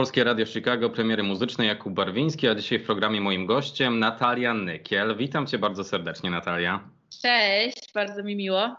Polskie 0.00 0.24
Radio 0.24 0.46
Chicago, 0.46 0.90
premiery 0.90 1.22
muzycznej 1.22 1.68
Jakub 1.68 1.94
Barwiński, 1.94 2.48
a 2.48 2.54
dzisiaj 2.54 2.78
w 2.78 2.86
programie 2.86 3.20
moim 3.20 3.46
gościem 3.46 3.98
Natalia 3.98 4.54
Nykiel. 4.54 5.16
Witam 5.16 5.46
cię 5.46 5.58
bardzo 5.58 5.84
serdecznie 5.84 6.30
Natalia. 6.30 6.88
Cześć, 7.22 7.92
bardzo 7.94 8.22
mi 8.22 8.36
miło. 8.36 8.76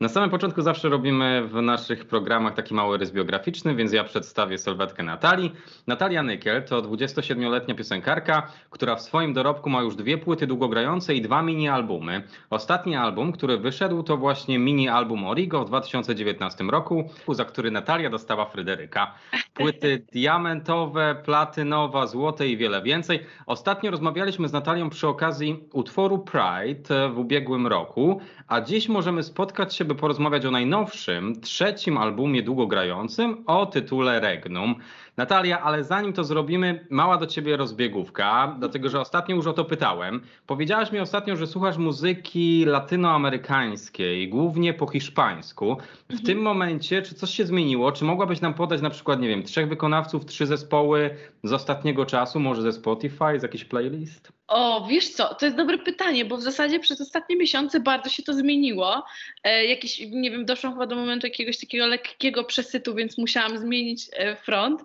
Na 0.00 0.08
samym 0.08 0.30
początku 0.30 0.62
zawsze 0.62 0.88
robimy 0.88 1.48
w 1.48 1.62
naszych 1.62 2.04
programach 2.04 2.54
taki 2.54 2.74
mały 2.74 2.98
rys 2.98 3.12
biograficzny, 3.12 3.74
więc 3.74 3.92
ja 3.92 4.04
przedstawię 4.04 4.58
sylwetkę 4.58 5.02
Natalii. 5.02 5.52
Natalia 5.86 6.22
Nykiel 6.22 6.64
to 6.64 6.82
27-letnia 6.82 7.74
piosenkarka, 7.74 8.46
która 8.70 8.96
w 8.96 9.02
swoim 9.02 9.32
dorobku 9.32 9.70
ma 9.70 9.82
już 9.82 9.96
dwie 9.96 10.18
płyty 10.18 10.46
długogrające 10.46 11.14
i 11.14 11.22
dwa 11.22 11.42
mini-albumy. 11.42 12.22
Ostatni 12.50 12.96
album, 12.96 13.32
który 13.32 13.58
wyszedł, 13.58 14.02
to 14.02 14.16
właśnie 14.16 14.58
mini-album 14.58 15.24
Origo 15.24 15.64
w 15.64 15.66
2019 15.66 16.64
roku, 16.64 17.10
za 17.28 17.44
który 17.44 17.70
Natalia 17.70 18.10
dostała 18.10 18.44
Fryderyka. 18.44 19.14
Płyty 19.54 20.06
diamentowe, 20.12 21.22
platynowa, 21.24 22.06
złote 22.06 22.48
i 22.48 22.56
wiele 22.56 22.82
więcej. 22.82 23.20
Ostatnio 23.46 23.90
rozmawialiśmy 23.90 24.48
z 24.48 24.52
Natalią 24.52 24.90
przy 24.90 25.08
okazji 25.08 25.64
utworu 25.72 26.18
Pride 26.18 27.10
w 27.10 27.18
ubiegłym 27.18 27.66
roku, 27.66 28.20
a 28.48 28.60
dziś 28.60 28.88
możemy 28.88 29.22
spotkać 29.22 29.74
się 29.74 29.85
by 29.86 29.94
porozmawiać 29.94 30.46
o 30.46 30.50
najnowszym, 30.50 31.40
trzecim 31.40 31.98
albumie 31.98 32.42
długogrającym 32.42 33.44
o 33.46 33.66
tytule 33.66 34.20
Regnum. 34.20 34.74
Natalia, 35.16 35.60
ale 35.62 35.84
zanim 35.84 36.12
to 36.12 36.24
zrobimy, 36.24 36.86
mała 36.90 37.18
do 37.18 37.26
ciebie 37.26 37.56
rozbiegówka, 37.56 38.56
dlatego 38.58 38.88
że 38.88 39.00
ostatnio 39.00 39.36
już 39.36 39.46
o 39.46 39.52
to 39.52 39.64
pytałem. 39.64 40.20
Powiedziałaś 40.46 40.92
mi 40.92 40.98
ostatnio, 40.98 41.36
że 41.36 41.46
słuchasz 41.46 41.76
muzyki 41.76 42.64
latynoamerykańskiej, 42.64 44.28
głównie 44.28 44.74
po 44.74 44.86
hiszpańsku. 44.86 45.76
W 46.08 46.10
mhm. 46.10 46.26
tym 46.26 46.38
momencie, 46.38 47.02
czy 47.02 47.14
coś 47.14 47.30
się 47.30 47.46
zmieniło? 47.46 47.92
Czy 47.92 48.04
mogłabyś 48.04 48.40
nam 48.40 48.54
podać 48.54 48.80
na 48.80 48.90
przykład, 48.90 49.20
nie 49.20 49.28
wiem, 49.28 49.42
trzech 49.42 49.68
wykonawców, 49.68 50.26
trzy 50.26 50.46
zespoły 50.46 51.10
z 51.44 51.52
ostatniego 51.52 52.06
czasu, 52.06 52.40
może 52.40 52.62
ze 52.62 52.72
Spotify, 52.72 53.40
z 53.40 53.42
jakiś 53.42 53.64
playlist? 53.64 54.32
O, 54.48 54.86
wiesz 54.90 55.08
co, 55.08 55.34
to 55.34 55.46
jest 55.46 55.56
dobre 55.56 55.78
pytanie, 55.78 56.24
bo 56.24 56.36
w 56.36 56.42
zasadzie 56.42 56.80
przez 56.80 57.00
ostatnie 57.00 57.36
miesiące 57.36 57.80
bardzo 57.80 58.10
się 58.10 58.22
to 58.22 58.34
zmieniło. 58.34 59.04
E, 59.44 59.64
jakieś, 59.64 60.00
nie 60.10 60.30
wiem, 60.30 60.44
doszłam 60.44 60.72
chyba 60.72 60.86
do 60.86 60.96
momentu 60.96 61.26
jakiegoś 61.26 61.58
takiego 61.58 61.86
lekkiego 61.86 62.44
przesytu, 62.44 62.94
więc 62.94 63.18
musiałam 63.18 63.58
zmienić 63.58 64.06
e, 64.12 64.36
front 64.36 64.82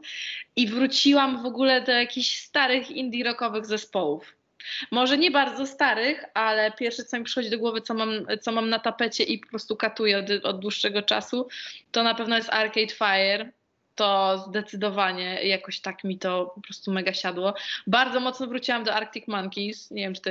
i 0.55 0.67
wróciłam 0.67 1.43
w 1.43 1.45
ogóle 1.45 1.81
do 1.81 1.91
jakichś 1.91 2.37
starych 2.37 2.91
indie 2.91 3.23
rockowych 3.23 3.65
zespołów. 3.65 4.35
Może 4.91 5.17
nie 5.17 5.31
bardzo 5.31 5.67
starych, 5.67 6.25
ale 6.33 6.71
pierwsze 6.71 7.03
co 7.03 7.17
mi 7.17 7.23
przychodzi 7.23 7.49
do 7.49 7.57
głowy, 7.57 7.81
co 7.81 7.93
mam, 7.93 8.09
co 8.41 8.51
mam 8.51 8.69
na 8.69 8.79
tapecie 8.79 9.23
i 9.23 9.39
po 9.39 9.49
prostu 9.49 9.75
katuję 9.75 10.17
od, 10.17 10.45
od 10.45 10.59
dłuższego 10.59 11.01
czasu, 11.01 11.47
to 11.91 12.03
na 12.03 12.15
pewno 12.15 12.35
jest 12.35 12.49
Arcade 12.49 12.93
Fire 12.93 13.51
to 13.95 14.37
zdecydowanie 14.47 15.43
jakoś 15.43 15.79
tak 15.79 16.03
mi 16.03 16.19
to 16.19 16.51
po 16.55 16.61
prostu 16.61 16.91
mega 16.91 17.13
siadło. 17.13 17.53
Bardzo 17.87 18.19
mocno 18.19 18.47
wróciłam 18.47 18.83
do 18.83 18.93
Arctic 18.93 19.27
Monkeys. 19.27 19.91
Nie 19.91 20.01
wiem, 20.01 20.13
czy 20.13 20.21
to, 20.21 20.29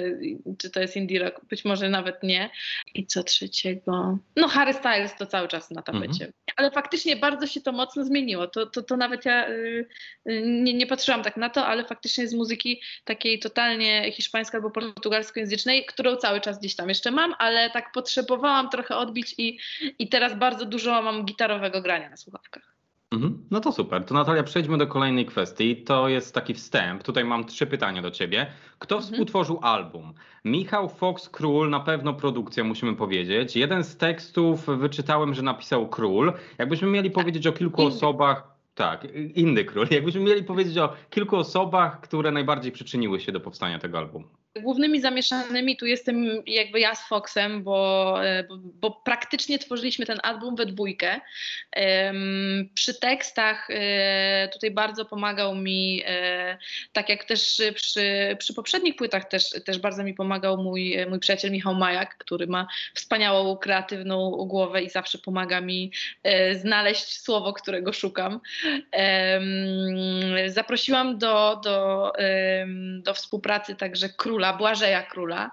czy 0.58 0.70
to 0.70 0.80
jest 0.80 0.96
indie 0.96 1.18
rock, 1.18 1.44
być 1.44 1.64
może 1.64 1.88
nawet 1.88 2.22
nie. 2.22 2.50
I 2.94 3.06
co 3.06 3.24
trzeciego? 3.24 4.18
No 4.36 4.48
Harry 4.48 4.72
Styles 4.72 5.16
to 5.16 5.26
cały 5.26 5.48
czas 5.48 5.70
na 5.70 5.82
tapecie. 5.82 6.24
Mhm. 6.24 6.32
Ale 6.56 6.70
faktycznie 6.70 7.16
bardzo 7.16 7.46
się 7.46 7.60
to 7.60 7.72
mocno 7.72 8.04
zmieniło. 8.04 8.46
To, 8.46 8.66
to, 8.66 8.82
to 8.82 8.96
nawet 8.96 9.24
ja 9.24 9.48
y, 9.48 9.86
y, 10.28 10.42
nie, 10.46 10.74
nie 10.74 10.86
patrzyłam 10.86 11.22
tak 11.22 11.36
na 11.36 11.50
to, 11.50 11.66
ale 11.66 11.84
faktycznie 11.84 12.28
z 12.28 12.34
muzyki 12.34 12.82
takiej 13.04 13.38
totalnie 13.38 14.12
hiszpańskiej 14.12 14.58
albo 14.58 14.70
portugalskojęzycznej, 14.70 15.86
którą 15.86 16.16
cały 16.16 16.40
czas 16.40 16.58
gdzieś 16.58 16.76
tam 16.76 16.88
jeszcze 16.88 17.10
mam, 17.10 17.34
ale 17.38 17.70
tak 17.70 17.92
potrzebowałam 17.92 18.68
trochę 18.68 18.96
odbić 18.96 19.34
i, 19.38 19.58
i 19.98 20.08
teraz 20.08 20.38
bardzo 20.38 20.64
dużo 20.64 21.02
mam 21.02 21.24
gitarowego 21.24 21.82
grania 21.82 22.10
na 22.10 22.16
słuchawkach. 22.16 22.69
Mhm. 23.12 23.46
No 23.50 23.60
to 23.60 23.72
super. 23.72 24.04
To 24.04 24.14
Natalia, 24.14 24.42
przejdźmy 24.42 24.78
do 24.78 24.86
kolejnej 24.86 25.26
kwestii. 25.26 25.76
To 25.76 26.08
jest 26.08 26.34
taki 26.34 26.54
wstęp. 26.54 27.02
Tutaj 27.02 27.24
mam 27.24 27.44
trzy 27.44 27.66
pytania 27.66 28.02
do 28.02 28.10
ciebie. 28.10 28.46
Kto 28.78 28.94
mhm. 28.94 29.12
współtworzył 29.12 29.58
album? 29.62 30.14
Michał 30.44 30.88
Fox 30.88 31.28
Król, 31.28 31.70
na 31.70 31.80
pewno 31.80 32.14
produkcja, 32.14 32.64
musimy 32.64 32.96
powiedzieć. 32.96 33.56
Jeden 33.56 33.84
z 33.84 33.96
tekstów 33.96 34.66
wyczytałem, 34.66 35.34
że 35.34 35.42
napisał 35.42 35.88
Król. 35.88 36.32
Jakbyśmy 36.58 36.88
mieli 36.88 37.10
powiedzieć 37.10 37.46
o 37.46 37.52
kilku 37.52 37.86
osobach. 37.86 38.50
Tak, 38.74 39.06
inny 39.34 39.64
król. 39.64 39.86
Jakbyśmy 39.90 40.20
mieli 40.20 40.44
powiedzieć 40.44 40.78
o 40.78 40.92
kilku 41.10 41.36
osobach, 41.36 42.00
które 42.00 42.30
najbardziej 42.30 42.72
przyczyniły 42.72 43.20
się 43.20 43.32
do 43.32 43.40
powstania 43.40 43.78
tego 43.78 43.98
albumu. 43.98 44.39
Głównymi 44.58 45.00
zamieszanymi 45.00 45.76
tu 45.76 45.86
jestem 45.86 46.42
jakby 46.46 46.80
ja 46.80 46.94
z 46.94 47.08
Foxem, 47.08 47.62
bo, 47.62 48.14
e, 48.26 48.44
bo, 48.74 48.90
praktycznie 48.90 49.58
tworzyliśmy 49.58 50.06
ten 50.06 50.18
album 50.22 50.56
we 50.56 50.66
dwójkę. 50.66 51.20
Przy 52.74 53.00
tekstach 53.00 53.68
e, 53.70 54.48
tutaj 54.52 54.70
bardzo 54.70 55.04
pomagał 55.04 55.54
mi, 55.54 56.02
e, 56.06 56.58
tak 56.92 57.08
jak 57.08 57.24
też 57.24 57.62
przy, 57.74 58.36
przy 58.38 58.54
poprzednich 58.54 58.96
płytach 58.96 59.28
też, 59.28 59.50
też 59.64 59.78
bardzo 59.78 60.04
mi 60.04 60.14
pomagał 60.14 60.62
mój, 60.62 60.96
mój 61.08 61.18
przyjaciel 61.18 61.50
Michał 61.50 61.74
Majak, 61.74 62.16
który 62.18 62.46
ma 62.46 62.66
wspaniałą, 62.94 63.56
kreatywną 63.56 64.30
głowę 64.30 64.82
i 64.82 64.90
zawsze 64.90 65.18
pomaga 65.18 65.60
mi 65.60 65.92
znaleźć 66.52 67.20
słowo, 67.20 67.52
którego 67.52 67.92
szukam. 67.92 68.40
Zaprosiłam 70.46 71.18
do, 71.18 71.60
do, 71.64 72.12
do 73.02 73.14
współpracy 73.14 73.74
także 73.74 74.08
król 74.08 74.39
króla, 74.40 74.52
Błażeja 74.56 75.02
Króla, 75.02 75.50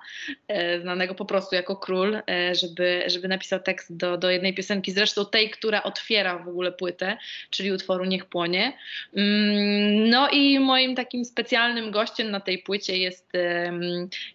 e, 0.48 0.80
znanego 0.82 1.16
po 1.16 1.26
prostu 1.26 1.56
jako 1.56 1.76
król, 1.76 2.16
e, 2.16 2.56
żeby, 2.56 3.04
żeby 3.08 3.28
napisał 3.28 3.60
tekst 3.60 3.98
do, 3.98 4.18
do 4.18 4.30
jednej 4.30 4.54
piosenki, 4.54 4.92
zresztą 4.92 5.26
tej, 5.26 5.50
która 5.50 5.84
otwiera 5.84 6.40
w 6.40 6.48
ogóle 6.48 6.72
płytę, 6.72 7.18
czyli 7.50 7.72
utworu 7.72 8.06
Niech 8.06 8.26
Płonie. 8.26 8.74
Mm, 9.16 10.10
no 10.10 10.30
i 10.30 10.60
moim 10.60 10.96
takim 10.96 11.26
specjalnym 11.26 11.92
gościem 11.92 12.32
na 12.32 12.40
tej 12.40 12.58
płycie 12.58 12.98
jest, 12.98 13.32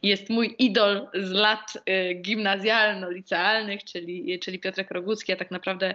jest 0.02 0.30
mój 0.30 0.56
idol 0.58 1.08
z 1.14 1.30
lat 1.30 1.72
e, 1.86 2.14
gimnazjalno-licealnych, 2.14 3.84
czyli, 3.84 4.38
czyli 4.38 4.58
Piotrek 4.58 4.90
Rogucki, 4.90 5.32
a 5.32 5.36
tak 5.36 5.50
naprawdę 5.50 5.94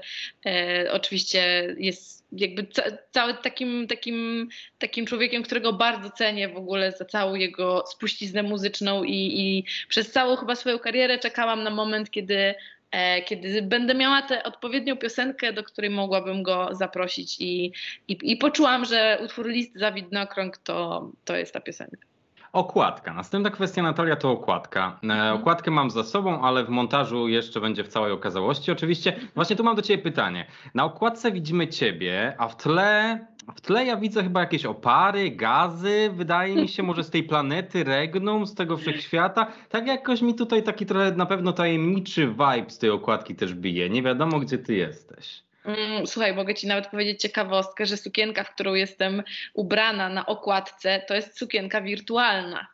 oczywiście 0.92 1.76
jest 1.78 2.27
jakby 2.32 2.68
ca 2.68 2.84
cały 3.12 3.34
takim, 3.34 3.88
takim, 3.88 4.50
takim 4.80 5.06
człowiekiem, 5.06 5.44
którego 5.44 5.74
bardzo 5.74 6.10
cenię 6.10 6.50
w 6.50 6.58
ogóle 6.58 6.92
za 6.92 7.06
całą 7.06 7.36
jego 7.36 7.84
spuściznę 7.88 8.44
muzyczną 8.44 9.04
i, 9.04 9.40
i 9.40 9.64
przez 9.90 10.12
całą 10.12 10.36
chyba 10.36 10.56
swoją 10.56 10.80
karierę 10.80 11.20
czekałam 11.20 11.64
na 11.64 11.70
moment, 11.70 12.12
kiedy 12.12 12.56
e, 12.92 13.22
kiedy 13.22 13.62
będę 13.62 13.96
miała 13.96 14.22
tę 14.22 14.44
odpowiednią 14.44 14.98
piosenkę, 14.98 15.54
do 15.54 15.64
której 15.64 15.90
mogłabym 15.90 16.44
go 16.44 16.70
zaprosić 16.72 17.36
i, 17.40 17.72
i, 18.08 18.18
i 18.22 18.38
poczułam, 18.38 18.86
że 18.86 19.20
utwór 19.24 19.48
List 19.48 19.76
za 19.76 19.92
widnokrąg 19.92 20.58
to, 20.58 21.10
to 21.26 21.36
jest 21.36 21.54
ta 21.54 21.62
piosenka. 21.62 22.17
Okładka. 22.54 23.14
Następna 23.14 23.50
kwestia, 23.50 23.84
Natalia, 23.84 24.16
to 24.16 24.32
okładka. 24.32 25.00
E, 25.04 25.06
mhm. 25.06 25.36
Okładkę 25.36 25.72
mam 25.72 25.92
za 25.92 26.04
sobą, 26.04 26.42
ale 26.42 26.66
w 26.66 26.70
montażu 26.70 27.28
jeszcze 27.28 27.62
będzie 27.62 27.84
w 27.84 27.88
całej 27.88 28.12
okazałości. 28.12 28.72
Oczywiście, 28.72 29.20
właśnie 29.36 29.56
tu 29.56 29.64
mam 29.64 29.76
do 29.76 29.82
Ciebie 29.82 30.04
pytanie. 30.04 30.46
Na 30.74 30.86
okładce 30.86 31.32
widzimy 31.32 31.68
Ciebie, 31.68 32.36
a 32.38 32.48
w 32.48 32.58
tle, 32.58 33.20
w 33.56 33.62
tle 33.62 33.86
ja 33.86 33.98
widzę 33.98 34.24
chyba 34.24 34.40
jakieś 34.40 34.66
opary, 34.66 35.32
gazy, 35.32 36.10
wydaje 36.14 36.56
mi 36.56 36.68
się, 36.68 36.84
może 36.84 37.04
z 37.04 37.10
tej 37.10 37.24
planety 37.24 37.84
Regnum, 37.84 38.48
z 38.48 38.56
tego 38.56 38.78
wszechświata. 38.78 39.48
Tak 39.70 39.88
jakoś 39.88 40.22
mi 40.22 40.36
tutaj 40.36 40.64
taki 40.64 40.86
trochę 40.86 41.12
na 41.12 41.26
pewno 41.26 41.54
tajemniczy 41.54 42.28
vibe 42.28 42.70
z 42.70 42.78
tej 42.78 42.90
okładki 42.90 43.36
też 43.36 43.54
bije. 43.54 43.90
Nie 43.90 44.04
wiadomo, 44.04 44.40
gdzie 44.40 44.58
Ty 44.58 44.76
jesteś. 44.76 45.47
Mm, 45.68 46.08
słuchaj, 46.08 46.36
mogę 46.36 46.56
Ci 46.56 46.68
nawet 46.68 46.88
powiedzieć 46.88 47.22
ciekawostkę, 47.22 47.86
że 47.86 47.98
sukienka, 47.98 48.44
w 48.44 48.54
którą 48.54 48.74
jestem 48.74 49.24
ubrana 49.54 50.10
na 50.10 50.26
okładce, 50.26 51.04
to 51.08 51.16
jest 51.16 51.38
sukienka 51.40 51.82
wirtualna. 51.82 52.68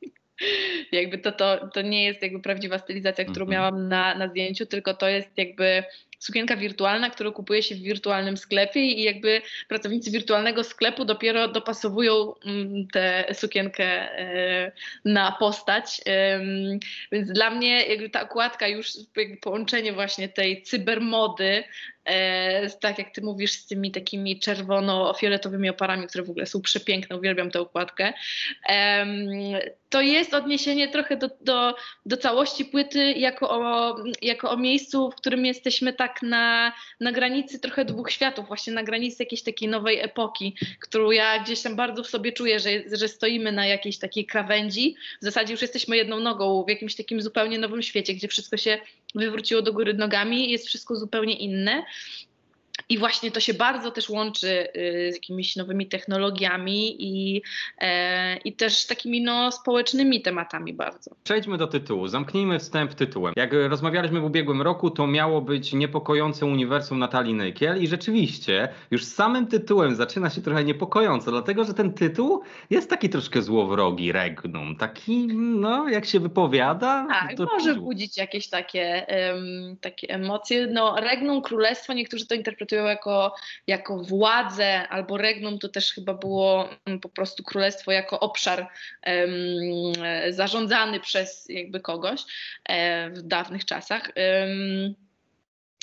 jakby 0.92 1.18
to, 1.18 1.32
to, 1.32 1.68
to 1.68 1.82
nie 1.82 2.04
jest 2.04 2.22
jakby 2.22 2.40
prawdziwa 2.40 2.78
stylizacja, 2.78 3.24
którą 3.24 3.46
mhm. 3.46 3.50
miałam 3.50 3.88
na, 3.88 4.14
na 4.14 4.28
zdjęciu, 4.28 4.66
tylko 4.66 4.94
to 4.94 5.08
jest 5.08 5.38
jakby 5.38 5.84
sukienka 6.20 6.56
wirtualna, 6.56 7.10
którą 7.10 7.32
kupuje 7.32 7.62
się 7.62 7.74
w 7.74 7.78
wirtualnym 7.78 8.36
sklepie 8.36 8.80
i 8.80 9.02
jakby 9.02 9.42
pracownicy 9.68 10.10
wirtualnego 10.10 10.64
sklepu 10.64 11.04
dopiero 11.04 11.48
dopasowują 11.48 12.34
mm, 12.44 12.86
tę 12.92 13.24
sukienkę 13.32 13.84
e, 13.84 14.72
na 15.04 15.32
postać. 15.32 16.00
Więc 17.12 17.32
dla 17.32 17.50
mnie 17.50 17.86
jakby 17.86 18.10
ta 18.10 18.22
okładka 18.22 18.68
już 18.68 18.92
połączenie 19.40 19.92
właśnie 19.92 20.28
tej 20.28 20.62
cybermody 20.62 21.64
E, 22.04 22.70
tak 22.70 22.98
jak 22.98 23.10
ty 23.10 23.22
mówisz, 23.22 23.52
z 23.52 23.66
tymi 23.66 23.90
takimi 23.90 24.40
czerwono-fioletowymi 24.40 25.70
oparami, 25.70 26.06
które 26.06 26.24
w 26.24 26.30
ogóle 26.30 26.46
są 26.46 26.62
przepiękne, 26.62 27.16
uwielbiam 27.16 27.50
tę 27.50 27.62
układkę. 27.62 28.12
E, 28.68 29.06
to 29.88 30.00
jest 30.00 30.34
odniesienie 30.34 30.88
trochę 30.88 31.16
do, 31.16 31.30
do, 31.40 31.74
do 32.06 32.16
całości 32.16 32.64
płyty, 32.64 33.12
jako 33.12 33.50
o, 33.50 33.96
jako 34.22 34.50
o 34.50 34.56
miejscu, 34.56 35.10
w 35.10 35.14
którym 35.14 35.46
jesteśmy 35.46 35.92
tak 35.92 36.22
na, 36.22 36.72
na 37.00 37.12
granicy 37.12 37.60
trochę 37.60 37.84
dwóch 37.84 38.10
światów, 38.10 38.48
właśnie 38.48 38.72
na 38.72 38.82
granicy 38.82 39.22
jakiejś 39.22 39.42
takiej 39.42 39.68
nowej 39.68 40.00
epoki, 40.00 40.56
którą 40.80 41.10
ja 41.10 41.38
gdzieś 41.38 41.62
tam 41.62 41.76
bardzo 41.76 42.02
w 42.02 42.06
sobie 42.06 42.32
czuję, 42.32 42.60
że, 42.60 42.70
że 42.92 43.08
stoimy 43.08 43.52
na 43.52 43.66
jakiejś 43.66 43.98
takiej 43.98 44.26
krawędzi. 44.26 44.96
W 45.20 45.24
zasadzie 45.24 45.52
już 45.52 45.62
jesteśmy 45.62 45.96
jedną 45.96 46.20
nogą 46.20 46.64
w 46.64 46.68
jakimś 46.68 46.96
takim 46.96 47.22
zupełnie 47.22 47.58
nowym 47.58 47.82
świecie, 47.82 48.14
gdzie 48.14 48.28
wszystko 48.28 48.56
się 48.56 48.78
wywróciło 49.14 49.62
do 49.62 49.72
góry 49.72 49.94
nogami, 49.94 50.50
jest 50.50 50.66
wszystko 50.66 50.96
zupełnie 50.96 51.34
inne. 51.34 51.82
I 52.90 52.98
właśnie 52.98 53.30
to 53.30 53.40
się 53.40 53.54
bardzo 53.54 53.90
też 53.90 54.10
łączy 54.10 54.68
z 55.10 55.14
jakimiś 55.14 55.56
nowymi 55.56 55.86
technologiami 55.86 56.96
i, 56.98 57.42
i 58.44 58.52
też 58.52 58.86
takimi 58.86 59.22
no, 59.22 59.52
społecznymi 59.52 60.22
tematami 60.22 60.74
bardzo. 60.74 61.10
Przejdźmy 61.24 61.58
do 61.58 61.66
tytułu. 61.66 62.08
Zamknijmy 62.08 62.58
wstęp 62.58 62.94
tytułem. 62.94 63.32
Jak 63.36 63.52
rozmawialiśmy 63.52 64.20
w 64.20 64.24
ubiegłym 64.24 64.62
roku, 64.62 64.90
to 64.90 65.06
miało 65.06 65.40
być 65.40 65.72
niepokojące 65.72 66.46
uniwersum 66.46 66.98
Natalii 66.98 67.34
Nykiel 67.34 67.82
i 67.82 67.88
rzeczywiście 67.88 68.68
już 68.90 69.04
samym 69.04 69.46
tytułem 69.46 69.94
zaczyna 69.94 70.30
się 70.30 70.42
trochę 70.42 70.64
niepokojąco, 70.64 71.30
dlatego 71.30 71.64
że 71.64 71.74
ten 71.74 71.92
tytuł 71.92 72.42
jest 72.70 72.90
taki 72.90 73.08
troszkę 73.08 73.42
złowrogi, 73.42 74.12
regnum. 74.12 74.76
Taki, 74.76 75.26
no, 75.36 75.88
jak 75.88 76.06
się 76.06 76.20
wypowiada. 76.20 77.06
Tak, 77.08 77.36
to 77.36 77.44
może 77.44 77.74
budzić 77.74 78.16
jakieś 78.16 78.48
takie, 78.48 79.06
um, 79.34 79.76
takie 79.76 80.08
emocje. 80.08 80.66
No, 80.66 80.96
regnum, 81.00 81.42
królestwo, 81.42 81.92
niektórzy 81.92 82.26
to 82.26 82.34
interpretują 82.34 82.79
jako, 82.86 83.34
jako 83.66 83.96
władzę, 84.02 84.88
albo 84.88 85.16
regnum 85.16 85.58
to 85.58 85.68
też 85.68 85.92
chyba 85.92 86.14
było 86.14 86.68
mm, 86.86 87.00
po 87.00 87.08
prostu 87.08 87.42
królestwo 87.42 87.92
jako 87.92 88.20
obszar 88.20 88.68
um, 89.06 90.32
zarządzany 90.32 91.00
przez 91.00 91.46
jakby 91.48 91.80
kogoś 91.80 92.20
um, 92.68 93.14
w 93.14 93.22
dawnych 93.22 93.64
czasach. 93.64 94.10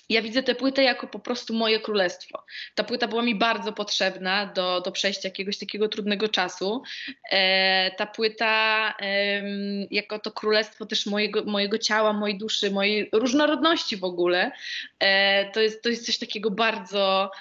Ja 0.10 0.22
widzę 0.22 0.44
tę 0.44 0.56
płytę 0.56 0.84
jako 0.84 1.08
po 1.08 1.20
prostu 1.20 1.54
moje 1.54 1.80
królestwo. 1.80 2.44
Ta 2.76 2.84
płyta 2.84 3.08
była 3.08 3.22
mi 3.22 3.36
bardzo 3.36 3.74
potrzebna 3.74 4.46
do, 4.46 4.82
do 4.82 4.92
przejścia 4.92 5.28
jakiegoś 5.28 5.58
takiego 5.58 5.88
trudnego 5.88 6.28
czasu. 6.28 6.84
E, 7.32 7.92
ta 7.92 8.06
płyta 8.06 8.94
e, 9.02 9.44
jako 9.92 10.20
to 10.20 10.32
królestwo 10.32 10.86
też 10.86 11.06
mojego, 11.06 11.44
mojego 11.44 11.78
ciała, 11.78 12.14
mojej 12.14 12.38
duszy, 12.38 12.72
mojej 12.72 13.10
różnorodności 13.14 13.98
w 13.98 14.04
ogóle. 14.04 14.52
E, 15.00 15.52
to, 15.52 15.62
jest, 15.62 15.84
to 15.84 15.90
jest 15.90 16.06
coś 16.06 16.18
takiego 16.18 16.52
bardzo 16.52 17.32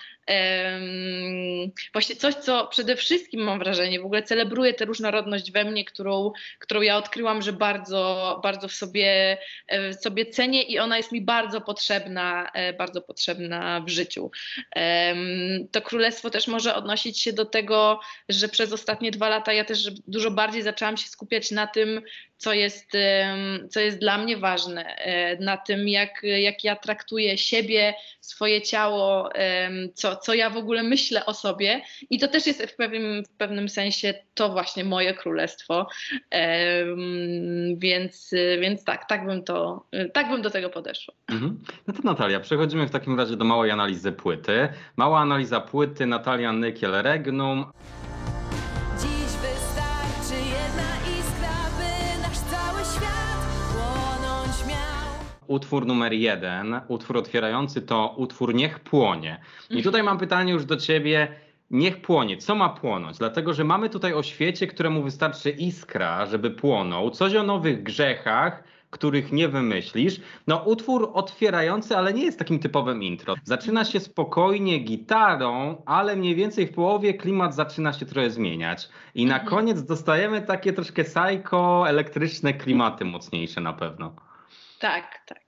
właśnie 1.92 2.16
coś, 2.16 2.34
co 2.34 2.66
przede 2.66 2.96
wszystkim 2.96 3.40
mam 3.40 3.58
wrażenie, 3.58 4.00
w 4.00 4.04
ogóle 4.04 4.22
celebruje 4.22 4.74
tę 4.74 4.84
różnorodność 4.84 5.52
we 5.52 5.64
mnie, 5.64 5.84
którą, 5.84 6.32
którą 6.58 6.80
ja 6.80 6.96
odkryłam, 6.96 7.42
że 7.42 7.52
bardzo, 7.52 8.40
bardzo 8.42 8.68
w 8.68 8.72
sobie, 8.72 9.38
w 9.70 9.94
sobie 10.02 10.26
cenię 10.26 10.62
i 10.62 10.78
ona 10.78 10.96
jest 10.96 11.12
mi 11.12 11.20
bardzo 11.20 11.60
potrzebna, 11.60 12.50
e, 12.54 12.72
bardzo 12.72 13.02
potrzebna 13.02 13.80
w 13.80 13.88
życiu. 13.88 14.30
To 15.72 15.82
królestwo 15.82 16.30
też 16.30 16.48
może 16.48 16.74
odnosić 16.74 17.20
się 17.20 17.32
do 17.32 17.44
tego, 17.44 18.00
że 18.28 18.48
przez 18.48 18.72
ostatnie 18.72 19.10
dwa 19.10 19.28
lata 19.28 19.52
ja 19.52 19.64
też 19.64 19.90
dużo 20.06 20.30
bardziej 20.30 20.62
zaczęłam 20.62 20.96
się 20.96 21.08
skupiać 21.08 21.50
na 21.50 21.66
tym, 21.66 22.02
co 22.36 22.52
jest, 22.52 22.92
co 23.70 23.80
jest 23.80 23.98
dla 23.98 24.18
mnie 24.18 24.36
ważne, 24.36 24.96
e, 24.96 25.36
na 25.44 25.56
tym, 25.56 25.88
jak, 25.88 26.22
jak 26.22 26.64
ja 26.64 26.76
traktuję 26.76 27.38
siebie, 27.38 27.94
swoje 28.20 28.62
ciało, 28.62 29.30
co, 29.94 30.16
co 30.16 30.34
ja 30.34 30.50
w 30.50 30.56
ogóle 30.56 30.82
myślę 30.82 31.26
o 31.26 31.34
sobie. 31.34 31.82
I 32.10 32.18
to 32.18 32.28
też 32.28 32.46
jest 32.46 32.62
w 32.62 32.76
pewnym, 32.76 33.24
w 33.24 33.28
pewnym 33.28 33.68
sensie 33.68 34.14
to 34.34 34.48
właśnie 34.48 34.84
moje 34.84 35.14
królestwo. 35.14 35.88
Więc, 37.76 38.30
więc 38.60 38.84
tak, 38.84 39.08
tak 39.08 39.26
bym, 39.26 39.44
to, 39.44 39.86
tak 40.12 40.28
bym 40.28 40.42
do 40.42 40.50
tego 40.50 40.70
podeszła. 40.70 41.14
Mhm. 41.28 41.58
No 41.86 41.94
to 41.94 42.00
Natalia, 42.04 42.40
przechodzimy 42.40 42.86
w 42.86 42.90
takim 42.90 43.18
razie 43.18 43.36
do 43.36 43.44
małej 43.44 43.70
analizy 43.70 44.12
płyty. 44.12 44.68
Mała 44.96 45.20
analiza 45.20 45.60
płyty 45.60 46.06
Natalia 46.06 46.52
Nykiel-Regnum. 46.52 47.64
Utwór 55.48 55.86
numer 55.86 56.12
jeden, 56.12 56.80
utwór 56.88 57.16
otwierający 57.16 57.82
to 57.82 58.14
utwór 58.16 58.54
Niech 58.54 58.80
płonie. 58.80 59.40
I 59.70 59.82
tutaj 59.82 60.02
mam 60.02 60.18
pytanie 60.18 60.52
już 60.52 60.64
do 60.64 60.76
ciebie. 60.76 61.28
Niech 61.70 62.02
płonie. 62.02 62.36
Co 62.36 62.54
ma 62.54 62.68
płonąć? 62.68 63.18
Dlatego, 63.18 63.54
że 63.54 63.64
mamy 63.64 63.90
tutaj 63.90 64.12
o 64.12 64.22
świecie, 64.22 64.66
któremu 64.66 65.02
wystarczy 65.02 65.50
iskra, 65.50 66.26
żeby 66.26 66.50
płonął, 66.50 67.10
coś 67.10 67.34
o 67.34 67.42
nowych 67.42 67.82
grzechach, 67.82 68.64
których 68.90 69.32
nie 69.32 69.48
wymyślisz. 69.48 70.20
No, 70.46 70.56
utwór 70.56 71.10
otwierający, 71.14 71.96
ale 71.96 72.14
nie 72.14 72.24
jest 72.24 72.38
takim 72.38 72.58
typowym 72.58 73.02
intro. 73.02 73.34
Zaczyna 73.44 73.84
się 73.84 74.00
spokojnie 74.00 74.78
gitarą, 74.78 75.82
ale 75.86 76.16
mniej 76.16 76.34
więcej 76.34 76.66
w 76.66 76.72
połowie 76.72 77.14
klimat 77.14 77.54
zaczyna 77.54 77.92
się 77.92 78.06
trochę 78.06 78.30
zmieniać. 78.30 78.88
I 79.14 79.26
na 79.26 79.34
mhm. 79.34 79.50
koniec 79.50 79.82
dostajemy 79.82 80.42
takie 80.42 80.72
troszkę 80.72 81.04
psycho, 81.04 81.88
elektryczne 81.88 82.54
klimaty 82.54 83.04
mocniejsze 83.04 83.60
na 83.60 83.72
pewno. 83.72 84.14
Tak, 84.78 85.22
tak. 85.26 85.46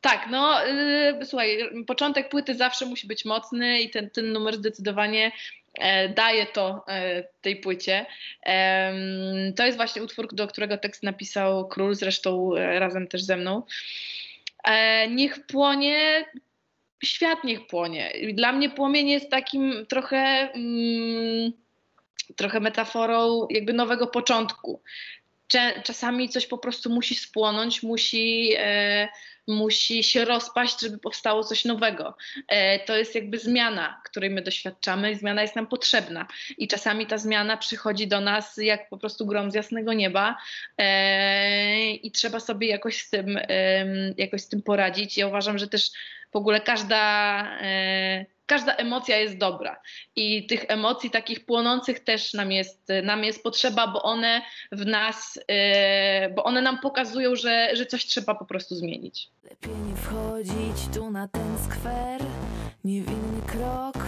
Tak, 0.00 0.26
no 0.30 0.66
yy, 0.66 1.26
słuchaj, 1.26 1.58
początek 1.86 2.28
płyty 2.28 2.54
zawsze 2.54 2.86
musi 2.86 3.06
być 3.06 3.24
mocny 3.24 3.80
i 3.80 3.90
ten, 3.90 4.10
ten 4.10 4.32
numer 4.32 4.56
zdecydowanie 4.56 5.32
e, 5.74 6.08
daje 6.08 6.46
to 6.46 6.84
e, 6.88 7.24
tej 7.40 7.56
płycie. 7.56 8.06
E, 8.46 8.92
to 9.56 9.66
jest 9.66 9.76
właśnie 9.76 10.02
utwór, 10.02 10.34
do 10.34 10.46
którego 10.46 10.78
tekst 10.78 11.02
napisał 11.02 11.68
król, 11.68 11.94
zresztą 11.94 12.56
e, 12.56 12.78
razem 12.78 13.08
też 13.08 13.22
ze 13.22 13.36
mną. 13.36 13.62
E, 14.64 15.08
niech 15.08 15.46
płonie, 15.46 16.24
świat 17.04 17.44
niech 17.44 17.66
płonie. 17.66 18.12
Dla 18.34 18.52
mnie 18.52 18.70
płomień 18.70 19.08
jest 19.08 19.30
takim 19.30 19.86
trochę. 19.88 20.18
Mm, 20.54 21.52
trochę 22.36 22.60
metaforą 22.60 23.46
jakby 23.50 23.72
nowego 23.72 24.06
początku 24.06 24.82
czasami 25.84 26.28
coś 26.28 26.46
po 26.46 26.58
prostu 26.58 26.90
musi 26.90 27.14
spłonąć, 27.14 27.82
musi, 27.82 28.54
e, 28.58 29.08
musi 29.46 30.04
się 30.04 30.24
rozpaść, 30.24 30.80
żeby 30.80 30.98
powstało 30.98 31.44
coś 31.44 31.64
nowego. 31.64 32.16
E, 32.48 32.78
to 32.78 32.96
jest 32.96 33.14
jakby 33.14 33.38
zmiana, 33.38 34.02
której 34.04 34.30
my 34.30 34.42
doświadczamy, 34.42 35.16
zmiana 35.16 35.42
jest 35.42 35.56
nam 35.56 35.66
potrzebna 35.66 36.26
i 36.58 36.68
czasami 36.68 37.06
ta 37.06 37.18
zmiana 37.18 37.56
przychodzi 37.56 38.08
do 38.08 38.20
nas 38.20 38.56
jak 38.56 38.88
po 38.88 38.98
prostu 38.98 39.26
grom 39.26 39.50
z 39.50 39.54
jasnego 39.54 39.92
nieba 39.92 40.36
e, 40.78 41.90
i 41.90 42.10
trzeba 42.10 42.40
sobie 42.40 42.68
jakoś 42.68 43.02
z 43.02 43.10
tym, 43.10 43.38
jakoś 44.16 44.40
z 44.40 44.48
tym 44.48 44.62
poradzić. 44.62 45.18
Ja 45.18 45.26
uważam, 45.26 45.58
że 45.58 45.68
też 45.68 45.90
w 46.32 46.36
ogóle 46.36 46.60
każda 46.60 46.98
e, 47.60 48.37
każda 48.48 48.74
emocja 48.74 49.16
jest 49.16 49.38
dobra 49.38 49.80
i 50.16 50.46
tych 50.46 50.64
emocji 50.68 51.10
takich 51.10 51.46
płonących 51.46 52.04
też 52.04 52.34
nam 52.34 52.52
jest, 52.52 52.88
nam 53.02 53.24
jest 53.24 53.42
potrzeba, 53.42 53.86
bo 53.86 54.02
one 54.02 54.42
w 54.72 54.86
nas, 54.86 55.38
yy, 55.48 56.34
bo 56.34 56.44
one 56.44 56.62
nam 56.62 56.78
pokazują, 56.80 57.36
że, 57.36 57.70
że 57.76 57.86
coś 57.86 58.06
trzeba 58.06 58.34
po 58.34 58.44
prostu 58.44 58.74
zmienić. 58.74 59.30
Lepiej 59.42 59.74
nie 59.74 59.96
wchodzić 59.96 60.94
tu 60.94 61.10
na 61.10 61.28
ten 61.28 61.58
skwer, 61.64 62.20
niewinny 62.84 63.42
krok, 63.46 64.06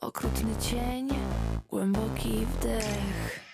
okrutny 0.00 0.50
cień, 0.70 1.08
głęboki 1.68 2.46
wdech. 2.46 3.51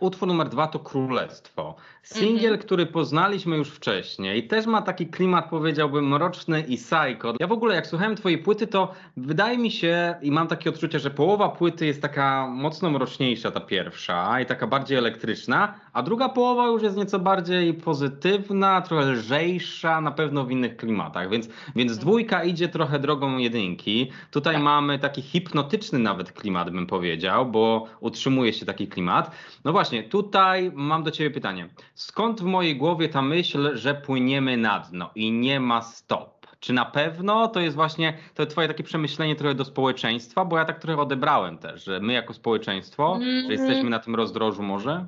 Utwór 0.00 0.28
numer 0.28 0.48
dwa 0.48 0.66
to 0.66 0.78
Królestwo. 0.78 1.74
Singiel, 2.02 2.46
mm 2.46 2.60
-hmm. 2.60 2.64
który 2.64 2.86
poznaliśmy 2.86 3.56
już 3.56 3.70
wcześniej, 3.70 4.48
też 4.48 4.66
ma 4.66 4.82
taki 4.82 5.06
klimat, 5.06 5.50
powiedziałbym, 5.50 6.08
mroczny 6.08 6.60
i 6.60 6.76
psycho. 6.76 7.34
Ja 7.40 7.46
w 7.46 7.52
ogóle, 7.52 7.74
jak 7.74 7.86
słuchałem 7.86 8.16
Twojej 8.16 8.38
płyty, 8.38 8.66
to 8.66 8.92
wydaje 9.16 9.58
mi 9.58 9.70
się 9.70 10.14
i 10.22 10.30
mam 10.30 10.48
takie 10.48 10.70
odczucie, 10.70 10.98
że 10.98 11.10
połowa 11.10 11.48
płyty 11.48 11.86
jest 11.86 12.02
taka 12.02 12.46
mocno 12.46 12.90
mroczniejsza, 12.90 13.50
ta 13.50 13.60
pierwsza, 13.60 14.40
i 14.40 14.46
taka 14.46 14.66
bardziej 14.66 14.98
elektryczna, 14.98 15.74
a 15.92 16.02
druga 16.02 16.28
połowa 16.28 16.66
już 16.66 16.82
jest 16.82 16.96
nieco 16.96 17.18
bardziej 17.18 17.74
pozytywna, 17.74 18.80
trochę 18.80 19.10
lżejsza, 19.10 20.00
na 20.00 20.10
pewno 20.10 20.44
w 20.44 20.50
innych 20.50 20.76
klimatach. 20.76 21.30
Więc, 21.30 21.48
więc 21.76 21.92
mhm. 21.92 21.98
dwójka 22.00 22.44
idzie 22.44 22.68
trochę 22.68 22.98
drogą 22.98 23.38
jedynki. 23.38 24.10
Tutaj 24.30 24.54
tak. 24.54 24.64
mamy 24.64 24.98
taki 24.98 25.22
hipnotyczny 25.22 25.98
nawet 25.98 26.32
klimat, 26.32 26.70
bym 26.70 26.86
powiedział, 26.86 27.46
bo 27.46 27.86
utrzymuje 28.00 28.52
się 28.52 28.66
taki 28.66 28.88
klimat. 28.88 29.30
No 29.64 29.72
właśnie, 29.72 29.85
tutaj 30.10 30.70
mam 30.74 31.02
do 31.02 31.10
Ciebie 31.10 31.30
pytanie. 31.30 31.68
Skąd 31.94 32.40
w 32.40 32.44
mojej 32.44 32.76
głowie 32.76 33.08
ta 33.08 33.22
myśl, 33.22 33.76
że 33.76 33.94
płyniemy 33.94 34.56
na 34.56 34.80
dno 34.80 35.10
i 35.14 35.32
nie 35.32 35.60
ma 35.60 35.82
stop? 35.82 36.46
Czy 36.60 36.72
na 36.72 36.84
pewno 36.84 37.48
to 37.48 37.60
jest 37.60 37.76
właśnie 37.76 38.18
to 38.34 38.46
twoje 38.46 38.68
takie 38.68 38.84
przemyślenie 38.84 39.36
trochę 39.36 39.54
do 39.54 39.64
społeczeństwa? 39.64 40.44
Bo 40.44 40.58
ja 40.58 40.64
tak 40.64 40.80
trochę 40.80 41.02
odebrałem 41.02 41.58
też, 41.58 41.84
że 41.84 42.00
my 42.00 42.12
jako 42.12 42.34
społeczeństwo, 42.34 43.16
mm 43.16 43.20
-hmm. 43.20 43.40
że 43.40 43.52
mhm. 43.52 43.60
jesteśmy 43.60 43.90
na 43.90 43.98
tym 43.98 44.14
rozdrożu 44.14 44.62
może? 44.62 45.06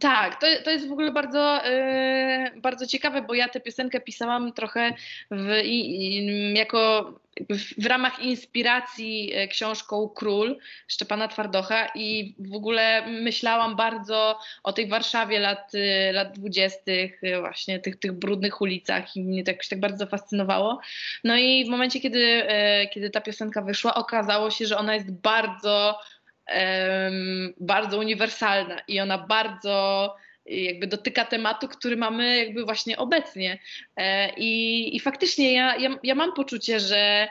Tak, 0.00 0.40
to, 0.40 0.46
to 0.64 0.70
jest 0.70 0.88
w 0.88 0.92
ogóle 0.92 1.12
bardzo, 1.12 1.60
yy, 1.64 2.60
bardzo 2.60 2.86
ciekawe, 2.86 3.22
bo 3.22 3.34
ja 3.34 3.48
tę 3.48 3.60
piosenkę 3.60 4.00
pisałam 4.00 4.52
trochę 4.52 4.94
w, 5.30 5.60
i, 5.64 6.54
jako 6.56 7.12
w 7.78 7.86
ramach 7.86 8.22
inspiracji 8.22 9.32
e, 9.34 9.48
książką 9.48 10.08
Król 10.08 10.58
Szczepana 10.88 11.28
Twardocha 11.28 11.86
i 11.94 12.34
w 12.38 12.54
ogóle 12.54 13.06
myślałam 13.06 13.76
bardzo 13.76 14.38
o 14.62 14.72
tej 14.72 14.88
Warszawie 14.88 15.38
lat, 15.40 15.72
e, 15.74 16.12
lat 16.12 16.38
20., 16.38 16.80
e, 17.22 17.40
właśnie 17.40 17.78
tych, 17.78 17.96
tych 17.96 18.12
brudnych 18.12 18.60
ulicach 18.60 19.16
i 19.16 19.22
mnie 19.22 19.44
to 19.44 19.50
jakoś 19.50 19.68
tak 19.68 19.80
bardzo 19.80 20.06
fascynowało. 20.06 20.80
No 21.24 21.36
i 21.36 21.64
w 21.64 21.68
momencie, 21.68 22.00
kiedy, 22.00 22.42
kiedy 22.92 23.10
ta 23.10 23.20
piosenka 23.20 23.62
wyszła, 23.62 23.94
okazało 23.94 24.50
się, 24.50 24.66
że 24.66 24.78
ona 24.78 24.94
jest 24.94 25.12
bardzo 25.12 25.98
bardzo 27.60 27.98
uniwersalna 27.98 28.80
i 28.88 29.00
ona 29.00 29.18
bardzo 29.18 30.16
jakby 30.46 30.86
dotyka 30.86 31.24
tematu, 31.24 31.68
który 31.68 31.96
mamy 31.96 32.38
jakby 32.38 32.64
właśnie 32.64 32.98
obecnie. 32.98 33.58
E, 33.96 34.32
I, 34.36 34.96
i 34.96 35.00
faktycznie 35.00 35.54
ja, 35.54 35.76
ja, 35.76 35.98
ja 36.02 36.14
mam 36.14 36.32
poczucie, 36.32 36.80
że 36.80 37.28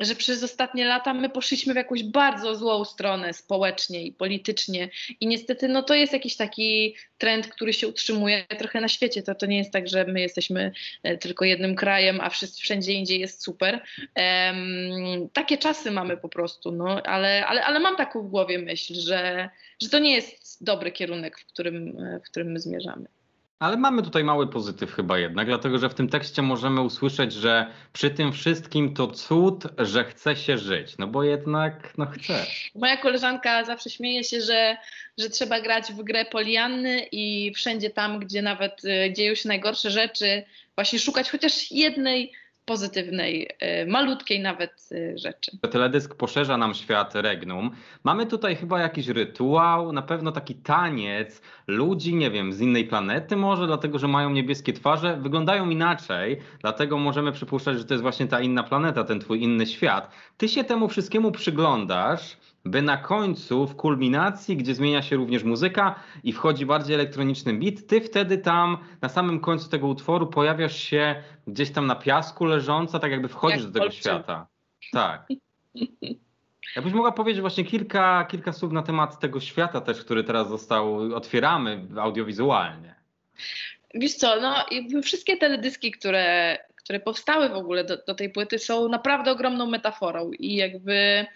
że 0.00 0.14
przez 0.14 0.42
ostatnie 0.42 0.84
lata 0.84 1.14
my 1.14 1.28
poszliśmy 1.28 1.72
w 1.72 1.76
jakąś 1.76 2.02
bardzo 2.02 2.56
złą 2.56 2.84
stronę 2.84 3.32
społecznie 3.32 4.02
i 4.02 4.12
politycznie 4.12 4.88
i 5.20 5.26
niestety 5.26 5.68
no 5.68 5.82
to 5.82 5.94
jest 5.94 6.12
jakiś 6.12 6.36
taki 6.36 6.96
trend, 7.18 7.48
który 7.48 7.72
się 7.72 7.88
utrzymuje 7.88 8.44
trochę 8.58 8.80
na 8.80 8.88
świecie. 8.88 9.22
To, 9.22 9.34
to 9.34 9.46
nie 9.46 9.58
jest 9.58 9.72
tak, 9.72 9.88
że 9.88 10.04
my 10.04 10.20
jesteśmy 10.20 10.72
e, 11.02 11.18
tylko 11.18 11.44
jednym 11.44 11.74
krajem, 11.74 12.20
a 12.20 12.30
wszyscy, 12.30 12.62
wszędzie 12.62 12.92
indziej 12.92 13.20
jest 13.20 13.44
super. 13.44 13.82
Um, 14.16 15.28
takie 15.32 15.58
czasy 15.58 15.90
mamy 15.90 16.16
po 16.16 16.28
prostu, 16.28 16.72
no, 16.72 17.02
ale, 17.02 17.46
ale, 17.46 17.64
ale 17.64 17.80
mam 17.80 17.96
taką 17.96 18.22
w 18.22 18.30
głowie 18.30 18.58
myśl, 18.58 18.94
że, 18.94 19.50
że 19.82 19.88
to 19.88 19.98
nie 19.98 20.14
jest 20.14 20.64
dobry 20.64 20.92
kierunek, 20.92 21.40
w 21.40 21.46
którym, 21.46 21.96
w 22.24 22.30
którym 22.30 22.52
my 22.52 22.60
zmierzamy. 22.60 23.15
Ale 23.58 23.76
mamy 23.76 24.02
tutaj 24.02 24.24
mały 24.24 24.46
pozytyw 24.46 24.92
chyba 24.92 25.18
jednak, 25.18 25.46
dlatego 25.46 25.78
że 25.78 25.88
w 25.88 25.94
tym 25.94 26.08
tekście 26.08 26.42
możemy 26.42 26.80
usłyszeć, 26.80 27.32
że 27.32 27.66
przy 27.92 28.10
tym 28.10 28.32
wszystkim 28.32 28.94
to 28.94 29.06
cud, 29.06 29.64
że 29.78 30.04
chce 30.04 30.36
się 30.36 30.58
żyć. 30.58 30.98
No 30.98 31.06
bo 31.06 31.22
jednak, 31.22 31.92
no 31.98 32.06
chce. 32.06 32.46
Moja 32.74 32.96
koleżanka 32.96 33.64
zawsze 33.64 33.90
śmieje 33.90 34.24
się, 34.24 34.40
że, 34.40 34.76
że 35.18 35.30
trzeba 35.30 35.60
grać 35.60 35.92
w 35.92 36.02
grę 36.02 36.24
Polianny 36.24 37.06
i 37.12 37.52
wszędzie 37.54 37.90
tam, 37.90 38.18
gdzie 38.18 38.42
nawet 38.42 38.84
y, 38.84 39.12
dzieją 39.12 39.34
się 39.34 39.48
najgorsze 39.48 39.90
rzeczy, 39.90 40.42
właśnie 40.74 40.98
szukać 40.98 41.30
chociaż 41.30 41.72
jednej 41.72 42.32
pozytywnej, 42.66 43.48
e, 43.60 43.86
malutkiej 43.86 44.40
nawet 44.40 44.88
e, 44.92 45.18
rzeczy. 45.18 45.58
Teledysk 45.70 46.14
poszerza 46.14 46.56
nam 46.56 46.74
świat 46.74 47.14
Regnum. 47.14 47.70
Mamy 48.04 48.26
tutaj 48.26 48.56
chyba 48.56 48.80
jakiś 48.80 49.08
rytuał, 49.08 49.92
na 49.92 50.02
pewno 50.02 50.32
taki 50.32 50.54
taniec 50.54 51.42
ludzi, 51.66 52.14
nie 52.14 52.30
wiem, 52.30 52.52
z 52.52 52.60
innej 52.60 52.84
planety 52.84 53.36
może, 53.36 53.66
dlatego 53.66 53.98
że 53.98 54.08
mają 54.08 54.30
niebieskie 54.30 54.72
twarze, 54.72 55.16
wyglądają 55.16 55.70
inaczej, 55.70 56.40
dlatego 56.60 56.98
możemy 56.98 57.32
przypuszczać, 57.32 57.78
że 57.78 57.84
to 57.84 57.94
jest 57.94 58.02
właśnie 58.02 58.26
ta 58.26 58.40
inna 58.40 58.62
planeta, 58.62 59.04
ten 59.04 59.20
twój 59.20 59.42
inny 59.42 59.66
świat. 59.66 60.10
Ty 60.36 60.48
się 60.48 60.64
temu 60.64 60.88
wszystkiemu 60.88 61.32
przyglądasz, 61.32 62.36
by 62.66 62.82
na 62.82 62.96
końcu, 62.96 63.66
w 63.66 63.76
kulminacji, 63.76 64.56
gdzie 64.56 64.74
zmienia 64.74 65.02
się 65.02 65.16
również 65.16 65.44
muzyka 65.44 65.94
i 66.24 66.32
wchodzi 66.32 66.66
bardziej 66.66 66.94
elektroniczny 66.94 67.54
beat, 67.54 67.86
ty 67.86 68.00
wtedy 68.00 68.38
tam 68.38 68.78
na 69.02 69.08
samym 69.08 69.40
końcu 69.40 69.68
tego 69.68 69.86
utworu 69.86 70.26
pojawiasz 70.26 70.76
się 70.76 71.22
gdzieś 71.46 71.70
tam 71.70 71.86
na 71.86 71.94
piasku 71.94 72.44
leżąca, 72.44 72.98
tak 72.98 73.10
jakby 73.10 73.28
wchodzisz 73.28 73.62
Jak 73.62 73.70
do 73.70 73.80
tego 73.80 73.92
świata. 73.92 74.46
Tak. 74.92 75.28
Jakbyś 76.76 76.92
mogła 76.92 77.12
powiedzieć 77.12 77.40
właśnie 77.40 77.64
kilka, 77.64 78.24
kilka 78.24 78.52
słów 78.52 78.72
na 78.72 78.82
temat 78.82 79.20
tego 79.20 79.40
świata 79.40 79.80
też, 79.80 80.04
który 80.04 80.24
teraz 80.24 80.48
został, 80.48 81.14
otwieramy 81.14 81.86
audiowizualnie. 82.00 82.94
Wiesz 83.94 84.14
co, 84.14 84.40
no 84.40 84.54
wszystkie 85.02 85.36
teledyski, 85.36 85.90
które 85.90 86.58
które 86.86 87.00
powstały 87.00 87.48
w 87.48 87.56
ogóle 87.56 87.84
do, 87.84 87.96
do 87.96 88.14
tej 88.14 88.30
płyty, 88.30 88.58
są 88.58 88.88
naprawdę 88.88 89.30
ogromną 89.30 89.66
metaforą 89.66 90.30
i 90.38 90.56
jakby 90.56 91.26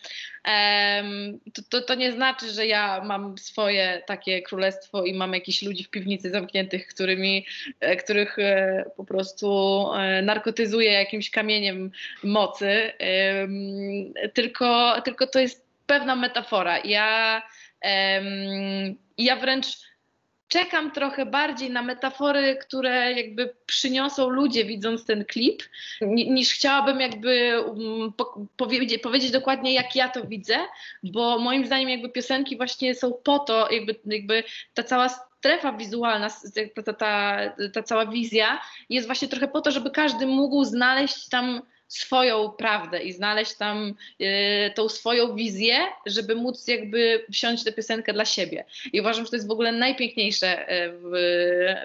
to, 1.55 1.63
to, 1.69 1.81
to, 1.81 1.95
nie 1.95 2.13
znaczy, 2.13 2.53
że 2.53 2.67
ja 2.67 3.05
mam 3.05 3.39
swoje 3.39 4.03
takie 4.07 4.43
królestwo 4.43 5.05
i 5.05 5.15
mam 5.15 5.35
jakichś 5.35 5.63
ludzi 5.63 5.85
w 5.85 5.91
piwnicy 5.91 6.31
zamkniętych, 6.31 6.87
którymi, 6.87 7.47
e, 7.81 7.97
których 7.97 8.39
e, 8.39 8.85
po 8.97 9.05
prostu 9.05 9.85
e, 9.95 10.23
narkotyzuję 10.23 10.93
jakimś 10.93 11.31
kamieniem 11.31 11.91
mocy, 12.23 12.93
um, 13.41 14.31
tylko, 14.35 15.01
tylko 15.05 15.27
to 15.27 15.41
jest 15.41 15.67
pewna 15.87 16.17
metafora. 16.17 16.79
Ja, 16.79 17.43
ja 19.19 19.37
wręcz 19.37 19.67
czekam 20.51 20.91
trochę 20.91 21.27
bardziej 21.27 21.71
na 21.71 21.83
metafory, 21.83 22.57
które 22.57 23.13
jakby 23.13 23.55
przyniosą 23.67 24.29
ludzie 24.29 24.65
widząc 24.65 25.05
ten 25.05 25.25
klip, 25.25 25.63
niż 26.03 26.53
chciałabym 26.53 27.01
jakby 27.01 27.61
um, 27.61 28.13
powiedzieć, 28.57 29.03
powiedzieć 29.03 29.31
dokładnie 29.31 29.75
jak 29.75 29.97
ja 29.97 30.09
to 30.09 30.25
widzę, 30.25 30.57
bo 31.03 31.39
moim 31.39 31.67
zdaniem 31.67 31.89
jakby 31.89 32.09
piosenki 32.09 32.57
właśnie 32.57 32.95
są 32.95 33.13
po 33.13 33.39
to, 33.39 33.71
jakby, 33.71 33.95
jakby 34.07 34.45
ta 34.75 34.83
cała 34.83 35.09
strefa 35.09 35.73
wizualna, 35.73 36.29
ta, 36.85 36.93
ta, 36.93 37.37
ta 37.73 37.83
cała 37.83 38.07
wizja 38.07 38.61
jest 38.91 39.07
właśnie 39.07 39.29
trochę 39.29 39.49
po 39.49 39.61
to, 39.61 39.71
żeby 39.71 39.91
każdy 39.91 40.27
mógł 40.27 40.65
znaleźć 40.65 41.29
tam 41.29 41.63
swoją 41.91 42.51
prawdę 42.51 43.03
i 43.03 43.13
znaleźć 43.13 43.55
tam 43.55 43.95
y, 44.21 44.27
tą 44.75 44.89
swoją 44.89 45.35
wizję, 45.35 45.75
żeby 46.07 46.35
móc 46.35 46.69
jakby 46.69 47.25
wsiąść 47.33 47.65
tę 47.65 47.73
piosenkę 47.73 48.13
dla 48.13 48.25
siebie. 48.25 48.65
I 48.93 49.01
uważam, 49.01 49.25
że 49.25 49.31
to 49.31 49.37
jest 49.37 49.49
w 49.49 49.51
ogóle 49.51 49.73
najpiękniejsze 49.73 50.69
e, 50.69 50.93
w, 50.93 51.11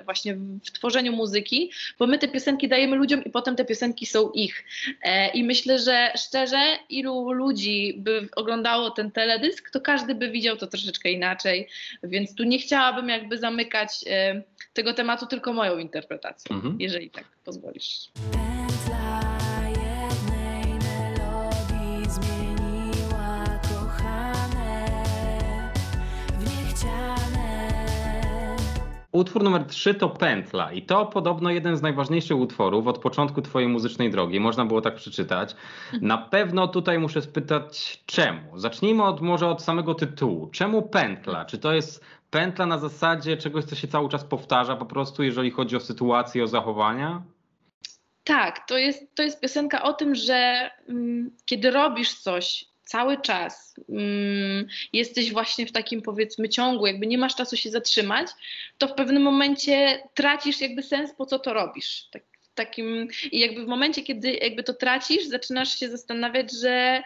właśnie 0.06 0.36
w 0.36 0.72
tworzeniu 0.72 1.14
muzyki, 1.14 1.72
bo 2.00 2.08
my 2.08 2.20
te 2.20 2.28
piosenki 2.28 2.68
dajemy 2.68 2.96
ludziom 2.96 3.24
i 3.24 3.30
potem 3.30 3.56
te 3.56 3.66
piosenki 3.66 4.06
są 4.06 4.32
ich. 4.32 4.64
E, 5.04 5.30
I 5.30 5.44
myślę, 5.44 5.80
że 5.80 6.12
szczerze, 6.18 6.78
ilu 6.90 7.32
ludzi 7.32 7.94
by 7.98 8.28
oglądało 8.36 8.92
ten 8.92 9.12
teledysk, 9.12 9.72
to 9.72 9.82
każdy 9.82 10.16
by 10.16 10.30
widział 10.30 10.58
to 10.58 10.68
troszeczkę 10.68 11.12
inaczej, 11.12 11.68
więc 12.04 12.36
tu 12.36 12.44
nie 12.44 12.60
chciałabym 12.60 13.10
jakby 13.10 13.38
zamykać 13.38 13.90
e, 14.08 14.42
tego 14.74 14.94
tematu 14.94 15.26
tylko 15.26 15.54
moją 15.54 15.78
interpretacją, 15.78 16.56
mhm. 16.56 16.76
jeżeli 16.80 17.10
tak 17.10 17.26
pozwolisz. 17.46 18.10
Utwór 29.16 29.44
numer 29.44 29.66
3 29.66 29.94
to 29.94 30.10
Pętla 30.10 30.72
i 30.72 30.82
to 30.82 31.06
podobno 31.06 31.50
jeden 31.50 31.78
z 31.78 31.82
najważniejszych 31.82 32.38
utworów 32.38 32.88
od 32.88 32.98
początku 32.98 33.42
twojej 33.42 33.70
muzycznej 33.70 34.12
drogi, 34.12 34.40
można 34.40 34.66
było 34.66 34.82
tak 34.82 34.96
przeczytać. 34.96 35.56
Na 36.02 36.18
pewno 36.18 36.68
tutaj 36.68 37.00
muszę 37.00 37.22
spytać 37.22 38.04
czemu. 38.06 38.60
Zacznijmy 38.60 39.04
od, 39.04 39.22
może 39.22 39.48
od 39.48 39.62
samego 39.62 39.96
tytułu. 39.96 40.48
Czemu 40.48 40.82
Pętla? 40.82 41.46
Czy 41.46 41.58
to 41.58 41.74
jest 41.74 42.06
pętla 42.30 42.66
na 42.66 42.78
zasadzie 42.78 43.38
czegoś, 43.38 43.64
co 43.64 43.76
się 43.76 43.88
cały 43.88 44.10
czas 44.10 44.24
powtarza 44.24 44.76
po 44.76 44.86
prostu, 44.86 45.24
jeżeli 45.24 45.52
chodzi 45.52 45.76
o 45.76 45.80
sytuację, 45.80 46.44
o 46.44 46.48
zachowania? 46.48 47.22
Tak, 48.24 48.68
to 48.68 48.78
jest, 48.78 49.16
to 49.16 49.24
jest 49.24 49.42
piosenka 49.42 49.84
o 49.84 49.94
tym, 49.94 50.16
że 50.16 50.70
mm, 50.90 51.32
kiedy 51.46 51.72
robisz 51.72 52.14
coś 52.14 52.66
cały 52.86 53.22
czas 53.22 53.76
mm, 53.90 54.68
jesteś 54.94 55.32
właśnie 55.32 55.66
w 55.66 55.72
takim 55.72 56.02
powiedzmy 56.02 56.50
ciągu, 56.50 56.88
jakby 56.88 57.08
nie 57.08 57.18
masz 57.18 57.36
czasu 57.36 57.58
się 57.58 57.70
zatrzymać, 57.70 58.28
to 58.78 58.88
w 58.88 58.94
pewnym 58.94 59.24
momencie 59.24 60.04
tracisz 60.14 60.62
jakby 60.62 60.84
sens, 60.84 61.14
po 61.18 61.26
co 61.26 61.40
to 61.40 61.54
robisz. 61.54 62.08
Tak, 62.12 62.24
takim, 62.56 63.08
I 63.32 63.40
jakby 63.40 63.66
w 63.66 63.68
momencie, 63.68 64.02
kiedy 64.02 64.34
jakby 64.34 64.64
to 64.64 64.74
tracisz, 64.74 65.26
zaczynasz 65.26 65.80
się 65.80 65.90
zastanawiać, 65.90 66.52
że 66.52 67.04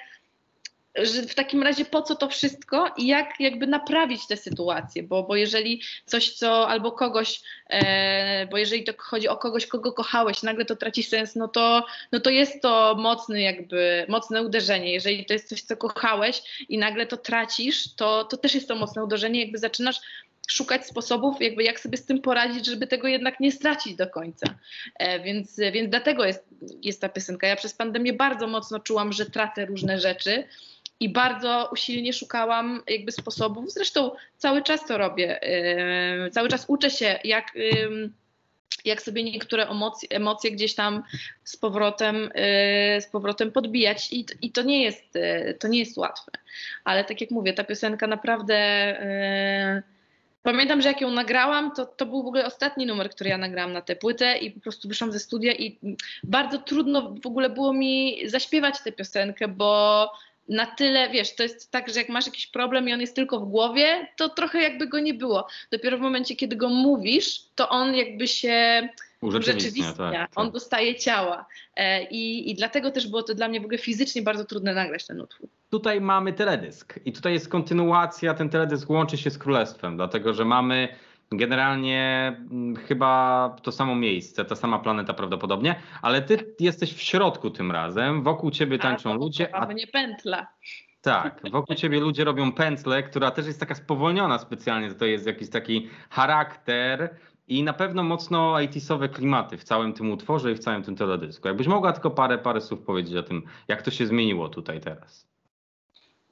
że 1.02 1.22
w 1.22 1.36
takim 1.36 1.64
razie 1.64 1.86
po 1.86 2.02
co 2.02 2.16
to 2.16 2.30
wszystko 2.30 2.92
i 2.98 3.08
jak 3.08 3.40
jakby 3.40 3.68
naprawić 3.68 4.28
tę 4.28 4.38
sytuację, 4.38 5.04
bo, 5.04 5.24
bo 5.24 5.36
jeżeli 5.36 5.82
coś, 6.06 6.34
co 6.34 6.68
albo 6.68 6.92
kogoś, 6.92 7.42
e, 7.70 8.48
bo 8.48 8.58
jeżeli 8.58 8.84
to 8.84 8.94
chodzi 8.98 9.28
o 9.28 9.38
kogoś, 9.38 9.68
kogo 9.68 9.94
kochałeś, 9.94 10.44
nagle 10.44 10.66
to 10.66 10.76
traci 10.76 11.04
sens, 11.04 11.36
no 11.36 11.48
to, 11.48 11.86
no 12.12 12.20
to 12.20 12.30
jest 12.30 12.62
to 12.62 12.96
mocny 13.00 13.42
jakby, 13.42 14.06
mocne 14.10 14.44
uderzenie. 14.44 14.94
Jeżeli 14.94 15.26
to 15.26 15.34
jest 15.34 15.50
coś, 15.50 15.62
co 15.62 15.78
kochałeś 15.78 16.66
i 16.70 16.78
nagle 16.78 17.06
to 17.06 17.18
tracisz, 17.18 17.96
to, 17.96 18.24
to 18.24 18.38
też 18.38 18.56
jest 18.56 18.68
to 18.68 18.76
mocne 18.76 19.04
uderzenie, 19.04 19.42
jakby 19.42 19.58
zaczynasz 19.58 20.00
szukać 20.50 20.86
sposobów, 20.88 21.42
jakby 21.42 21.64
jak 21.64 21.80
sobie 21.80 21.98
z 21.98 22.06
tym 22.06 22.22
poradzić, 22.22 22.66
żeby 22.66 22.88
tego 22.88 23.08
jednak 23.08 23.40
nie 23.40 23.52
stracić 23.52 23.96
do 23.96 24.08
końca. 24.08 24.46
E, 24.96 25.20
więc, 25.20 25.58
więc 25.74 25.90
dlatego 25.90 26.26
jest, 26.26 26.46
jest 26.84 27.02
ta 27.02 27.10
piosenka. 27.10 27.48
Ja 27.48 27.56
przez 27.56 27.74
pandemię 27.74 28.14
bardzo 28.14 28.48
mocno 28.48 28.80
czułam, 28.80 29.14
że 29.14 29.26
tracę 29.26 29.66
różne 29.66 30.00
rzeczy 30.00 30.44
i 31.00 31.10
bardzo 31.10 31.70
usilnie 31.72 32.14
szukałam 32.14 32.82
jakby 32.88 33.12
sposobów. 33.12 33.72
Zresztą 33.72 34.12
cały 34.38 34.62
czas 34.62 34.86
to 34.86 34.98
robię. 34.98 35.40
Yy, 36.24 36.32
cały 36.32 36.50
czas 36.50 36.66
uczę 36.68 36.90
się, 36.90 37.20
jak, 37.24 37.56
yy, 37.56 38.10
jak 38.86 39.02
sobie 39.02 39.24
niektóre 39.24 39.68
emocje, 39.68 40.10
emocje 40.10 40.52
gdzieś 40.52 40.76
tam 40.76 41.04
z 41.44 41.58
powrotem, 41.58 42.16
yy, 42.16 43.02
z 43.02 43.06
powrotem 43.12 43.52
podbijać 43.52 44.14
I, 44.14 44.26
i 44.42 44.52
to, 44.52 44.62
nie 44.62 44.84
jest, 44.84 45.16
yy, 45.16 45.54
to 45.54 45.68
nie 45.68 45.80
jest 45.80 45.98
łatwe. 45.98 46.32
Ale 46.84 47.04
tak 47.04 47.22
jak 47.22 47.32
mówię, 47.32 47.54
ta 47.54 47.64
piosenka 47.64 48.08
naprawdę. 48.08 48.56
Yy, 49.76 50.00
pamiętam, 50.44 50.82
że 50.82 50.90
jak 50.90 51.02
ją 51.02 51.12
nagrałam, 51.12 51.72
to, 51.76 51.86
to 51.86 52.06
był 52.06 52.24
w 52.24 52.28
ogóle 52.28 52.46
ostatni 52.46 52.86
numer, 52.86 53.10
który 53.10 53.30
ja 53.30 53.38
nagrałam 53.38 53.74
na 53.74 53.82
tę 53.82 53.96
płytę 53.96 54.38
i 54.38 54.52
po 54.52 54.60
prostu 54.60 54.88
wyszłam 54.88 55.12
ze 55.12 55.20
studia 55.20 55.54
i 55.54 55.80
bardzo 56.24 56.58
trudno 56.58 57.16
w 57.24 57.28
ogóle 57.28 57.50
było 57.50 57.74
mi 57.74 58.22
zaśpiewać 58.26 58.84
tę 58.84 58.92
piosenkę, 58.92 59.48
bo 59.48 60.12
na 60.50 60.66
tyle, 60.66 61.10
wiesz, 61.10 61.36
to 61.36 61.44
jest 61.44 61.72
tak, 61.72 61.90
że 61.90 62.00
jak 62.00 62.10
masz 62.10 62.26
jakiś 62.26 62.48
problem 62.48 62.90
i 62.90 62.94
on 62.94 63.02
jest 63.02 63.16
tylko 63.16 63.40
w 63.40 63.50
głowie, 63.50 64.08
to 64.18 64.30
trochę 64.30 64.62
jakby 64.62 64.88
go 64.88 65.00
nie 65.00 65.14
było. 65.14 65.48
Dopiero 65.72 65.98
w 65.98 66.02
momencie, 66.02 66.36
kiedy 66.36 66.56
go 66.56 66.70
mówisz, 66.70 67.42
to 67.56 67.70
on 67.70 67.96
jakby 67.96 68.28
się 68.28 68.90
urzeczywistnia, 69.22 69.94
tak, 69.94 70.14
tak. 70.14 70.32
on 70.36 70.52
dostaje 70.52 70.96
ciała. 70.96 71.46
E, 71.76 72.04
i, 72.04 72.52
I 72.52 72.56
dlatego 72.56 72.92
też 72.92 73.08
było 73.08 73.24
to 73.24 73.36
dla 73.36 73.48
mnie 73.48 73.62
w 73.62 73.64
ogóle 73.64 73.78
fizycznie 73.78 74.22
bardzo 74.22 74.46
trudne 74.46 74.74
nagrać 74.74 75.08
ten 75.08 75.22
utwór. 75.22 75.50
Tutaj 75.70 76.02
mamy 76.02 76.34
teledysk 76.34 77.00
i 77.06 77.14
tutaj 77.14 77.34
jest 77.34 77.50
kontynuacja, 77.50 78.34
ten 78.34 78.50
teledysk 78.50 78.90
łączy 78.90 79.18
się 79.18 79.30
z 79.30 79.38
Królestwem, 79.38 79.96
dlatego 79.96 80.34
że 80.34 80.46
mamy 80.46 80.88
Generalnie 81.32 82.28
mm, 82.52 82.76
chyba 82.76 83.56
to 83.64 83.72
samo 83.72 83.96
miejsce, 83.96 84.46
ta 84.46 84.56
sama 84.56 84.80
planeta 84.80 85.14
prawdopodobnie, 85.14 85.76
ale 86.02 86.22
ty 86.22 86.56
jesteś 86.60 86.94
w 86.94 87.02
środku 87.02 87.50
tym 87.50 87.72
razem, 87.72 88.24
wokół 88.24 88.52
ciebie 88.52 88.80
tańczą 88.80 89.12
a, 89.12 89.14
ludzie, 89.14 89.56
a 89.56 89.66
mnie 89.66 89.88
pętla. 89.88 90.48
tak, 91.02 91.42
wokół 91.52 91.76
ciebie 91.76 92.00
ludzie 92.00 92.24
robią 92.24 92.52
pętlę, 92.52 93.04
która 93.04 93.32
też 93.32 93.48
jest 93.48 93.60
taka 93.60 93.76
spowolniona 93.76 94.38
specjalnie, 94.38 94.94
to 94.94 95.06
jest 95.06 95.26
jakiś 95.28 95.50
taki 95.50 95.90
charakter 96.10 97.16
i 97.48 97.64
na 97.64 97.74
pewno 97.74 98.04
mocno 98.04 98.54
80sowe 98.54 99.10
klimaty 99.10 99.58
w 99.58 99.64
całym 99.64 99.94
tym 99.94 100.12
utworze 100.12 100.52
i 100.52 100.56
w 100.56 100.60
całym 100.60 100.84
tym 100.84 100.96
teledysku. 100.96 101.48
Jakbyś 101.48 101.68
mogła 101.68 101.94
tylko 101.94 102.12
parę, 102.12 102.38
parę 102.38 102.62
słów 102.62 102.82
powiedzieć 102.82 103.16
o 103.16 103.24
tym, 103.24 103.44
jak 103.68 103.82
to 103.82 103.92
się 103.92 104.08
zmieniło 104.08 104.50
tutaj 104.50 104.80
teraz. 104.80 105.29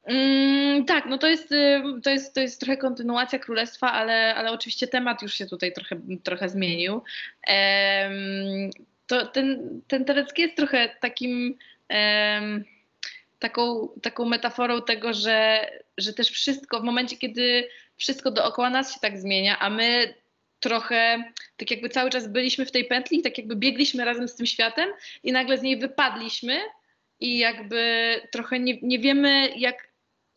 Mm, 0.07 0.85
tak, 0.85 1.05
no 1.05 1.17
to 1.17 1.27
jest, 1.27 1.51
y, 1.51 1.83
to, 2.03 2.09
jest, 2.09 2.35
to 2.35 2.41
jest 2.41 2.59
trochę 2.59 2.77
kontynuacja 2.77 3.39
Królestwa, 3.39 3.91
ale, 3.91 4.35
ale 4.35 4.51
oczywiście 4.51 4.87
temat 4.87 5.21
już 5.21 5.33
się 5.33 5.45
tutaj 5.45 5.73
trochę, 5.73 5.99
trochę 6.23 6.49
zmienił. 6.49 7.01
To 9.07 9.25
ten, 9.25 9.81
ten 9.87 10.05
telecki 10.05 10.41
jest 10.41 10.55
trochę 10.55 10.89
takim 10.99 11.57
taką, 13.39 13.89
taką 14.01 14.25
metaforą 14.25 14.81
tego, 14.81 15.13
że, 15.13 15.69
że 15.97 16.13
też 16.13 16.29
wszystko 16.29 16.79
w 16.79 16.83
momencie, 16.83 17.17
kiedy 17.17 17.67
wszystko 17.97 18.31
dookoła 18.31 18.69
nas 18.69 18.93
się 18.93 18.99
tak 18.99 19.17
zmienia, 19.17 19.59
a 19.59 19.69
my 19.69 20.13
trochę 20.59 21.23
tak 21.57 21.71
jakby 21.71 21.89
cały 21.89 22.09
czas 22.09 22.27
byliśmy 22.27 22.65
w 22.65 22.71
tej 22.71 22.85
pętli, 22.85 23.21
tak 23.21 23.37
jakby 23.37 23.55
biegliśmy 23.55 24.05
razem 24.05 24.27
z 24.27 24.35
tym 24.35 24.45
światem 24.45 24.89
i 25.23 25.31
nagle 25.31 25.57
z 25.57 25.61
niej 25.61 25.77
wypadliśmy 25.77 26.59
i 27.19 27.37
jakby 27.37 28.13
trochę 28.31 28.59
nie, 28.59 28.77
nie 28.81 28.99
wiemy 28.99 29.49
jak, 29.55 29.86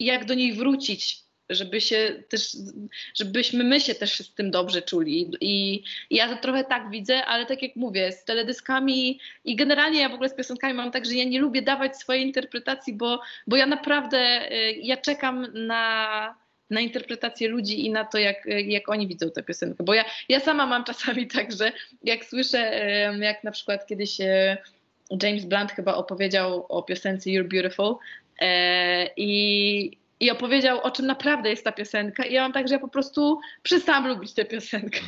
jak 0.00 0.24
do 0.24 0.34
niej 0.34 0.52
wrócić, 0.52 1.24
żeby 1.50 1.80
się 1.80 2.22
też, 2.28 2.56
żebyśmy 3.14 3.64
my 3.64 3.80
się 3.80 3.94
też 3.94 4.18
z 4.18 4.34
tym 4.34 4.50
dobrze 4.50 4.82
czuli. 4.82 5.30
I, 5.40 5.82
I 6.10 6.16
ja 6.16 6.28
to 6.28 6.42
trochę 6.42 6.64
tak 6.64 6.90
widzę, 6.90 7.24
ale 7.24 7.46
tak 7.46 7.62
jak 7.62 7.76
mówię, 7.76 8.12
z 8.12 8.24
teledyskami 8.24 9.20
i 9.44 9.56
generalnie 9.56 10.00
ja 10.00 10.08
w 10.08 10.14
ogóle 10.14 10.28
z 10.28 10.34
piosenkami 10.34 10.74
mam 10.74 10.90
tak, 10.90 11.06
że 11.06 11.14
ja 11.14 11.24
nie 11.24 11.40
lubię 11.40 11.62
dawać 11.62 11.96
swojej 11.96 12.22
interpretacji, 12.22 12.92
bo, 12.92 13.20
bo 13.46 13.56
ja 13.56 13.66
naprawdę, 13.66 14.52
y, 14.52 14.72
ja 14.72 14.96
czekam 14.96 15.46
na, 15.54 16.34
na 16.70 16.80
interpretację 16.80 17.48
ludzi 17.48 17.86
i 17.86 17.90
na 17.90 18.04
to, 18.04 18.18
jak, 18.18 18.46
jak 18.46 18.88
oni 18.88 19.08
widzą 19.08 19.30
tę 19.30 19.42
piosenkę. 19.42 19.84
Bo 19.84 19.94
ja, 19.94 20.04
ja 20.28 20.40
sama 20.40 20.66
mam 20.66 20.84
czasami 20.84 21.26
tak, 21.36 21.52
że 21.52 21.72
jak 22.02 22.24
słyszę, 22.24 22.58
jak 23.20 23.44
na 23.44 23.50
przykład 23.50 23.86
kiedyś 23.86 24.20
e, 24.20 24.56
James 25.22 25.44
Blunt 25.44 25.72
chyba 25.72 25.94
opowiedział 25.94 26.66
o 26.68 26.82
piosence 26.82 27.30
You're 27.30 27.48
Beautiful 27.48 27.96
i, 29.16 29.98
i 30.20 30.30
opowiedział, 30.30 30.80
o 30.80 30.90
czym 30.90 31.06
naprawdę 31.06 31.50
jest 31.50 31.64
ta 31.64 31.72
piosenka. 31.72 32.24
I 32.24 32.32
ja 32.32 32.42
mam 32.42 32.52
tak, 32.52 32.68
że 32.68 32.74
ja 32.74 32.80
po 32.80 32.88
prostu 32.88 33.40
przestałam 33.62 34.08
lubić 34.08 34.34
tę 34.34 34.44
piosenkę, 34.44 35.00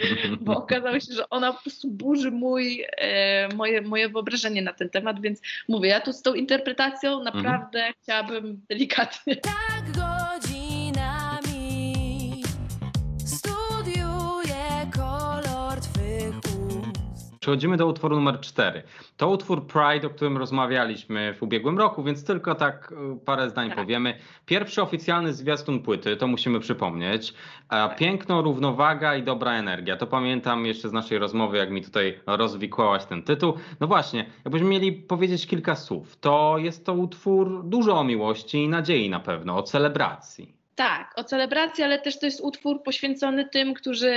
bo 0.40 0.56
okazało 0.56 1.00
się, 1.00 1.14
że 1.14 1.30
ona 1.30 1.52
po 1.52 1.62
prostu 1.62 1.90
burzy 1.90 2.30
mój, 2.30 2.86
e, 2.96 3.48
moje, 3.54 3.82
moje 3.82 4.08
wyobrażenie 4.08 4.62
na 4.62 4.72
ten 4.72 4.90
temat, 4.90 5.20
więc 5.20 5.40
mówię, 5.68 5.88
ja 5.88 6.00
tu 6.00 6.12
z 6.12 6.22
tą 6.22 6.34
interpretacją 6.34 7.22
naprawdę 7.22 7.92
chciałabym 8.02 8.60
delikatnie. 8.68 9.36
Tak 9.36 9.84
godzinami 9.86 10.49
Przechodzimy 17.50 17.76
do 17.76 17.86
utworu 17.86 18.16
numer 18.16 18.40
4. 18.40 18.82
To 19.16 19.28
utwór 19.28 19.66
Pride, 19.66 20.06
o 20.06 20.10
którym 20.10 20.36
rozmawialiśmy 20.36 21.34
w 21.34 21.42
ubiegłym 21.42 21.78
roku, 21.78 22.02
więc 22.02 22.24
tylko 22.24 22.54
tak 22.54 22.92
y, 22.92 23.24
parę 23.24 23.50
zdań 23.50 23.68
Tak. 23.68 23.78
powiemy. 23.78 24.18
Pierwszy 24.46 24.82
oficjalny 24.82 25.32
zwiastun 25.32 25.82
płyty, 25.82 26.16
to 26.16 26.26
musimy 26.26 26.60
przypomnieć. 26.60 27.34
A 27.68 27.88
Piękno, 27.88 28.42
równowaga 28.42 29.16
i 29.16 29.22
dobra 29.22 29.52
energia. 29.52 29.96
To 29.96 30.06
pamiętam 30.06 30.66
jeszcze 30.66 30.88
z 30.88 30.92
naszej 30.92 31.18
rozmowy, 31.18 31.58
jak 31.58 31.70
mi 31.70 31.82
tutaj 31.82 32.20
rozwikłałaś 32.26 33.04
ten 33.04 33.22
tytuł. 33.22 33.54
No 33.80 33.86
właśnie, 33.86 34.26
jakbyśmy 34.44 34.68
mieli 34.68 34.92
powiedzieć 34.92 35.46
kilka 35.46 35.74
słów, 35.74 36.16
to 36.16 36.54
jest 36.58 36.86
to 36.86 36.92
utwór 36.94 37.64
dużo 37.64 37.98
o 37.98 38.04
miłości 38.04 38.58
i 38.58 38.68
nadziei 38.68 39.10
na 39.10 39.20
pewno, 39.20 39.56
o 39.56 39.62
celebracji. 39.62 40.59
Tak, 40.80 41.12
o 41.16 41.24
celebracji, 41.24 41.84
ale 41.84 41.98
też 41.98 42.18
to 42.18 42.26
jest 42.26 42.40
utwór 42.40 42.82
poświęcony 42.82 43.48
tym, 43.48 43.74
którzy 43.74 44.12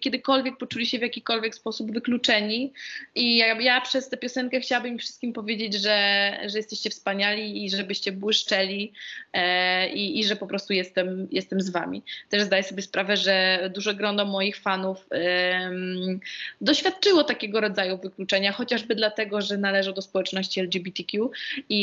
kiedykolwiek 0.00 0.56
poczuli 0.56 0.86
się 0.86 0.98
w 0.98 1.02
jakikolwiek 1.02 1.54
sposób 1.54 1.92
wykluczeni. 1.92 2.72
I 3.14 3.36
ja, 3.36 3.60
ja 3.60 3.80
przez 3.80 4.08
tę 4.08 4.16
piosenkę 4.16 4.60
chciałabym 4.60 4.92
im 4.92 4.98
wszystkim 4.98 5.32
powiedzieć, 5.32 5.74
że, 5.74 6.38
że 6.46 6.58
jesteście 6.58 6.90
wspaniali 6.90 7.64
i 7.64 7.70
żebyście 7.70 8.12
błyszczeli 8.12 8.92
e, 9.32 9.88
i, 9.88 10.20
i 10.20 10.24
że 10.24 10.36
po 10.36 10.46
prostu 10.46 10.72
jestem, 10.72 11.28
jestem 11.30 11.60
z 11.60 11.70
wami. 11.70 12.02
Też 12.28 12.42
zdaję 12.42 12.62
sobie 12.62 12.82
sprawę, 12.82 13.16
że 13.16 13.70
duże 13.74 13.94
grono 13.94 14.24
moich 14.24 14.56
fanów 14.56 15.06
em, 15.10 16.20
doświadczyło 16.60 17.24
takiego 17.24 17.60
rodzaju 17.60 17.98
wykluczenia, 17.98 18.52
chociażby 18.52 18.94
dlatego, 18.94 19.40
że 19.40 19.56
należą 19.56 19.92
do 19.92 20.02
społeczności 20.02 20.60
LGBTQ. 20.60 21.30
I, 21.68 21.82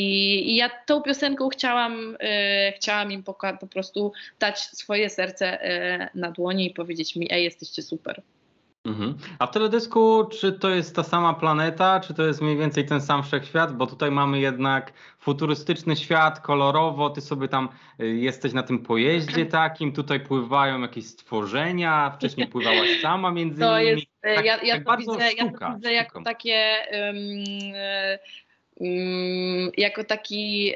i 0.52 0.56
ja 0.56 0.70
tą 0.86 1.02
piosenką 1.02 1.50
chciałam, 1.50 2.18
e, 2.20 2.72
chciałam 2.72 3.12
im 3.12 3.24
poka- 3.24 3.58
po 3.58 3.68
prostu 3.68 4.09
dać 4.40 4.60
swoje 4.60 5.10
serce 5.10 5.62
e, 5.62 6.10
na 6.16 6.32
dłoni 6.32 6.68
i 6.68 6.74
powiedzieć 6.74 7.16
mi, 7.16 7.28
ej, 7.32 7.44
jesteście 7.44 7.82
super. 7.82 8.22
Mhm. 8.86 9.18
A 9.40 9.48
w 9.48 9.52
teledysku, 9.52 10.24
czy 10.40 10.54
to 10.54 10.70
jest 10.70 10.96
ta 10.96 11.04
sama 11.04 11.34
planeta, 11.34 12.00
czy 12.00 12.14
to 12.14 12.24
jest 12.24 12.42
mniej 12.42 12.58
więcej 12.58 12.86
ten 12.86 13.02
sam 13.02 13.24
wszechświat? 13.24 13.78
Bo 13.78 13.88
tutaj 13.88 14.12
mamy 14.12 14.40
jednak 14.40 14.94
futurystyczny 15.20 15.96
świat, 15.96 16.40
kolorowo, 16.40 17.10
ty 17.10 17.22
sobie 17.22 17.48
tam 17.48 17.70
y, 18.00 18.08
jesteś 18.08 18.54
na 18.54 18.64
tym 18.64 18.80
pojeździe 18.80 19.46
takim, 19.62 19.94
tutaj 19.94 20.20
pływają 20.20 20.82
jakieś 20.82 21.06
stworzenia, 21.06 22.12
wcześniej 22.16 22.48
pływałaś 22.54 23.02
sama 23.02 23.32
między 23.32 23.60
To 23.62 23.80
nimi. 23.80 23.90
jest, 23.92 24.06
e, 24.22 24.36
Tak- 24.36 24.46
ja, 24.46 24.64
ja, 24.64 24.76
tak 24.76 24.84
to 24.84 24.90
bardzo 24.92 25.12
widzę, 25.12 25.26
ja 25.34 25.48
sztuka, 25.48 25.68
to 25.70 25.76
widzę 25.76 25.94
jako 25.94 26.24
takie, 26.24 26.76
um, 26.92 27.18
um, 28.76 29.72
jako 29.78 30.04
taki 30.04 30.74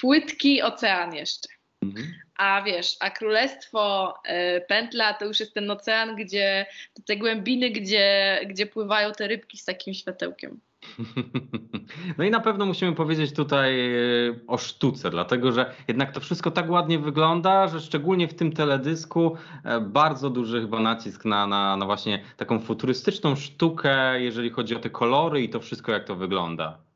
płytki 0.00 0.62
ocean 0.62 1.14
jeszcze. 1.14 1.48
Mhm. 1.82 2.06
A 2.38 2.62
wiesz, 2.62 2.96
a 3.00 3.10
królestwo 3.10 4.14
e, 4.24 4.60
pętla 4.60 5.14
to 5.14 5.24
już 5.24 5.40
jest 5.40 5.54
ten 5.54 5.70
ocean, 5.70 6.16
gdzie 6.16 6.66
te 7.06 7.16
głębiny, 7.16 7.70
gdzie, 7.70 8.40
gdzie 8.46 8.66
pływają 8.66 9.12
te 9.12 9.28
rybki 9.28 9.58
z 9.58 9.64
takim 9.64 9.94
światełkiem. 9.94 10.60
No 12.18 12.24
i 12.24 12.30
na 12.30 12.40
pewno 12.40 12.66
musimy 12.66 12.92
powiedzieć 12.92 13.32
tutaj 13.32 13.94
y, 13.94 14.40
o 14.46 14.58
sztuce, 14.58 15.10
dlatego 15.10 15.52
że 15.52 15.74
jednak 15.88 16.12
to 16.12 16.20
wszystko 16.20 16.50
tak 16.50 16.70
ładnie 16.70 16.98
wygląda, 16.98 17.68
że 17.68 17.80
szczególnie 17.80 18.28
w 18.28 18.34
tym 18.34 18.52
teledysku 18.52 19.36
e, 19.64 19.80
bardzo 19.80 20.30
duży 20.30 20.60
chyba 20.60 20.80
nacisk 20.80 21.24
na, 21.24 21.46
na, 21.46 21.76
na 21.76 21.86
właśnie 21.86 22.24
taką 22.36 22.60
futurystyczną 22.60 23.36
sztukę, 23.36 24.20
jeżeli 24.20 24.50
chodzi 24.50 24.76
o 24.76 24.78
te 24.78 24.90
kolory 24.90 25.42
i 25.42 25.48
to 25.48 25.60
wszystko, 25.60 25.92
jak 25.92 26.04
to 26.04 26.16
wygląda. 26.16 26.87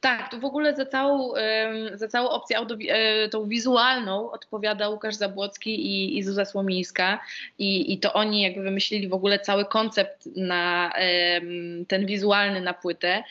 Tak, 0.00 0.30
tu 0.30 0.40
w 0.40 0.44
ogóle 0.44 0.76
za 0.76 0.86
całą, 0.86 1.32
za 1.94 2.08
całą 2.08 2.28
opcję 2.28 2.58
e, 2.58 3.28
tą 3.28 3.48
wizualną 3.48 4.30
odpowiada 4.30 4.88
Łukasz 4.88 5.14
Zabłocki 5.14 5.86
i, 5.86 6.18
i 6.18 6.22
Zuza 6.22 6.44
Słomińska 6.44 7.20
I, 7.58 7.92
i 7.92 7.98
to 7.98 8.12
oni 8.12 8.42
jakby 8.42 8.62
wymyślili 8.62 9.08
w 9.08 9.14
ogóle 9.14 9.38
cały 9.38 9.64
koncept 9.64 10.26
na 10.36 10.92
ten 11.88 12.06
wizualny 12.06 12.60
na 12.60 12.74
płytę. 12.74 13.24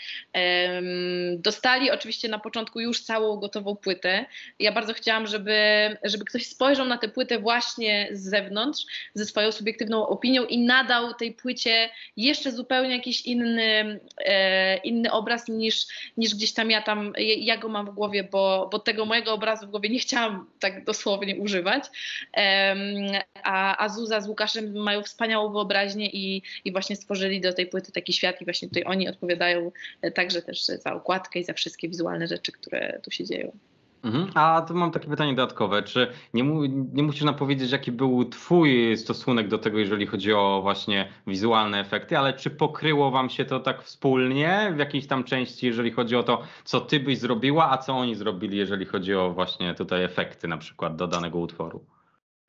Dostali 1.38 1.92
oczywiście 1.92 2.28
na 2.28 2.40
początku 2.40 2.80
już 2.80 3.02
całą 3.02 3.38
gotową 3.38 3.76
płytę. 3.76 4.26
Ja 4.60 4.72
bardzo 4.72 4.94
chciałam, 4.94 5.28
żeby, 5.28 5.58
żeby 6.04 6.26
ktoś 6.26 6.46
spojrzał 6.46 6.86
na 6.86 6.98
tę 6.98 7.08
płytę 7.08 7.40
właśnie 7.40 8.10
z 8.12 8.30
zewnątrz, 8.30 8.86
ze 9.14 9.26
swoją 9.26 9.52
subiektywną 9.52 10.08
opinią 10.08 10.46
i 10.46 10.58
nadał 10.58 11.14
tej 11.14 11.34
płycie 11.34 11.90
jeszcze 12.18 12.52
zupełnie 12.52 12.96
jakiś 12.96 13.22
inny, 13.22 14.00
e, 14.18 14.78
inny 14.78 15.12
obraz 15.12 15.48
niż, 15.48 15.86
niż 16.18 16.25
gdzieś 16.34 16.54
tam 16.54 16.72
ja 16.72 16.82
tam, 16.82 17.14
ja 17.18 17.58
go 17.58 17.70
mam 17.70 17.86
w 17.86 17.90
głowie, 17.90 18.24
bo, 18.24 18.70
bo 18.72 18.80
tego 18.80 19.06
mojego 19.06 19.34
obrazu 19.34 19.68
w 19.68 19.70
głowie 19.70 19.90
nie 19.90 20.00
chciałam 20.00 20.50
tak 20.60 20.84
dosłownie 20.84 21.36
używać. 21.36 21.84
A, 23.44 23.86
a 23.86 23.90
Zuza 23.90 24.22
z 24.22 24.28
Łukaszem 24.28 24.74
mają 24.74 25.04
wspaniałą 25.04 25.52
wyobraźnię 25.52 26.10
i, 26.10 26.42
i 26.66 26.72
właśnie 26.72 26.96
stworzyli 26.96 27.42
do 27.42 27.54
tej 27.54 27.68
płyty 27.68 27.92
taki 27.92 28.14
świat 28.14 28.42
i 28.42 28.46
właśnie 28.46 28.68
tutaj 28.68 28.84
oni 28.86 29.10
odpowiadają 29.10 29.72
e, 30.02 30.12
także 30.12 30.42
też 30.42 30.66
za 30.66 30.94
okładkę 30.94 31.40
i 31.40 31.44
za 31.44 31.54
wszystkie 31.54 31.90
wizualne 31.90 32.28
rzeczy, 32.28 32.52
które 32.52 33.00
tu 33.04 33.12
się 33.12 33.26
dzieją. 33.26 33.58
Mhm. 34.06 34.32
A 34.36 34.62
to 34.68 34.74
mam 34.74 34.92
takie 34.92 35.08
pytanie 35.08 35.34
dodatkowe. 35.34 35.84
Czy 35.84 36.08
nie, 36.34 36.44
mu, 36.44 36.66
nie 36.66 37.04
musisz 37.04 37.24
nam 37.24 37.36
powiedzieć, 37.36 37.72
jaki 37.72 37.92
był 37.92 38.26
Twój 38.26 38.98
stosunek 38.98 39.48
do 39.48 39.58
tego, 39.58 39.80
jeżeli 39.80 40.06
chodzi 40.06 40.34
o 40.34 40.60
właśnie 40.62 41.10
wizualne 41.28 41.80
efekty, 41.80 42.18
ale 42.18 42.34
czy 42.34 42.50
pokryło 42.50 43.12
Wam 43.12 43.30
się 43.30 43.46
to 43.46 43.60
tak 43.60 43.84
wspólnie 43.84 44.74
w 44.76 44.80
jakiejś 44.80 45.08
tam 45.08 45.24
części, 45.24 45.66
jeżeli 45.66 45.92
chodzi 45.92 46.16
o 46.16 46.24
to, 46.24 46.42
co 46.64 46.82
Ty 46.82 47.00
byś 47.00 47.18
zrobiła, 47.18 47.72
a 47.72 47.78
co 47.78 47.94
oni 47.94 48.16
zrobili, 48.16 48.58
jeżeli 48.58 48.86
chodzi 48.86 49.16
o 49.16 49.34
właśnie 49.34 49.74
tutaj 49.74 50.04
efekty 50.04 50.48
na 50.48 50.58
przykład 50.58 50.96
do 50.96 51.08
danego 51.08 51.40
utworu? 51.40 51.86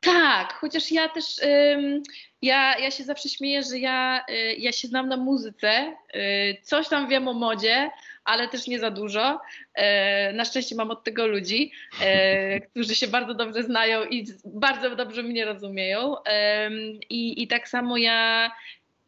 Tak, 0.00 0.52
chociaż 0.52 0.92
ja 0.92 1.08
też, 1.08 1.24
ym, 1.42 2.02
ja, 2.42 2.78
ja 2.78 2.90
się 2.90 3.04
zawsze 3.04 3.28
śmieję, 3.28 3.62
że 3.62 3.78
ja, 3.78 4.24
y, 4.30 4.54
ja 4.58 4.72
się 4.72 4.88
znam 4.88 5.08
na 5.08 5.16
muzyce, 5.16 5.96
y, 6.14 6.56
coś 6.62 6.88
tam 6.88 7.08
wiem 7.08 7.28
o 7.28 7.32
modzie, 7.32 7.90
ale 8.26 8.48
też 8.48 8.66
nie 8.66 8.78
za 8.78 8.90
dużo. 8.90 9.40
E, 9.74 10.32
na 10.32 10.44
szczęście 10.44 10.76
mam 10.76 10.90
od 10.90 11.04
tego 11.04 11.26
ludzi, 11.26 11.72
e, 12.02 12.60
którzy 12.70 12.94
się 12.94 13.08
bardzo 13.08 13.34
dobrze 13.34 13.62
znają 13.62 14.04
i 14.04 14.26
bardzo 14.44 14.96
dobrze 14.96 15.22
mnie 15.22 15.44
rozumieją. 15.44 16.22
Em, 16.22 16.72
I, 17.10 17.42
i 17.42 17.48
tak 17.48 17.68
samo 17.68 17.96
ja, 17.96 18.50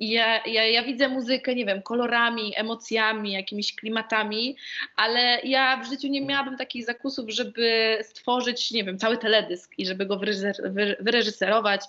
ja, 0.01 0.43
ja, 0.47 0.65
ja 0.65 0.83
widzę 0.83 1.09
muzykę, 1.09 1.55
nie 1.55 1.67
wiem, 1.67 1.83
kolorami, 1.83 2.53
emocjami, 2.57 3.33
jakimiś 3.33 3.75
klimatami, 3.75 4.57
ale 4.97 5.41
ja 5.45 5.83
w 5.83 5.89
życiu 5.89 6.09
nie 6.09 6.21
miałabym 6.21 6.57
takich 6.57 6.85
zakusów, 6.85 7.31
żeby 7.31 7.99
stworzyć, 8.03 8.71
nie 8.71 8.85
wiem, 8.85 8.99
cały 8.99 9.19
teledysk 9.19 9.75
i 9.79 9.87
żeby 9.87 10.07
go 10.07 10.17
wyreżyser- 10.17 10.73
wy- 10.73 10.97
wyreżyserować, 11.01 11.81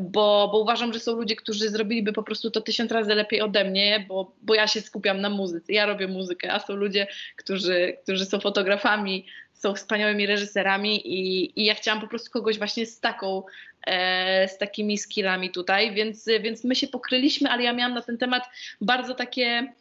bo, 0.00 0.48
bo 0.52 0.58
uważam, 0.58 0.92
że 0.92 1.00
są 1.00 1.12
ludzie, 1.16 1.36
którzy 1.36 1.68
zrobiliby 1.68 2.12
po 2.12 2.22
prostu 2.22 2.50
to 2.50 2.60
tysiąc 2.60 2.92
razy 2.92 3.14
lepiej 3.14 3.40
ode 3.40 3.64
mnie, 3.64 4.04
bo, 4.08 4.32
bo 4.42 4.54
ja 4.54 4.66
się 4.66 4.80
skupiam 4.80 5.20
na 5.20 5.30
muzyce, 5.30 5.72
ja 5.72 5.86
robię 5.86 6.08
muzykę, 6.08 6.52
a 6.52 6.58
są 6.60 6.74
ludzie, 6.74 7.06
którzy, 7.36 7.96
którzy 8.02 8.24
są 8.24 8.40
fotografami, 8.40 9.26
są 9.62 9.74
wspaniałymi 9.74 10.26
reżyserami 10.26 11.08
i, 11.08 11.52
i 11.60 11.64
ja 11.64 11.74
chciałam 11.74 12.00
po 12.00 12.08
prostu 12.08 12.30
kogoś 12.30 12.58
właśnie 12.58 12.86
z 12.86 13.00
taką, 13.00 13.42
e, 13.86 14.48
z 14.48 14.58
takimi 14.58 14.98
skillami 14.98 15.50
tutaj, 15.50 15.94
więc, 15.94 16.26
więc 16.40 16.64
my 16.64 16.74
się 16.74 16.86
pokryliśmy, 16.88 17.50
ale 17.50 17.62
ja 17.62 17.72
miałam 17.72 17.94
na 17.94 18.02
ten 18.02 18.18
temat 18.18 18.42
bardzo 18.80 19.14
takie 19.14 19.72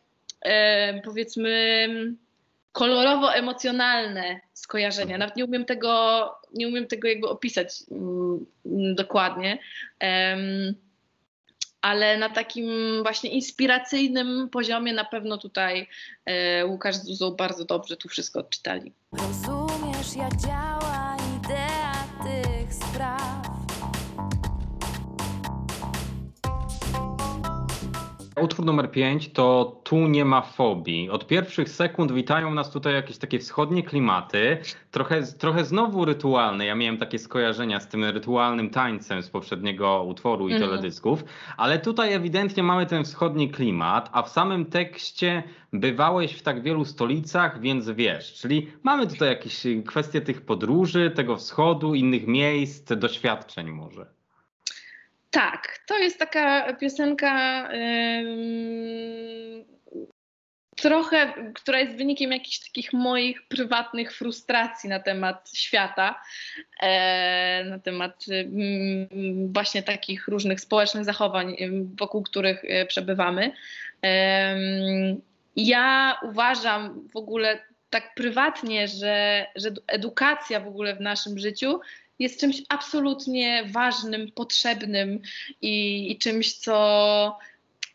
e, 0.41 1.02
powiedzmy 1.02 1.88
kolorowo-emocjonalne 2.72 4.39
skojarzenia. 4.54 5.17
Nawet 5.17 5.36
nie 5.36 5.46
umiem 5.46 5.65
tego, 5.65 6.24
nie 6.54 6.67
umiem 6.67 6.88
tego 6.88 7.08
jakby 7.08 7.28
opisać 7.28 7.70
mm, 7.91 8.96
dokładnie. 8.96 9.60
Em, 10.00 10.76
ale 11.82 12.17
na 12.17 12.30
takim 12.30 12.67
właśnie 13.04 13.30
inspiracyjnym 13.30 14.50
poziomie 14.50 14.94
na 14.94 15.06
pewno 15.06 15.38
tutaj 15.38 15.88
e, 16.26 16.65
Łukasz 16.65 16.96
z 16.96 17.04
Zuzą 17.04 17.32
bardzo 17.32 17.65
dobrze 17.65 17.98
tu 17.98 18.10
wszystko 18.10 18.39
odczytali. 18.39 18.94
Jak 20.15 20.36
działa 20.36 21.15
idea 21.36 21.93
tych 22.24 22.51
Utwór 28.41 28.65
numer 28.65 28.91
5 28.91 29.30
to 29.34 29.75
Tu 29.84 30.08
nie 30.08 30.25
ma 30.25 30.41
fobii. 30.41 31.10
Od 31.10 31.27
pierwszych 31.27 31.69
sekund 31.69 32.12
witają 32.12 32.54
nas 32.54 32.71
tutaj 32.71 32.93
jakieś 32.93 33.17
takie 33.17 33.39
wschodnie 33.39 33.84
klimaty, 33.84 34.58
trochę, 34.91 35.23
trochę 35.23 35.65
znowu 35.65 36.06
rytualne. 36.06 36.65
Ja 36.65 36.75
miałem 36.75 36.97
takie 36.97 37.19
skojarzenia 37.19 37.80
z 37.80 37.88
tym 37.88 38.04
rytualnym 38.04 38.69
tańcem 38.69 39.21
z 39.23 39.30
poprzedniego 39.30 40.04
utworu 40.04 40.49
i 40.49 40.54
Mhm. 40.54 40.69
teledysków, 40.69 41.23
ale 41.58 41.80
tutaj 41.80 42.13
ewidentnie 42.13 42.63
mamy 42.63 42.86
ten 42.86 43.04
wschodni 43.04 43.49
klimat, 43.49 44.10
a 44.13 44.21
w 44.23 44.30
samym 44.30 44.65
tekście 44.65 45.43
bywałeś 45.73 46.34
w 46.34 46.41
tak 46.41 46.63
wielu 46.63 46.86
stolicach, 46.86 47.62
więc 47.62 47.89
wiesz. 47.89 48.34
Czyli 48.34 48.67
mamy 48.84 49.08
tutaj 49.08 49.30
jakieś 49.30 49.63
kwestie 49.88 50.21
tych 50.21 50.41
podróży, 50.41 51.12
tego 51.15 51.38
wschodu, 51.38 51.95
innych 51.95 52.27
miejsc, 52.27 52.93
doświadczeń 52.97 53.71
może. 53.71 54.20
Tak, 55.32 55.80
to 55.88 55.98
jest 55.98 56.20
taka 56.20 56.74
piosenka 56.74 57.67
em, 57.67 59.65
trochę, 60.76 61.34
która 61.54 61.80
jest 61.80 61.98
wynikiem 61.98 62.32
jakichś 62.32 62.60
takich 62.60 62.94
moich 62.94 63.48
prywatnych 63.48 64.13
frustracji 64.13 64.89
na 64.89 65.00
temat 65.00 65.52
świata, 65.56 66.22
e, 66.80 67.63
na 67.65 67.80
temat 67.80 68.26
właśnie 69.54 69.84
takich 69.84 70.28
różnych 70.28 70.62
społecznych 70.62 71.06
zachowań, 71.06 71.56
wokół 72.00 72.24
których 72.24 72.65
e, 72.65 72.86
przebywamy. 72.86 73.52
Ja 75.56 76.17
uważam 76.24 77.08
w 77.13 77.15
ogóle 77.15 77.60
tak 77.89 78.15
prywatnie, 78.15 78.88
że, 78.88 79.46
że 79.56 79.72
edukacja 79.88 80.60
w 80.60 80.67
ogóle 80.67 80.96
w 80.96 81.02
naszym 81.02 81.39
życiu 81.39 81.80
jest 82.21 82.39
czymś 82.39 82.62
absolutnie 82.69 83.63
ważnym, 83.71 84.31
potrzebnym 84.31 85.21
i, 85.62 86.12
i 86.12 86.17
czymś, 86.17 86.53
co, 86.53 87.38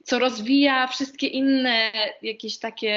co 0.04 0.18
rozwija 0.18 0.86
wszystkie 0.86 1.26
inne 1.26 1.90
jakieś 2.22 2.58
takie 2.58 2.92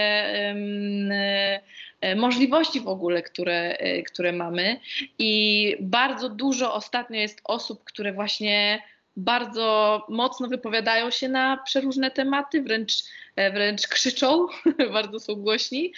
e, 2.01 2.15
możliwości 2.15 2.81
w 2.81 2.87
ogóle, 2.87 3.23
które, 3.23 3.77
e, 3.77 4.03
które 4.03 4.33
mamy. 4.33 4.79
I 5.19 5.75
bardzo 5.79 6.29
dużo 6.29 6.73
ostatnio 6.73 7.19
jest 7.19 7.41
osób, 7.43 7.83
które 7.83 8.13
właśnie 8.13 8.81
bardzo 9.17 10.05
mocno 10.09 10.47
wypowiadają 10.47 11.11
się 11.11 11.29
na 11.29 11.57
przeróżne 11.57 12.11
tematy, 12.11 12.61
wręcz, 12.61 12.93
e, 13.35 13.51
wręcz 13.51 13.87
krzyczą, 13.87 14.47
bardzo 14.93 15.19
są 15.19 15.35
głośni. 15.35 15.93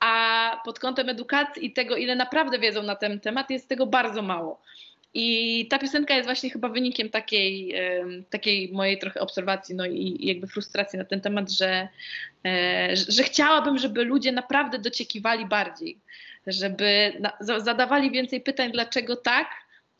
A 0.00 0.62
pod 0.64 0.78
kątem 0.78 1.08
edukacji 1.08 1.66
i 1.66 1.72
tego, 1.72 1.96
ile 1.96 2.16
naprawdę 2.16 2.58
wiedzą 2.58 2.82
na 2.82 2.96
ten 2.96 3.20
temat, 3.20 3.50
jest 3.50 3.68
tego 3.68 3.86
bardzo 3.86 4.22
mało. 4.22 4.62
I 5.14 5.66
ta 5.70 5.78
piosenka 5.78 6.14
jest 6.14 6.26
właśnie 6.26 6.50
chyba 6.50 6.68
wynikiem 6.68 7.10
takiej, 7.10 7.74
takiej 8.30 8.72
mojej 8.72 8.98
trochę 8.98 9.20
obserwacji, 9.20 9.74
no 9.74 9.86
i 9.86 10.16
jakby 10.20 10.46
frustracji 10.46 10.98
na 10.98 11.04
ten 11.04 11.20
temat, 11.20 11.50
że, 11.50 11.88
e, 12.46 12.96
że- 12.96 13.22
chciałabym, 13.22 13.78
żeby 13.78 14.04
ludzie 14.04 14.32
naprawdę 14.32 14.78
dociekiwali 14.78 15.46
bardziej, 15.46 15.98
żeby 16.46 17.12
zadawali 17.40 18.10
więcej 18.10 18.40
pytań, 18.40 18.72
dlaczego 18.72 19.16
tak, 19.16 19.48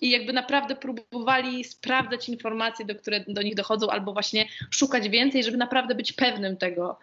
i 0.01 0.11
jakby 0.11 0.33
naprawdę 0.33 0.77
próbowali 0.77 1.65
sprawdzać 1.65 2.29
informacje, 2.29 2.87
do 2.87 2.95
które 2.95 3.25
do 3.29 3.43
nich 3.43 3.55
dochodzą, 3.55 3.89
albo 3.89 4.13
właśnie 4.13 4.47
szukać 4.71 5.09
więcej, 5.09 5.45
żeby 5.45 5.57
naprawdę 5.57 5.95
być 5.95 6.13
pewnym 6.13 6.57
tego, 6.57 6.99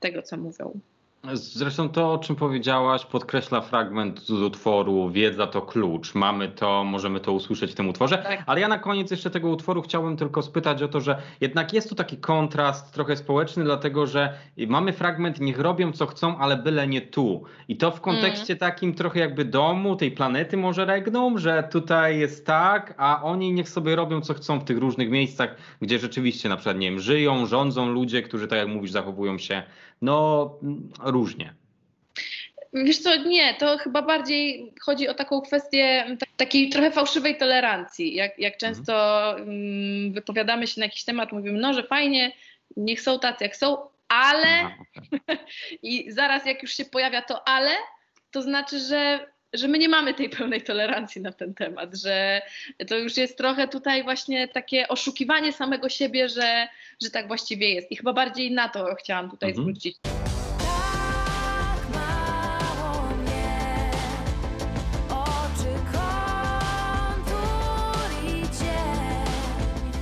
tego 0.00 0.22
co 0.22 0.36
mówią. 0.36 0.80
Zresztą 1.32 1.88
to, 1.88 2.12
o 2.12 2.18
czym 2.18 2.36
powiedziałaś, 2.36 3.04
podkreśla 3.04 3.60
fragment 3.60 4.20
z 4.20 4.30
utworu 4.30 5.10
Wiedza 5.10 5.46
to 5.46 5.62
klucz. 5.62 6.14
Mamy 6.14 6.48
to, 6.48 6.84
możemy 6.84 7.20
to 7.20 7.32
usłyszeć 7.32 7.72
w 7.72 7.74
tym 7.74 7.88
utworze. 7.88 8.18
Tak. 8.18 8.42
Ale 8.46 8.60
ja 8.60 8.68
na 8.68 8.78
koniec 8.78 9.10
jeszcze 9.10 9.30
tego 9.30 9.48
utworu 9.48 9.82
chciałbym 9.82 10.16
tylko 10.16 10.42
spytać 10.42 10.82
o 10.82 10.88
to, 10.88 11.00
że 11.00 11.22
jednak 11.40 11.72
jest 11.72 11.88
tu 11.88 11.94
taki 11.94 12.16
kontrast 12.16 12.94
trochę 12.94 13.16
społeczny, 13.16 13.64
dlatego 13.64 14.06
że 14.06 14.34
mamy 14.68 14.92
fragment 14.92 15.40
niech 15.40 15.58
robią 15.58 15.92
co 15.92 16.06
chcą, 16.06 16.38
ale 16.38 16.56
byle 16.56 16.86
nie 16.86 17.00
tu. 17.00 17.44
I 17.68 17.76
to 17.76 17.90
w 17.90 18.00
kontekście 18.00 18.56
takim 18.56 18.94
trochę 18.94 19.20
jakby 19.20 19.44
domu, 19.44 19.96
tej 19.96 20.10
planety 20.10 20.56
może 20.56 20.84
regną, 20.84 21.38
że 21.38 21.68
tutaj 21.72 22.18
jest 22.18 22.46
tak, 22.46 22.94
a 22.96 23.22
oni 23.22 23.52
niech 23.52 23.68
sobie 23.68 23.96
robią 23.96 24.20
co 24.20 24.34
chcą 24.34 24.60
w 24.60 24.64
tych 24.64 24.78
różnych 24.78 25.10
miejscach, 25.10 25.56
gdzie 25.80 25.98
rzeczywiście 25.98 26.48
na 26.48 26.56
przykład, 26.56 26.78
nie 26.78 26.90
wiem, 26.90 27.00
żyją, 27.00 27.46
rządzą 27.46 27.86
ludzie, 27.86 28.22
którzy 28.22 28.48
tak 28.48 28.58
jak 28.58 28.68
mówisz, 28.68 28.90
zachowują 28.90 29.38
się 29.38 29.62
no 30.02 30.50
mm, 30.62 30.92
różnie. 31.00 31.54
Wiesz 32.72 32.98
co, 32.98 33.16
nie, 33.16 33.54
to 33.54 33.78
chyba 33.78 34.02
bardziej 34.02 34.74
chodzi 34.80 35.08
o 35.08 35.14
taką 35.14 35.40
kwestię 35.40 36.04
ta- 36.20 36.26
takiej 36.36 36.68
trochę 36.68 36.90
fałszywej 36.90 37.36
tolerancji. 37.36 38.14
Jak, 38.14 38.38
jak 38.38 38.56
często 38.56 39.24
mm, 39.38 40.12
wypowiadamy 40.12 40.66
się 40.66 40.80
na 40.80 40.86
jakiś 40.86 41.04
temat, 41.04 41.32
mówimy, 41.32 41.60
no, 41.60 41.74
że 41.74 41.82
fajnie, 41.82 42.32
niech 42.76 43.00
są 43.00 43.18
tacy 43.18 43.44
jak 43.44 43.56
są, 43.56 43.76
ale 44.08 44.46
okej. 44.58 45.38
i 45.82 46.12
zaraz 46.12 46.46
jak 46.46 46.62
już 46.62 46.74
się 46.74 46.84
pojawia 46.84 47.22
to 47.22 47.48
ale, 47.48 47.70
to 48.30 48.42
znaczy, 48.42 48.78
że, 48.78 49.26
że 49.52 49.68
my 49.68 49.78
nie 49.78 49.88
mamy 49.88 50.14
tej 50.14 50.30
pełnej 50.30 50.62
tolerancji 50.62 51.22
na 51.22 51.32
ten 51.32 51.54
temat, 51.54 51.94
że 51.96 52.42
to 52.88 52.96
już 52.98 53.16
jest 53.16 53.38
trochę 53.38 53.68
tutaj 53.68 54.02
właśnie 54.02 54.48
takie 54.48 54.88
oszukiwanie 54.88 55.52
samego 55.52 55.88
siebie, 55.88 56.28
że, 56.28 56.68
że 57.02 57.10
tak 57.10 57.28
właściwie 57.28 57.74
jest. 57.74 57.92
I 57.92 57.96
chyba 57.96 58.12
bardziej 58.12 58.52
na 58.52 58.68
to 58.68 58.94
chciałam 58.94 59.30
tutaj 59.30 59.50
Mhm. 59.50 59.64
zwrócić 59.64 59.96
Tak 60.02 60.12
mało 61.94 63.02
mnie, 63.16 63.90
oczy 65.10 65.74
kontur 65.92 68.24
i 68.24 68.42
cień. 68.42 69.92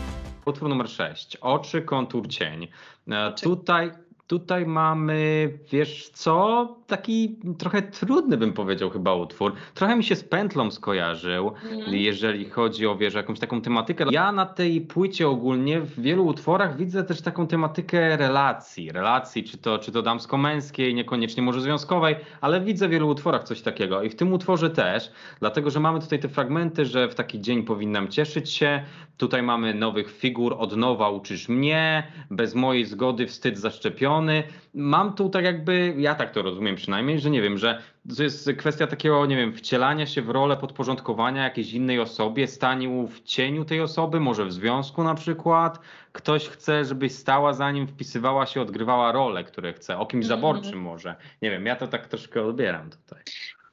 Utwór 0.46 0.68
numer 0.68 0.88
6. 0.88 1.36
Oczy, 1.36 1.82
kontur, 1.82 2.28
cień. 2.28 2.68
E, 3.12 3.26
Oczy. 3.26 3.44
Tutaj, 3.44 3.90
tutaj 4.30 4.66
mamy, 4.66 5.50
wiesz 5.72 6.08
co, 6.08 6.68
taki 6.86 7.38
trochę 7.58 7.82
trudny 7.82 8.36
bym 8.36 8.52
powiedział 8.52 8.90
chyba 8.90 9.14
utwór. 9.14 9.52
Trochę 9.74 9.96
mi 9.96 10.04
się 10.04 10.16
z 10.16 10.24
pętlą 10.24 10.70
skojarzył, 10.70 11.48
Mhm. 11.48 11.96
jeżeli 11.96 12.50
chodzi 12.50 12.86
o, 12.86 12.96
wiesz, 12.96 13.14
jakąś 13.14 13.38
taką 13.38 13.60
tematykę. 13.60 14.04
Ja 14.10 14.32
na 14.32 14.46
tej 14.46 14.80
płycie 14.80 15.28
ogólnie 15.28 15.80
w 15.80 16.00
wielu 16.00 16.26
utworach 16.26 16.76
widzę 16.76 17.04
też 17.04 17.22
taką 17.22 17.46
tematykę 17.46 18.16
relacji. 18.16 18.92
Relacji, 18.92 19.44
czy 19.44 19.58
to, 19.58 19.78
czy 19.78 19.92
to 19.92 20.02
damsko-męskiej, 20.02 20.94
niekoniecznie 20.94 21.42
może 21.42 21.60
związkowej, 21.60 22.16
ale 22.40 22.60
widzę 22.60 22.88
w 22.88 22.90
wielu 22.90 23.08
utworach 23.08 23.44
coś 23.44 23.62
takiego. 23.62 24.02
I 24.02 24.10
w 24.10 24.16
tym 24.16 24.32
utworze 24.32 24.70
też, 24.70 25.12
dlatego 25.40 25.70
że 25.70 25.80
mamy 25.80 26.00
tutaj 26.00 26.18
te 26.18 26.28
fragmenty, 26.28 26.84
że 26.84 27.08
w 27.08 27.14
taki 27.14 27.40
dzień 27.40 27.62
powinnam 27.62 28.08
cieszyć 28.08 28.50
się. 28.50 28.82
Tutaj 29.16 29.42
mamy 29.42 29.74
nowych 29.74 30.12
figur, 30.12 30.56
od 30.58 30.76
nowa 30.76 31.10
uczysz 31.10 31.48
mnie, 31.48 32.12
bez 32.30 32.54
mojej 32.54 32.84
zgody 32.84 33.26
wstyd 33.26 33.58
zaszczepiony. 33.58 34.19
Strony. 34.20 34.42
Mam 34.74 35.14
tu 35.14 35.28
tak 35.30 35.44
jakby, 35.44 35.94
ja 35.98 36.14
tak 36.14 36.30
to 36.30 36.42
rozumiem 36.42 36.76
przynajmniej, 36.76 37.20
że 37.20 37.30
nie 37.30 37.42
wiem, 37.42 37.58
że 37.58 37.82
to 38.16 38.22
jest 38.22 38.50
kwestia 38.58 38.86
takiego, 38.86 39.26
nie 39.26 39.36
wiem, 39.36 39.52
wcielania 39.52 40.06
się 40.06 40.22
w 40.22 40.30
rolę 40.30 40.56
podporządkowania 40.56 41.44
jakiejś 41.44 41.72
innej 41.72 42.00
osobie, 42.00 42.46
staniu 42.46 43.06
w 43.06 43.22
cieniu 43.22 43.64
tej 43.64 43.80
osoby, 43.80 44.20
może 44.20 44.44
w 44.44 44.52
związku 44.52 45.04
na 45.04 45.14
przykład. 45.14 45.78
Ktoś 46.12 46.48
chce, 46.48 46.84
żebyś 46.84 47.12
stała 47.12 47.52
za 47.52 47.70
nim, 47.70 47.86
wpisywała 47.86 48.46
się, 48.46 48.60
odgrywała 48.60 49.12
rolę, 49.12 49.44
które 49.44 49.72
chce, 49.72 49.98
o 49.98 50.06
kimś 50.06 50.24
Mhm. 50.24 50.40
zaborczym 50.40 50.80
może. 50.80 51.14
Nie 51.42 51.50
wiem, 51.50 51.66
ja 51.66 51.76
to 51.76 51.86
tak 51.88 52.06
troszkę 52.06 52.42
odbieram 52.42 52.90
tutaj. 52.90 53.22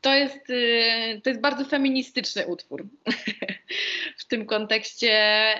To 0.02 0.16
jest, 0.16 0.50
y, 0.50 1.22
to 1.24 1.30
jest 1.30 1.42
bardzo 1.42 1.66
feministyczny 1.66 2.46
utwór. 2.48 2.86
w 4.22 4.26
tym 4.28 4.46
kontekście 4.46 5.12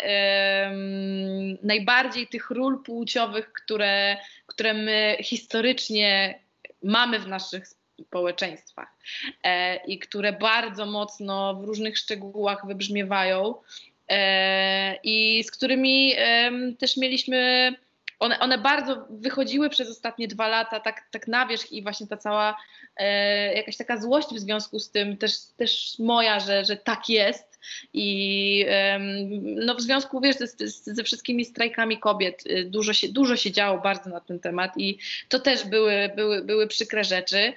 em, 0.04 1.58
najbardziej 1.64 2.28
tych 2.28 2.50
ról 2.50 2.84
płciowych, 2.84 3.54
które, 3.54 4.18
które 4.58 4.74
my 4.74 5.18
historycznie 5.22 6.40
mamy 6.84 7.20
w 7.20 7.28
naszych 7.28 7.68
społeczeństwach 8.02 8.88
e, 9.44 9.76
i 9.86 10.00
które 10.00 10.34
bardzo 10.34 10.86
mocno 10.86 11.56
w 11.56 11.64
różnych 11.64 11.98
szczegółach 11.98 12.68
wybrzmiewają 12.68 13.56
e, 14.10 14.96
i 15.04 15.44
z 15.44 15.52
którymi 15.52 16.14
em, 16.18 16.78
też 16.78 16.98
mieliśmy 16.98 17.74
one, 18.20 18.40
one 18.40 18.58
bardzo 18.58 19.08
wychodziły 19.10 19.70
przez 19.70 19.90
ostatnie 19.90 20.28
dwa 20.28 20.48
lata 20.48 20.80
tak, 20.80 21.08
tak 21.12 21.28
na 21.28 21.48
wierzch 21.48 21.72
i 21.72 21.84
właśnie 21.84 22.08
ta 22.08 22.18
cała 22.18 22.58
e, 22.96 23.54
jakaś 23.54 23.78
taka 23.78 23.98
złość 23.98 24.28
w 24.28 24.40
związku 24.40 24.80
z 24.80 24.92
tym, 24.92 25.18
też, 25.18 25.32
też 25.58 26.00
moja, 26.00 26.40
że, 26.40 26.66
że 26.66 26.78
tak 26.78 27.10
jest. 27.10 27.47
I 27.94 28.66
no 29.56 29.76
w 29.76 29.82
związku 29.82 30.22
wiesz, 30.22 30.36
z, 30.36 30.62
z, 30.62 30.84
ze 30.86 31.04
wszystkimi 31.04 31.46
strajkami 31.46 32.00
kobiet 32.00 32.44
y, 32.48 32.66
dużo 32.66 32.94
się, 32.94 33.10
dużo 33.10 33.36
się 33.36 33.52
działo 33.52 33.82
bardzo 33.82 34.10
na 34.10 34.20
ten 34.20 34.40
temat 34.40 34.72
i 34.78 34.98
to 35.30 35.40
też 35.40 35.66
były, 35.66 36.12
były, 36.16 36.44
były 36.44 36.68
przykre 36.68 37.04
rzeczy. 37.04 37.54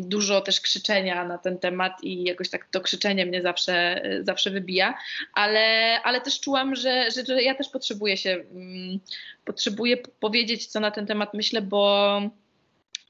Dużo 0.00 0.40
też 0.40 0.60
krzyczenia 0.60 1.24
na 1.24 1.38
ten 1.38 1.58
temat 1.58 1.92
i 2.02 2.24
jakoś 2.24 2.50
tak 2.50 2.68
to 2.70 2.80
krzyczenie 2.80 3.26
mnie 3.26 3.42
zawsze, 3.42 4.02
zawsze 4.22 4.50
wybija, 4.50 4.94
ale, 5.32 5.98
ale 6.02 6.20
też 6.20 6.40
czułam, 6.40 6.74
że, 6.74 7.10
że, 7.10 7.24
że 7.24 7.42
ja 7.42 7.54
też 7.54 7.68
potrzebuję 7.68 8.16
się, 8.16 8.30
mm, 8.30 9.00
potrzebuję 9.44 9.96
powiedzieć, 9.96 10.66
co 10.66 10.80
na 10.80 10.90
ten 10.90 11.06
temat 11.06 11.34
myślę, 11.34 11.62
bo, 11.62 12.22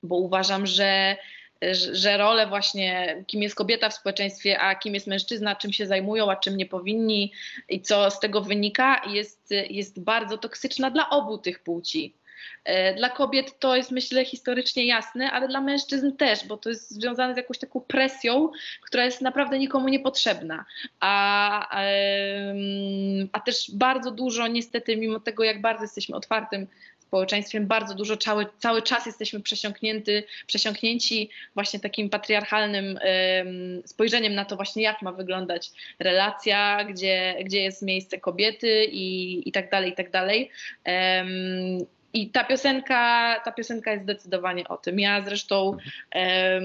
bo 0.02 0.16
uważam, 0.16 0.66
że, 0.66 1.16
że- 1.72 2.16
rolę 2.16 2.46
właśnie, 2.46 3.24
kim 3.26 3.42
jest 3.42 3.54
kobieta 3.54 3.88
w 3.88 3.94
społeczeństwie, 3.94 4.60
a 4.60 4.74
kim 4.74 4.94
jest 4.94 5.06
mężczyzna, 5.06 5.56
czym 5.56 5.72
się 5.72 5.86
zajmują, 5.86 6.30
a 6.30 6.36
czym 6.36 6.56
nie 6.56 6.66
powinni 6.66 7.32
i 7.68 7.80
co 7.80 8.10
z 8.10 8.20
tego 8.20 8.40
wynika, 8.40 9.00
jest, 9.10 9.50
jest 9.70 10.00
bardzo 10.00 10.38
toksyczna 10.38 10.90
dla 10.90 11.10
obu 11.10 11.38
tych 11.38 11.62
płci. 11.62 12.14
E, 12.64 12.94
Dla 12.94 13.08
kobiet 13.10 13.58
to 13.58 13.76
jest 13.76 13.90
myślę 13.90 14.24
historycznie 14.24 14.86
jasne, 14.86 15.30
ale 15.30 15.48
dla 15.48 15.60
mężczyzn 15.60 16.12
też, 16.12 16.46
bo 16.46 16.56
to 16.56 16.68
jest 16.68 16.90
związane 16.90 17.34
z 17.34 17.36
jakąś 17.36 17.58
taką 17.58 17.80
presją, 17.80 18.50
która 18.82 19.04
jest 19.04 19.20
naprawdę 19.20 19.58
nikomu 19.58 19.88
niepotrzebna. 19.88 20.64
A, 21.00 21.80
em, 21.80 23.28
a 23.32 23.40
też 23.40 23.70
bardzo 23.74 24.10
dużo, 24.10 24.46
niestety, 24.46 24.96
mimo 24.96 25.20
tego, 25.20 25.44
jak 25.44 25.60
bardzo 25.60 25.84
jesteśmy 25.84 26.16
otwartym 26.16 26.66
społeczeństwem, 27.14 27.66
bardzo 27.66 27.94
dużo 27.94 28.16
cały, 28.16 28.46
cały 28.58 28.82
czas 28.82 29.06
jesteśmy 29.06 29.40
przesiąknięty, 29.40 30.24
przesiąknięci 30.46 31.30
właśnie 31.54 31.80
takim 31.80 32.10
patriarchalnym 32.10 32.98
em, 33.00 33.82
spojrzeniem 33.84 34.34
na 34.34 34.44
to 34.44 34.56
właśnie, 34.56 34.82
jak 34.82 35.02
ma 35.02 35.12
wyglądać 35.12 35.70
relacja, 35.98 36.84
gdzie, 36.84 37.34
gdzie 37.44 37.62
jest 37.62 37.82
miejsce 37.82 38.18
kobiety 38.18 38.84
i, 38.84 39.48
i 39.48 39.52
tak 39.52 39.70
dalej, 39.70 39.90
i 39.90 39.94
tak 39.94 40.10
dalej. 40.10 40.50
I 42.14 42.30
ta 42.30 42.44
piosenka, 42.44 43.40
ta 43.44 43.52
piosenka 43.52 43.92
jest 43.92 44.04
zdecydowanie 44.04 44.68
o 44.68 44.76
tym. 44.76 45.00
Ja 45.00 45.22
zresztą 45.24 45.76
em, 46.10 46.62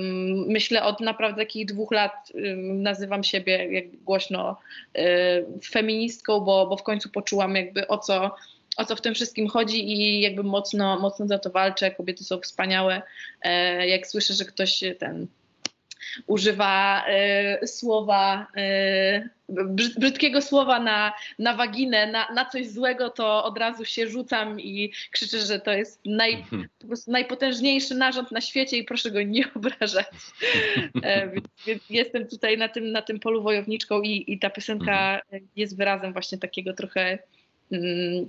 myślę 0.48 0.84
od 0.84 1.00
naprawdę 1.00 1.42
takich 1.42 1.66
dwóch 1.66 1.92
lat 1.92 2.32
em, 2.36 2.84
nazywam 2.84 3.24
siebie 3.24 3.74
jak 3.74 4.04
głośno 4.04 4.58
em, 4.94 5.46
feministką, 5.72 6.40
bo, 6.40 6.68
bo 6.68 6.78
w 6.78 6.84
końcu 6.84 7.10
poczułam 7.10 7.56
jakby 7.56 7.88
o 7.88 7.98
co, 7.98 8.36
o 8.80 8.86
co 8.86 8.96
w 8.96 9.02
tym 9.02 9.16
wszystkim 9.16 9.48
chodzi 9.48 9.92
i 9.92 10.22
jakby 10.22 10.44
mocno, 10.44 11.00
mocno 11.00 11.28
za 11.28 11.40
to 11.40 11.50
walczę. 11.50 11.92
Kobiety 11.92 12.24
są 12.24 12.40
wspaniałe. 12.40 13.02
E, 13.42 13.88
jak 13.88 14.08
słyszę, 14.08 14.34
że 14.34 14.46
ktoś 14.46 14.84
ten 15.00 15.28
używa 16.28 17.06
e, 17.08 17.68
słowa, 17.68 18.48
e, 18.58 19.30
brzyd- 19.50 20.00
brzydkiego 20.00 20.42
słowa 20.42 20.80
na, 20.80 21.14
na 21.40 21.54
waginę, 21.54 22.08
na, 22.12 22.32
na 22.34 22.46
coś 22.46 22.68
złego, 22.68 23.10
to 23.10 23.44
od 23.44 23.58
razu 23.58 23.86
się 23.86 24.08
rzucam 24.08 24.60
i 24.60 24.92
krzyczę, 25.12 25.40
że 25.40 25.60
to 25.60 25.72
jest 25.72 26.02
naj, 26.06 26.34
Mhm. 26.34 26.68
po 26.80 26.88
prostu 26.88 27.12
najpotężniejszy 27.12 27.96
narząd 27.96 28.32
na 28.32 28.42
świecie 28.42 28.78
i 28.78 28.84
proszę 28.84 29.12
go 29.12 29.22
nie 29.22 29.54
obrażać. 29.56 30.08
E, 31.04 31.28
więc, 31.32 31.46
więc 31.68 31.84
jestem 31.90 32.28
tutaj 32.28 32.58
na 32.58 32.68
tym, 32.68 32.92
na 32.92 33.02
tym 33.02 33.20
polu 33.20 33.44
wojowniczką 33.44 34.02
i, 34.02 34.24
i 34.28 34.40
ta 34.40 34.50
piosenka 34.50 35.22
jest 35.56 35.78
wyrazem 35.78 36.14
właśnie 36.14 36.38
takiego 36.38 36.74
trochę, 36.74 37.20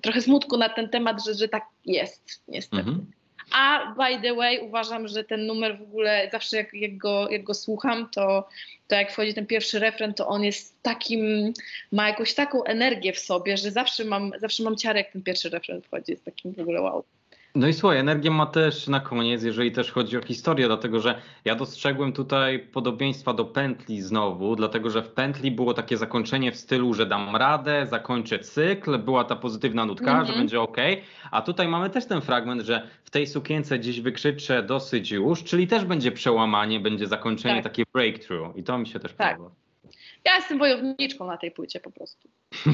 trochę 0.02 0.22
smutku 0.22 0.56
na 0.56 0.68
ten 0.68 0.88
temat, 0.88 1.24
że, 1.24 1.34
że 1.34 1.48
tak 1.48 1.64
jest 1.86 2.42
niestety. 2.48 2.82
Mhm. 2.82 3.06
A 3.52 3.94
by 3.96 4.22
the 4.22 4.34
way, 4.34 4.60
uważam, 4.60 5.08
że 5.08 5.24
ten 5.24 5.46
numer 5.46 5.78
w 5.78 5.82
ogóle 5.82 6.28
zawsze 6.32 6.56
jak, 6.56 6.74
jak, 6.74 6.96
go, 6.96 7.28
jak 7.30 7.42
go 7.42 7.54
słucham, 7.54 8.08
to, 8.10 8.48
to 8.88 8.96
jak 8.96 9.12
wchodzi 9.12 9.34
ten 9.34 9.46
pierwszy 9.46 9.78
refren, 9.78 10.14
to 10.14 10.28
on 10.28 10.44
jest 10.44 10.82
takim, 10.82 11.52
ma 11.92 12.08
jakąś 12.08 12.34
taką 12.34 12.64
energię 12.64 13.12
w 13.12 13.18
sobie, 13.18 13.56
że 13.56 13.70
zawsze 13.70 14.04
mam, 14.04 14.32
zawsze 14.38 14.62
mam 14.62 14.76
ciarę, 14.76 15.00
jak 15.00 15.12
ten 15.12 15.22
pierwszy 15.22 15.48
refren 15.48 15.82
wchodzi. 15.82 16.12
Jest 16.12 16.24
takim 16.24 16.52
w 16.52 16.60
ogóle 16.60 16.80
wow. 16.80 17.04
No 17.54 17.68
i 17.68 17.72
słuchaj, 17.72 17.98
energię 17.98 18.30
ma 18.30 18.46
też 18.46 18.88
na 18.88 19.00
koniec, 19.00 19.42
jeżeli 19.42 19.72
też 19.72 19.92
chodzi 19.92 20.16
o 20.18 20.22
historię, 20.22 20.66
dlatego 20.66 21.00
że 21.00 21.20
ja 21.44 21.54
dostrzegłem 21.54 22.12
tutaj 22.12 22.58
podobieństwa 22.58 23.32
do 23.34 23.44
pętli 23.44 24.00
znowu, 24.02 24.56
dlatego 24.56 24.90
że 24.90 25.02
w 25.02 25.08
pętli 25.08 25.50
było 25.50 25.74
takie 25.74 25.96
zakończenie 25.96 26.52
w 26.52 26.56
stylu, 26.56 26.94
że 26.94 27.06
dam 27.06 27.36
radę, 27.36 27.86
zakończę 27.86 28.38
cykl, 28.38 28.98
była 28.98 29.24
ta 29.24 29.36
pozytywna 29.36 29.86
nutka, 29.86 30.10
Mhm. 30.10 30.26
że 30.26 30.32
będzie 30.32 30.60
ok, 30.60 30.76
a 31.30 31.42
tutaj 31.42 31.68
mamy 31.68 31.90
też 31.90 32.06
ten 32.06 32.20
fragment, 32.20 32.62
że 32.62 32.88
w 33.04 33.10
tej 33.10 33.26
sukience 33.26 33.78
gdzieś 33.78 34.00
wykrzyczę 34.00 34.62
dosyć 34.62 35.10
już, 35.10 35.44
czyli 35.44 35.66
też 35.66 35.84
będzie 35.84 36.12
przełamanie, 36.12 36.80
będzie 36.80 37.06
zakończenie, 37.06 37.54
Tak. 37.62 37.64
takie 37.64 37.82
breakthrough 37.94 38.56
i 38.56 38.62
to 38.62 38.78
mi 38.78 38.86
się 38.86 39.00
też 39.00 39.12
Tak. 39.14 39.36
podoba. 39.36 39.54
Ja 40.24 40.36
jestem 40.36 40.58
wojowniczką 40.58 41.26
na 41.26 41.36
tej 41.36 41.50
płycie 41.50 41.80
po 41.80 41.90
prostu. 41.90 42.28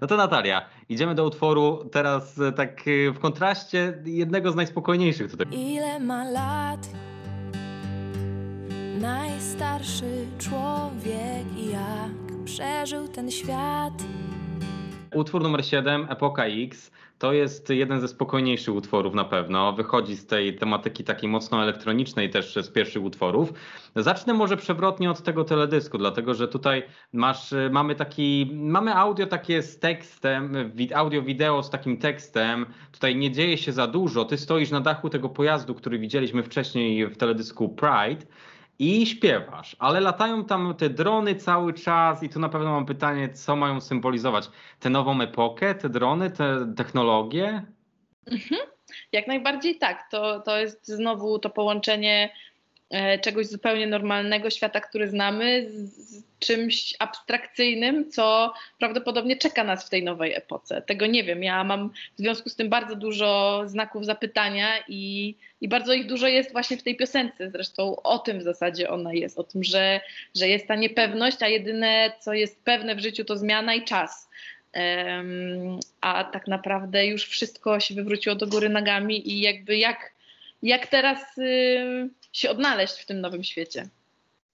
No 0.00 0.06
to 0.06 0.16
Natalia, 0.16 0.68
idziemy 0.88 1.14
do 1.14 1.24
utworu 1.24 1.88
teraz 1.92 2.40
e, 2.40 2.52
tak 2.52 2.80
e, 2.88 3.10
w 3.10 3.18
kontraście 3.18 4.02
jednego 4.04 4.52
z 4.52 4.54
najspokojniejszych 4.54 5.30
tutaj. 5.30 5.46
Ile 5.52 6.00
ma 6.00 6.30
lat 6.30 6.88
najstarszy 9.00 10.26
człowiek 10.38 11.46
i 11.56 11.70
jak 11.70 12.44
przeżył 12.44 13.08
ten 13.08 13.30
świat? 13.30 13.92
Utwór 15.14 15.42
numer 15.42 15.64
7, 15.66 16.06
Epoka 16.10 16.44
X, 16.44 16.90
to 17.18 17.32
jest 17.32 17.70
jeden 17.70 18.00
ze 18.00 18.08
spokojniejszych 18.08 18.74
utworów 18.74 19.14
na 19.14 19.24
pewno. 19.24 19.72
Wychodzi 19.72 20.16
z 20.16 20.26
tej 20.26 20.56
tematyki 20.56 21.04
takiej 21.04 21.30
mocno 21.30 21.62
elektronicznej 21.62 22.30
też 22.30 22.54
z 22.54 22.70
pierwszych 22.70 23.02
utworów. 23.02 23.52
Zacznę 23.96 24.34
może 24.34 24.56
przewrotnie 24.56 25.10
od 25.10 25.22
tego 25.22 25.44
teledysku, 25.44 25.98
dlatego 25.98 26.34
że 26.34 26.48
tutaj 26.48 26.82
masz, 27.12 27.54
mamy 27.70 27.94
taki, 27.94 28.50
mamy 28.54 28.94
audio 28.94 29.26
takie 29.26 29.62
z 29.62 29.78
tekstem, 29.78 30.72
audio 30.94 31.22
wideo 31.22 31.62
z 31.62 31.70
takim 31.70 31.96
tekstem. 31.96 32.66
Tutaj 32.92 33.16
nie 33.16 33.30
dzieje 33.30 33.58
się 33.58 33.72
za 33.72 33.86
dużo. 33.86 34.24
Ty 34.24 34.36
stoisz 34.36 34.70
na 34.70 34.80
dachu 34.80 35.10
tego 35.10 35.28
pojazdu, 35.28 35.74
który 35.74 35.98
widzieliśmy 35.98 36.42
wcześniej 36.42 37.06
w 37.06 37.16
teledysku 37.16 37.68
Pride 37.68 38.26
i 38.78 39.06
śpiewasz, 39.06 39.76
ale 39.78 40.00
latają 40.00 40.44
tam 40.44 40.74
te 40.74 40.90
drony 40.90 41.34
cały 41.34 41.74
czas 41.74 42.22
i 42.22 42.28
tu 42.28 42.40
na 42.40 42.48
pewno 42.48 42.70
mam 42.70 42.86
pytanie, 42.86 43.28
co 43.28 43.56
mają 43.56 43.80
symbolizować? 43.80 44.50
Tę 44.80 44.90
nową 44.90 45.20
epokę, 45.20 45.74
te 45.74 45.88
drony, 45.88 46.30
te 46.30 46.74
technologie? 46.76 47.62
Jak 49.12 49.26
najbardziej 49.26 49.78
tak. 49.78 50.10
To, 50.10 50.40
to 50.40 50.58
jest 50.58 50.86
znowu 50.86 51.38
to 51.38 51.50
połączenie 51.50 52.32
czegoś 53.20 53.46
zupełnie 53.46 53.86
normalnego, 53.86 54.50
świata, 54.50 54.80
który 54.80 55.08
znamy, 55.08 55.66
z, 55.70 56.28
czymś 56.38 56.94
abstrakcyjnym, 56.98 58.10
co 58.10 58.52
prawdopodobnie 58.78 59.36
czeka 59.36 59.64
nas 59.64 59.86
w 59.86 59.90
tej 59.90 60.04
nowej 60.04 60.34
epoce. 60.34 60.82
Tego 60.82 61.06
nie 61.06 61.24
wiem. 61.24 61.42
Ja 61.42 61.64
mam 61.64 61.90
w 61.90 62.18
związku 62.18 62.48
z 62.48 62.56
tym 62.56 62.68
bardzo 62.68 62.96
dużo 62.96 63.62
znaków 63.66 64.06
zapytania 64.06 64.68
i, 64.88 65.34
i 65.60 65.68
bardzo 65.68 65.92
ich 65.92 66.06
dużo 66.06 66.28
jest 66.28 66.52
właśnie 66.52 66.76
w 66.76 66.82
tej 66.82 66.96
piosence. 66.96 67.50
Zresztą 67.50 68.02
o 68.02 68.18
tym 68.18 68.38
w 68.38 68.42
zasadzie 68.42 68.90
ona 68.90 69.12
jest, 69.12 69.38
o 69.38 69.44
tym, 69.44 69.64
że, 69.64 70.00
że 70.36 70.48
jest 70.48 70.66
ta 70.66 70.74
niepewność, 70.74 71.42
a 71.42 71.48
jedyne, 71.48 72.12
co 72.20 72.32
jest 72.32 72.64
pewne 72.64 72.94
w 72.94 73.00
życiu, 73.00 73.24
to 73.24 73.36
zmiana 73.36 73.74
i 73.74 73.84
czas. 73.84 74.28
A 76.00 76.24
tak 76.24 76.46
naprawdę 76.46 77.06
już 77.06 77.24
wszystko 77.24 77.80
się 77.80 77.94
wywróciło 77.94 78.34
do 78.34 78.46
góry 78.46 78.68
nogami 78.68 79.32
i 79.32 79.40
jakby 79.40 79.76
jak, 79.76 80.12
jak 80.62 80.86
teraz 80.86 81.38
y, 81.38 82.10
się 82.32 82.50
odnaleźć 82.50 82.94
w 82.94 83.06
tym 83.06 83.20
nowym 83.20 83.44
świecie. 83.44 83.88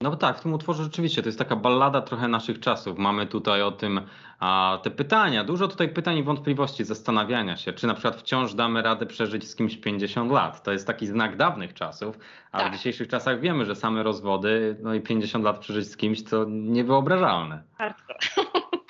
No 0.01 0.15
tak, 0.15 0.37
w 0.37 0.41
tym 0.41 0.53
utworze 0.53 0.83
rzeczywiście 0.83 1.21
to 1.21 1.27
jest 1.29 1.39
taka 1.39 1.55
ballada 1.55 2.01
trochę 2.01 2.27
naszych 2.27 2.59
czasów. 2.59 2.97
Mamy 2.97 3.27
tutaj 3.27 3.61
o 3.61 3.71
tym 3.71 4.01
a, 4.39 4.79
te 4.83 4.91
pytania, 4.91 5.43
dużo 5.43 5.67
tutaj 5.67 5.89
pytań 5.89 6.17
i 6.17 6.23
wątpliwości, 6.23 6.83
zastanawiania 6.83 7.57
się, 7.57 7.73
czy 7.73 7.87
na 7.87 7.93
przykład 7.93 8.15
wciąż 8.15 8.53
damy 8.53 8.81
radę 8.81 9.05
przeżyć 9.05 9.49
z 9.49 9.55
kimś 9.55 9.77
50 9.77 10.31
lat. 10.31 10.63
To 10.63 10.71
jest 10.71 10.87
taki 10.87 11.07
znak 11.07 11.37
dawnych 11.37 11.73
czasów, 11.73 12.19
a 12.51 12.59
Tak. 12.59 12.71
w 12.71 12.75
dzisiejszych 12.75 13.07
czasach 13.07 13.39
wiemy, 13.39 13.65
że 13.65 13.75
same 13.75 14.03
rozwody, 14.03 14.77
no 14.81 14.93
i 14.93 15.01
50 15.01 15.45
lat 15.45 15.59
przeżyć 15.59 15.87
z 15.87 15.97
kimś 15.97 16.23
to 16.23 16.45
niewyobrażalne. 16.49 17.63
Hardcore. 17.77 18.19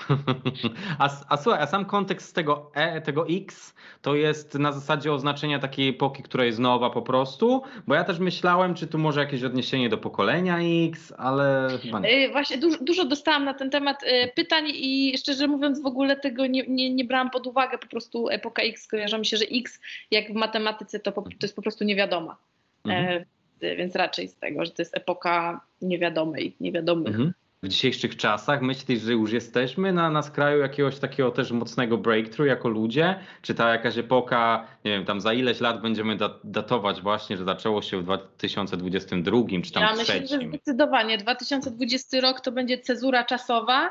A, 1.00 1.10
a 1.30 1.38
słuchaj, 1.38 1.62
a 1.62 1.68
sam 1.68 1.86
kontekst 1.86 2.36
tego 2.36 2.72
E, 2.74 3.02
tego 3.02 3.26
X, 3.30 3.76
to 4.02 4.16
jest 4.16 4.54
na 4.54 4.72
zasadzie 4.72 5.14
oznaczenia 5.14 5.60
takiej 5.60 5.90
epoki, 5.90 6.24
która 6.24 6.46
jest 6.46 6.60
nowa 6.60 6.90
po 6.90 7.02
prostu, 7.02 7.62
bo 7.88 7.96
ja 7.96 8.04
też 8.04 8.20
myślałem, 8.20 8.76
czy 8.76 8.88
tu 8.88 8.98
może 8.98 9.20
jakieś 9.20 9.44
odniesienie 9.44 9.90
do 9.90 9.98
pokolenia 9.98 10.58
X, 10.88 11.14
ale 11.18 11.70
chyba 11.84 12.00
nie. 12.00 12.28
Y, 12.28 12.32
Właśnie 12.32 12.58
dużo, 12.58 12.78
dużo 12.82 13.06
dostałam 13.06 13.46
na 13.46 13.54
ten 13.54 13.70
temat 13.70 14.04
y, 14.04 14.32
pytań 14.36 14.64
i 14.68 15.18
szczerze 15.18 15.48
mówiąc 15.48 15.82
w 15.82 15.86
ogóle 15.86 16.16
tego 16.16 16.48
nie, 16.48 16.64
nie, 16.68 16.94
nie 16.94 17.06
brałam 17.06 17.30
pod 17.30 17.48
uwagę. 17.48 17.78
Po 17.78 17.88
prostu 17.88 18.30
epoka 18.30 18.64
X 18.64 18.88
kojarzy 18.88 19.20
mi 19.20 19.26
się, 19.26 19.38
że 19.38 19.46
X 19.52 19.80
jak 20.12 20.32
w 20.32 20.36
matematyce 20.36 21.00
to, 21.00 21.12
po, 21.12 21.22
to 21.22 21.30
jest 21.42 21.56
po 21.56 21.62
prostu 21.62 21.84
niewiadoma. 21.84 22.38
Mhm. 22.86 23.26
E, 23.62 23.76
więc 23.76 23.96
raczej 23.96 24.28
z 24.28 24.36
tego, 24.36 24.66
że 24.66 24.72
to 24.72 24.82
jest 24.82 24.98
epoka 24.98 25.62
niewiadomej, 25.82 26.56
niewiadomych. 26.60 27.08
Mhm. 27.08 27.34
W 27.66 27.68
dzisiejszych 27.68 28.16
czasach 28.18 28.62
myślisz, 28.62 29.02
że 29.02 29.12
już 29.14 29.32
jesteśmy 29.32 29.94
na, 29.94 30.10
na 30.10 30.22
skraju 30.22 30.62
jakiegoś 30.62 31.00
takiego 31.00 31.32
też 31.32 31.52
mocnego 31.52 31.98
breakthrough 31.98 32.48
jako 32.50 32.70
ludzie? 32.70 33.20
Czy 33.42 33.56
ta 33.56 33.70
jakaś 33.70 33.98
epoka, 33.98 34.66
nie 34.86 34.92
wiem, 34.92 35.06
tam 35.06 35.22
za 35.22 35.34
ileś 35.34 35.60
lat 35.60 35.82
będziemy 35.82 36.16
dat- 36.18 36.40
datować 36.44 37.02
właśnie, 37.02 37.38
że 37.38 37.44
zaczęło 37.46 37.82
się 37.82 38.00
w 38.00 38.04
2022 38.04 39.38
czy 39.64 39.72
tam 39.72 39.84
Ja 39.84 39.90
myślę, 39.96 40.06
że 40.16 40.22
trzecim? 40.28 40.50
zdecydowanie 40.50 41.18
2020 41.18 42.22
rok 42.22 42.42
to 42.42 42.52
będzie 42.52 42.78
cezura 42.78 43.24
czasowa. 43.24 43.90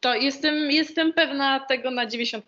To 0.00 0.14
jestem, 0.14 0.70
jestem 0.70 1.12
pewna 1.12 1.60
tego 1.60 1.90
na 1.90 2.06
90%. 2.06 2.40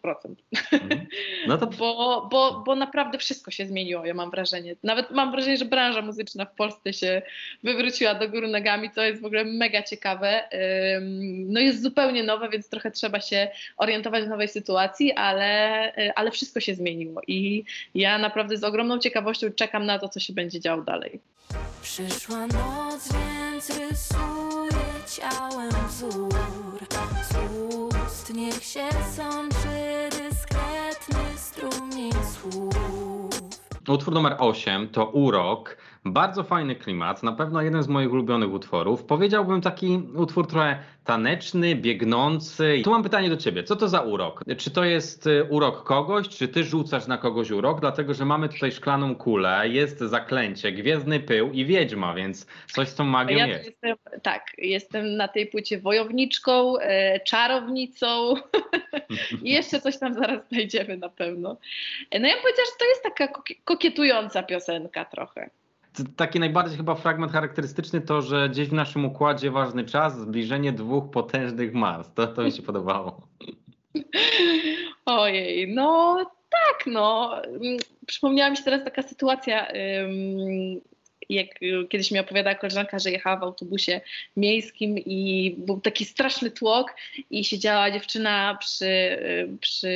Mhm. 0.73 1.07
No 1.47 1.59
to 1.59 1.67
Bo, 1.79 2.29
bo, 2.31 2.63
bo 2.67 2.77
naprawdę 2.77 3.19
wszystko 3.19 3.51
się 3.51 3.67
zmieniło, 3.67 4.07
ja 4.07 4.15
mam 4.15 4.31
wrażenie. 4.31 4.77
Nawet 4.83 5.11
mam 5.11 5.31
wrażenie, 5.31 5.57
że 5.57 5.65
branża 5.65 6.03
muzyczna 6.03 6.45
w 6.45 6.55
Polsce 6.55 6.93
się 6.93 7.23
wywróciła 7.63 8.15
do 8.15 8.29
góry 8.29 8.49
nogami, 8.49 8.91
co 8.91 9.03
jest 9.03 9.23
w 9.23 9.25
ogóle 9.25 9.45
mega 9.45 9.83
ciekawe. 9.83 10.49
No 11.47 11.61
jest 11.61 11.83
zupełnie 11.83 12.23
nowe, 12.23 12.49
więc 12.49 12.69
trochę 12.69 12.91
trzeba 12.91 13.21
się 13.21 13.49
orientować 13.77 14.25
w 14.25 14.29
nowej 14.29 14.49
sytuacji, 14.49 15.13
ale, 15.13 15.93
y, 15.99 16.15
ale 16.15 16.31
wszystko 16.31 16.61
się 16.61 16.75
zmieniło 16.75 17.23
i 17.27 17.65
ja 17.95 18.19
naprawdę 18.19 18.57
z 18.57 18.65
ogromną 18.65 18.99
ciekawością 18.99 19.53
czekam 19.53 19.87
na 19.87 19.99
to, 19.99 20.09
co 20.09 20.21
się 20.21 20.33
będzie 20.33 20.61
działo 20.61 20.83
dalej. 20.83 21.21
Przyszła 21.83 22.47
noc, 22.47 23.09
więc 23.13 23.71
rysuję 23.71 24.79
ciałem 25.17 25.71
wzór 25.89 26.35
ust 28.07 28.35
niech 28.35 28.65
się 28.65 28.89
sączy 29.17 30.09
dyskretny 30.11 31.25
strumień 31.37 32.13
słów 32.13 32.79
Utwór 33.89 34.15
numer 34.15 34.37
8 34.39 34.89
to 34.89 35.07
Urok. 35.07 35.77
Bardzo 36.13 36.43
fajny 36.43 36.77
klimat, 36.77 37.23
na 37.23 37.33
pewno 37.33 37.63
jeden 37.63 37.83
z 37.83 37.89
moich 37.89 38.13
ulubionych 38.13 38.53
utworów. 38.53 39.05
Powiedziałbym 39.05 39.61
taki 39.61 40.03
utwór 40.17 40.47
trochę 40.47 40.79
taneczny, 41.05 41.75
biegnący. 41.75 42.81
Tu 42.85 42.91
mam 42.91 43.03
pytanie 43.03 43.31
do 43.31 43.37
ciebie. 43.37 43.65
Co 43.65 43.77
to 43.77 43.89
za 43.89 44.01
urok? 44.01 44.45
Czy 44.59 44.71
to 44.71 44.85
jest 44.85 45.27
y, 45.27 45.45
urok 45.51 45.85
kogoś, 45.85 46.29
czy 46.29 46.49
ty 46.49 46.65
rzucasz 46.65 47.07
na 47.07 47.19
kogoś 47.19 47.51
urok? 47.51 47.81
Dlatego, 47.81 48.15
że 48.15 48.25
mamy 48.25 48.49
tutaj 48.49 48.73
szklaną 48.73 49.15
kulę, 49.15 49.69
jest 49.69 49.99
zaklęcie, 49.99 50.73
gwiezdny 50.73 51.21
pył 51.21 51.53
i 51.53 51.65
wiedźma, 51.67 52.15
więc 52.15 52.47
coś 52.73 52.89
z 52.89 52.95
tą 52.95 53.05
magią 53.05 53.37
Ja 53.39 53.47
jest. 53.47 53.65
jestem, 53.67 53.97
tak, 54.23 54.43
jestem 54.59 55.17
na 55.17 55.29
tej 55.29 55.47
płycie 55.47 55.79
wojowniczką, 55.81 56.79
e, 56.79 57.21
czarownicą 57.21 58.35
i 59.43 59.53
jeszcze 59.53 59.81
coś 59.81 59.99
tam 59.99 60.15
zaraz 60.15 60.49
znajdziemy 60.49 60.97
na 60.97 61.09
pewno. 61.09 61.57
E, 62.11 62.19
No 62.21 62.29
ja 62.29 62.35
bym 62.35 62.43
powiedziała, 62.43 62.67
że 62.67 62.79
to 62.79 62.85
jest 62.89 63.03
taka 63.03 63.27
koki- 63.33 63.61
kokietująca 63.65 64.43
piosenka 64.43 65.05
trochę. 65.05 65.51
Taki 66.17 66.41
najbardziej 66.41 66.77
chyba 66.77 66.95
fragment 66.95 67.33
charakterystyczny 67.33 68.01
to, 68.01 68.23
że 68.23 68.49
gdzieś 68.49 68.69
w 68.69 68.73
naszym 68.73 69.05
układzie 69.05 69.51
ważny 69.51 69.85
czas, 69.85 70.21
zbliżenie 70.21 70.73
dwóch 70.73 71.11
potężnych 71.11 71.75
mas. 71.75 72.15
To, 72.15 72.27
to 72.27 72.43
mi 72.43 72.53
się 72.53 72.63
podobało. 72.63 73.21
Ojej, 75.07 75.75
no 75.75 76.17
tak, 76.51 76.87
no. 76.87 77.37
Mm, 77.47 77.79
Przypomniała 78.07 78.51
mi 78.51 78.57
się 78.57 78.63
teraz 78.63 78.85
taka 78.85 79.03
sytuacja, 79.03 79.67
jak 81.29 81.63
y, 81.63 81.87
kiedyś 81.89 82.11
mi 82.11 82.19
opowiadała 82.19 82.55
koleżanka, 82.55 82.99
że 82.99 83.11
jechała 83.11 83.37
w 83.37 83.43
autobusie 83.43 84.01
miejskim 84.37 84.99
i 84.99 85.55
był 85.59 85.81
taki 85.81 86.05
straszny 86.05 86.51
tłok 86.51 86.95
i 87.31 87.45
siedziała 87.45 87.91
dziewczyna 87.91 88.59
przy, 88.61 88.87
y, 88.87 89.49
przy, 89.61 89.89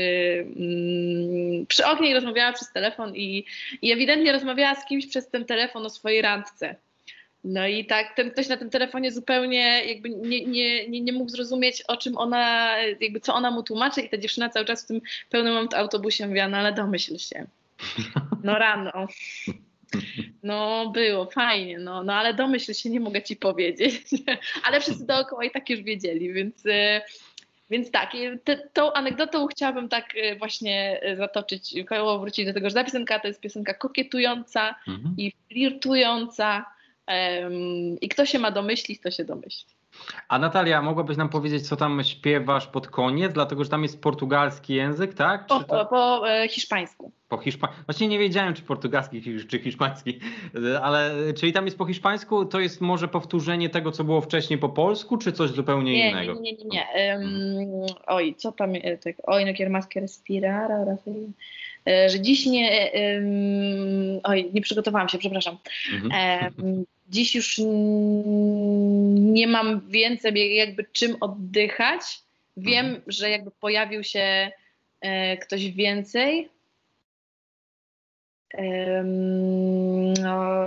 mm, 0.57 1.66
przy 1.66 1.87
oknie 1.87 2.11
i 2.11 2.14
rozmawiała 2.14 2.53
przez 2.53 2.73
telefon 2.73 3.16
i, 3.16 3.45
i 3.83 3.92
ewidentnie 3.92 4.33
rozmawiała 4.33 4.75
z 4.75 4.87
kimś 4.87 5.07
przez 5.07 5.29
ten 5.29 5.45
telefon 5.45 5.87
o 5.87 5.90
swojej 5.90 6.23
randce. 6.23 6.77
No 7.45 7.66
i 7.66 7.85
tak 7.85 8.16
ten 8.16 8.31
ktoś 8.31 8.49
na 8.49 8.57
tym 8.57 8.71
telefonie 8.71 9.12
zupełnie 9.12 9.85
jakby 9.85 10.11
nie, 10.11 10.45
nie, 10.47 10.88
nie, 10.88 11.01
nie 11.01 11.12
mógł 11.12 11.31
zrozumieć, 11.31 11.83
o 11.83 11.97
czym 11.97 12.18
ona, 12.18 12.77
jakby 13.01 13.21
co 13.21 13.35
ona 13.35 13.51
mu 13.51 13.62
tłumaczy 13.62 14.01
i 14.01 14.09
ta 14.09 14.18
dziewczyna 14.18 14.49
cały 14.49 14.66
czas 14.66 14.85
w 14.85 14.87
tym 14.87 15.01
pełnym 15.31 15.68
autobusie 15.77 16.27
mówiła, 16.27 16.49
no 16.49 16.57
ale 16.57 16.73
domyśl 16.73 17.18
się. 17.18 17.47
No 18.45 18.59
rano. 18.59 19.07
No 20.43 20.91
było, 20.91 21.27
fajnie, 21.27 21.79
no, 21.79 22.05
no 22.05 22.15
ale 22.15 22.35
domyśl 22.35 22.73
się, 22.73 22.91
nie 22.91 23.01
mogę 23.01 23.23
ci 23.23 23.37
powiedzieć. 23.37 24.01
Ale 24.65 24.81
wszyscy 24.81 25.07
dookoła 25.07 25.45
i 25.45 25.51
tak 25.51 25.71
już 25.71 25.81
wiedzieli, 25.81 26.33
więc, 26.33 26.67
e, 26.67 27.03
więc 27.71 27.91
tak, 27.91 28.13
te, 28.45 28.57
tą 28.57 28.93
anegdotą 28.93 29.47
chciałabym 29.47 29.89
tak 29.89 30.17
e, 30.17 30.37
właśnie 30.37 31.01
e, 31.03 31.17
zatoczyć 31.17 31.75
koło, 31.89 32.19
wrócić 32.19 32.47
do 32.47 32.53
tego, 32.53 32.69
że 32.71 32.75
ta 32.75 32.85
piosenka 32.85 33.19
to 33.19 33.29
jest 33.29 33.41
piosenka 33.41 33.75
kokietująca 33.75 34.75
Mhm. 34.89 35.15
i 35.19 35.33
flirtująca 35.49 36.65
em, 37.07 38.01
i 38.01 38.09
kto 38.09 38.27
się 38.27 38.39
ma 38.39 38.51
domyślić, 38.51 39.01
to 39.01 39.11
się 39.11 39.25
domyśli. 39.25 39.82
A 40.29 40.39
Natalia, 40.39 40.83
mogłabyś 40.83 41.17
nam 41.17 41.29
powiedzieć, 41.29 41.69
co 41.69 41.77
tam 41.77 42.05
śpiewasz 42.05 42.67
pod 42.67 42.89
koniec, 42.89 43.33
dlatego 43.33 43.65
że 43.65 43.71
tam 43.71 43.83
jest 43.83 44.03
portugalski 44.03 44.75
język, 44.75 45.15
tak? 45.15 45.47
Po, 45.47 45.65
to 45.65 45.87
po 45.87 46.31
e, 46.31 46.49
hiszpańsku. 46.49 47.13
po 47.29 47.39
hiszpańsku? 47.39 47.83
Właśnie 47.87 48.09
nie 48.09 48.19
wiedziałem, 48.19 48.55
czy 48.55 48.63
portugalski, 48.63 49.47
czy- 49.49 49.59
hiszpański, 49.59 50.21
ale 50.83 51.11
czyli 51.37 51.53
tam 51.53 51.65
jest 51.65 51.79
po 51.79 51.87
hiszpańsku, 51.87 52.45
to 52.45 52.61
jest 52.61 52.81
może 52.81 53.09
powtórzenie 53.09 53.71
tego, 53.71 53.93
co 53.93 54.05
było 54.05 54.21
wcześniej 54.21 54.59
po 54.59 54.69
polsku, 54.69 55.17
czy 55.19 55.33
coś 55.33 55.51
zupełnie 55.51 55.93
Nie, 55.93 56.11
innego? 56.11 56.35
nie, 56.35 56.41
nie, 56.53 56.53
nie. 56.53 56.65
nie. 56.71 56.89
Em, 56.89 57.27
oj, 58.07 58.35
co 58.35 58.53
tam, 58.53 58.71
e, 58.75 58.99
tak, 58.99 59.15
oj, 59.23 59.45
no 59.45 59.53
quieres 59.55 59.73
más 59.73 59.87
que 59.89 60.01
respirar, 60.01 60.73
ahora 60.73 60.97
sí. 61.07 61.33
E, 61.89 62.09
Że 62.09 62.21
dziś 62.21 62.47
nie, 62.47 62.93
em, 62.93 63.25
oj, 64.25 64.51
nie 64.55 64.61
przygotowałam 64.61 65.09
się, 65.09 65.19
przepraszam. 65.19 65.57
Mhm. 65.95 66.13
Em, 66.15 66.85
Dziś 67.12 67.35
już 67.35 67.59
nie 69.33 69.46
mam 69.46 69.88
więcej 69.88 70.57
jakby 70.57 70.85
czym 70.92 71.16
oddychać. 71.20 72.01
Wiem, 72.57 72.87
Mhm. 72.87 73.03
że 73.07 73.31
jakby 73.31 73.51
pojawił 73.51 74.05
się 74.05 74.51
e, 75.01 75.37
ktoś 75.37 75.70
więcej. 75.70 76.48
Em, 78.55 80.12
no. 80.14 80.66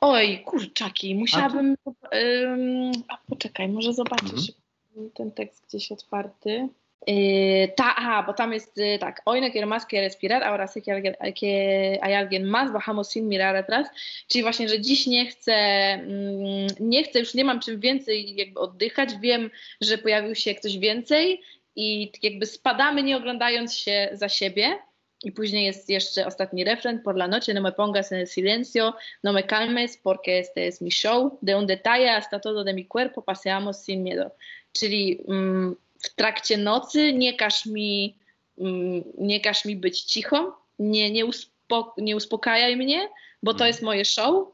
Oj, 0.00 0.42
kurczaki, 0.44 1.14
musiałabym. 1.14 1.76
em, 2.10 2.92
A 3.08 3.16
poczekaj, 3.28 3.68
może 3.68 3.92
zobaczysz 3.92 4.52
Mhm. 4.96 5.10
ten 5.14 5.30
tekst 5.32 5.66
gdzieś 5.68 5.92
otwarty. 5.92 6.68
Yy, 7.06 7.68
ta, 7.76 7.94
aha, 7.96 8.22
bo 8.26 8.32
tam 8.32 8.52
jest 8.52 8.78
y, 8.78 8.98
tak. 8.98 9.22
Hoy 9.26 9.40
no 9.40 9.50
quiero 9.50 9.66
más 9.66 9.86
respirar, 9.92 10.42
ahora 10.42 10.66
sé 10.66 10.80
que 10.80 11.98
hay 12.02 12.14
alguien 12.14 12.44
más, 12.44 12.72
bajamos 12.72 13.10
sin 13.10 13.28
mirar 13.28 13.56
atrás. 13.56 13.88
Czyli 14.28 14.42
właśnie, 14.42 14.68
że 14.68 14.80
dziś 14.80 15.06
nie 15.06 15.26
chcę, 15.26 15.52
mm, 15.52 16.66
nie 16.80 17.04
chcę, 17.04 17.18
już 17.18 17.34
nie 17.34 17.44
mam 17.44 17.60
czym 17.60 17.80
więcej 17.80 18.36
jakby 18.36 18.60
oddychać. 18.60 19.10
Wiem, 19.20 19.50
że 19.80 19.98
pojawił 19.98 20.34
się 20.34 20.54
ktoś 20.54 20.78
więcej 20.78 21.42
i 21.76 22.12
jakby 22.22 22.46
spadamy 22.46 23.02
nie 23.02 23.16
oglądając 23.16 23.74
się 23.74 24.08
za 24.12 24.28
siebie. 24.28 24.78
I 25.24 25.32
później 25.32 25.64
jest 25.64 25.90
jeszcze 25.90 26.26
ostatni 26.26 26.64
refren. 26.64 27.02
Por 27.02 27.16
la 27.16 27.28
noche 27.28 27.54
no 27.54 27.60
me 27.60 27.72
pongas 27.72 28.12
en 28.12 28.20
el 28.20 28.26
silencio, 28.26 28.94
no 29.22 29.32
me 29.32 29.42
calmes 29.42 29.96
porque 29.96 30.38
este 30.38 30.66
es 30.66 30.80
mi 30.80 30.90
show. 30.90 31.38
De 31.42 31.56
un 31.56 31.66
detalle 31.66 32.10
hasta 32.10 32.40
todo 32.40 32.64
de 32.64 32.74
mi 32.74 32.86
cuerpo 32.86 33.22
paseamos 33.22 33.84
sin 33.84 34.02
miedo. 34.02 34.30
Czyli 34.72 35.18
mm, 35.28 35.76
w 36.04 36.14
trakcie 36.14 36.56
nocy 36.56 37.12
nie 37.12 37.34
każ 37.36 37.66
mi, 37.66 38.16
mm, 38.58 39.02
nie 39.18 39.40
każ 39.40 39.64
mi 39.64 39.76
być 39.76 40.00
cicho, 40.02 40.58
nie, 40.78 41.10
nie, 41.10 41.26
uspo, 41.26 41.94
nie 41.98 42.16
uspokajaj 42.16 42.76
mnie, 42.76 43.08
bo 43.42 43.52
to 43.52 43.56
Mhm. 43.56 43.68
jest 43.68 43.82
moje 43.82 44.04
show. 44.04 44.48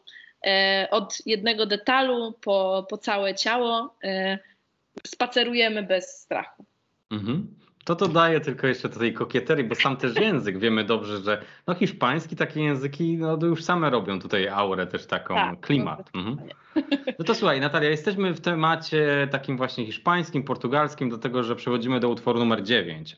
E, 0.46 0.88
od 0.90 1.18
jednego 1.26 1.66
detalu 1.66 2.32
po, 2.32 2.86
po 2.90 2.98
całe 2.98 3.34
ciało 3.34 3.94
e, 4.04 4.38
spacerujemy 5.06 5.82
bez 5.82 6.20
strachu. 6.20 6.64
Mhm. 7.10 7.54
To 7.90 7.96
to 7.96 8.08
daje 8.08 8.40
tylko 8.40 8.66
jeszcze 8.66 8.88
do 8.88 8.98
tej 8.98 9.14
kokieterii, 9.14 9.64
bo 9.64 9.74
sam 9.74 9.96
też 9.96 10.16
język, 10.16 10.58
wiemy 10.58 10.84
dobrze, 10.84 11.18
że 11.18 11.42
no 11.66 11.74
hiszpański 11.74 12.36
takie 12.36 12.62
języki, 12.62 13.16
no 13.16 13.36
to 13.36 13.46
już 13.46 13.64
same 13.64 13.90
robią 13.90 14.20
tutaj 14.20 14.48
aurę 14.48 14.86
też 14.86 15.06
taką, 15.06 15.34
Tak, 15.34 15.60
klimat. 15.60 16.10
no, 16.14 16.20
Mhm. 16.20 16.48
No 17.18 17.24
to 17.24 17.34
słuchaj 17.34 17.60
Natalia, 17.60 17.90
jesteśmy 17.90 18.34
w 18.34 18.40
temacie 18.40 19.28
takim 19.30 19.56
właśnie 19.56 19.86
hiszpańskim, 19.86 20.42
portugalskim, 20.42 21.10
do 21.10 21.18
tego, 21.18 21.42
że 21.42 21.56
przechodzimy 21.56 22.00
do 22.00 22.08
utworu 22.08 22.38
numer 22.38 22.62
9. 22.62 23.16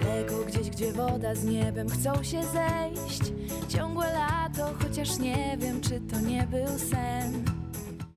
Daleko 0.00 0.34
gdzieś, 0.46 0.70
gdzie 0.70 0.92
woda 0.92 1.34
z 1.34 1.44
niebem 1.44 1.88
chcą 1.88 2.14
się 2.22 2.42
zejść 2.42 3.32
Ciągłe 3.68 4.06
lato, 4.12 4.74
chociaż 4.82 5.18
nie 5.18 5.56
wiem, 5.60 5.80
czy 5.80 6.00
to 6.14 6.20
nie 6.28 6.46
był 6.50 6.78
sen 6.78 7.44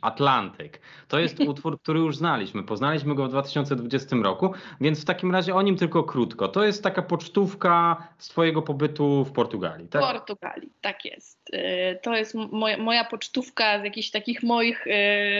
Atlantyk. 0.01 0.79
To 1.07 1.19
jest 1.19 1.39
utwór, 1.39 1.81
który 1.81 1.99
już 1.99 2.17
znaliśmy. 2.17 2.63
Poznaliśmy 2.63 3.15
go 3.15 3.25
w 3.25 3.29
2020 3.29 4.15
roku, 4.15 4.53
więc 4.81 5.01
w 5.01 5.05
takim 5.05 5.31
razie 5.31 5.55
o 5.55 5.61
nim 5.61 5.77
tylko 5.77 6.03
krótko. 6.03 6.47
To 6.47 6.63
jest 6.63 6.83
taka 6.83 7.01
pocztówka 7.01 8.07
z 8.17 8.27
Twojego 8.27 8.61
pobytu 8.61 9.25
w 9.25 9.31
Portugalii, 9.31 9.87
W 9.87 9.89
tak? 9.89 10.01
Portugalii, 10.01 10.69
tak 10.81 11.05
jest. 11.05 11.49
Y, 11.53 11.99
To 12.03 12.15
jest 12.15 12.35
moja, 12.51 12.77
moja 12.77 13.03
pocztówka 13.03 13.79
z 13.79 13.83
jakichś 13.83 14.11
takich 14.11 14.43
moich 14.43 14.87
y, 14.87 14.91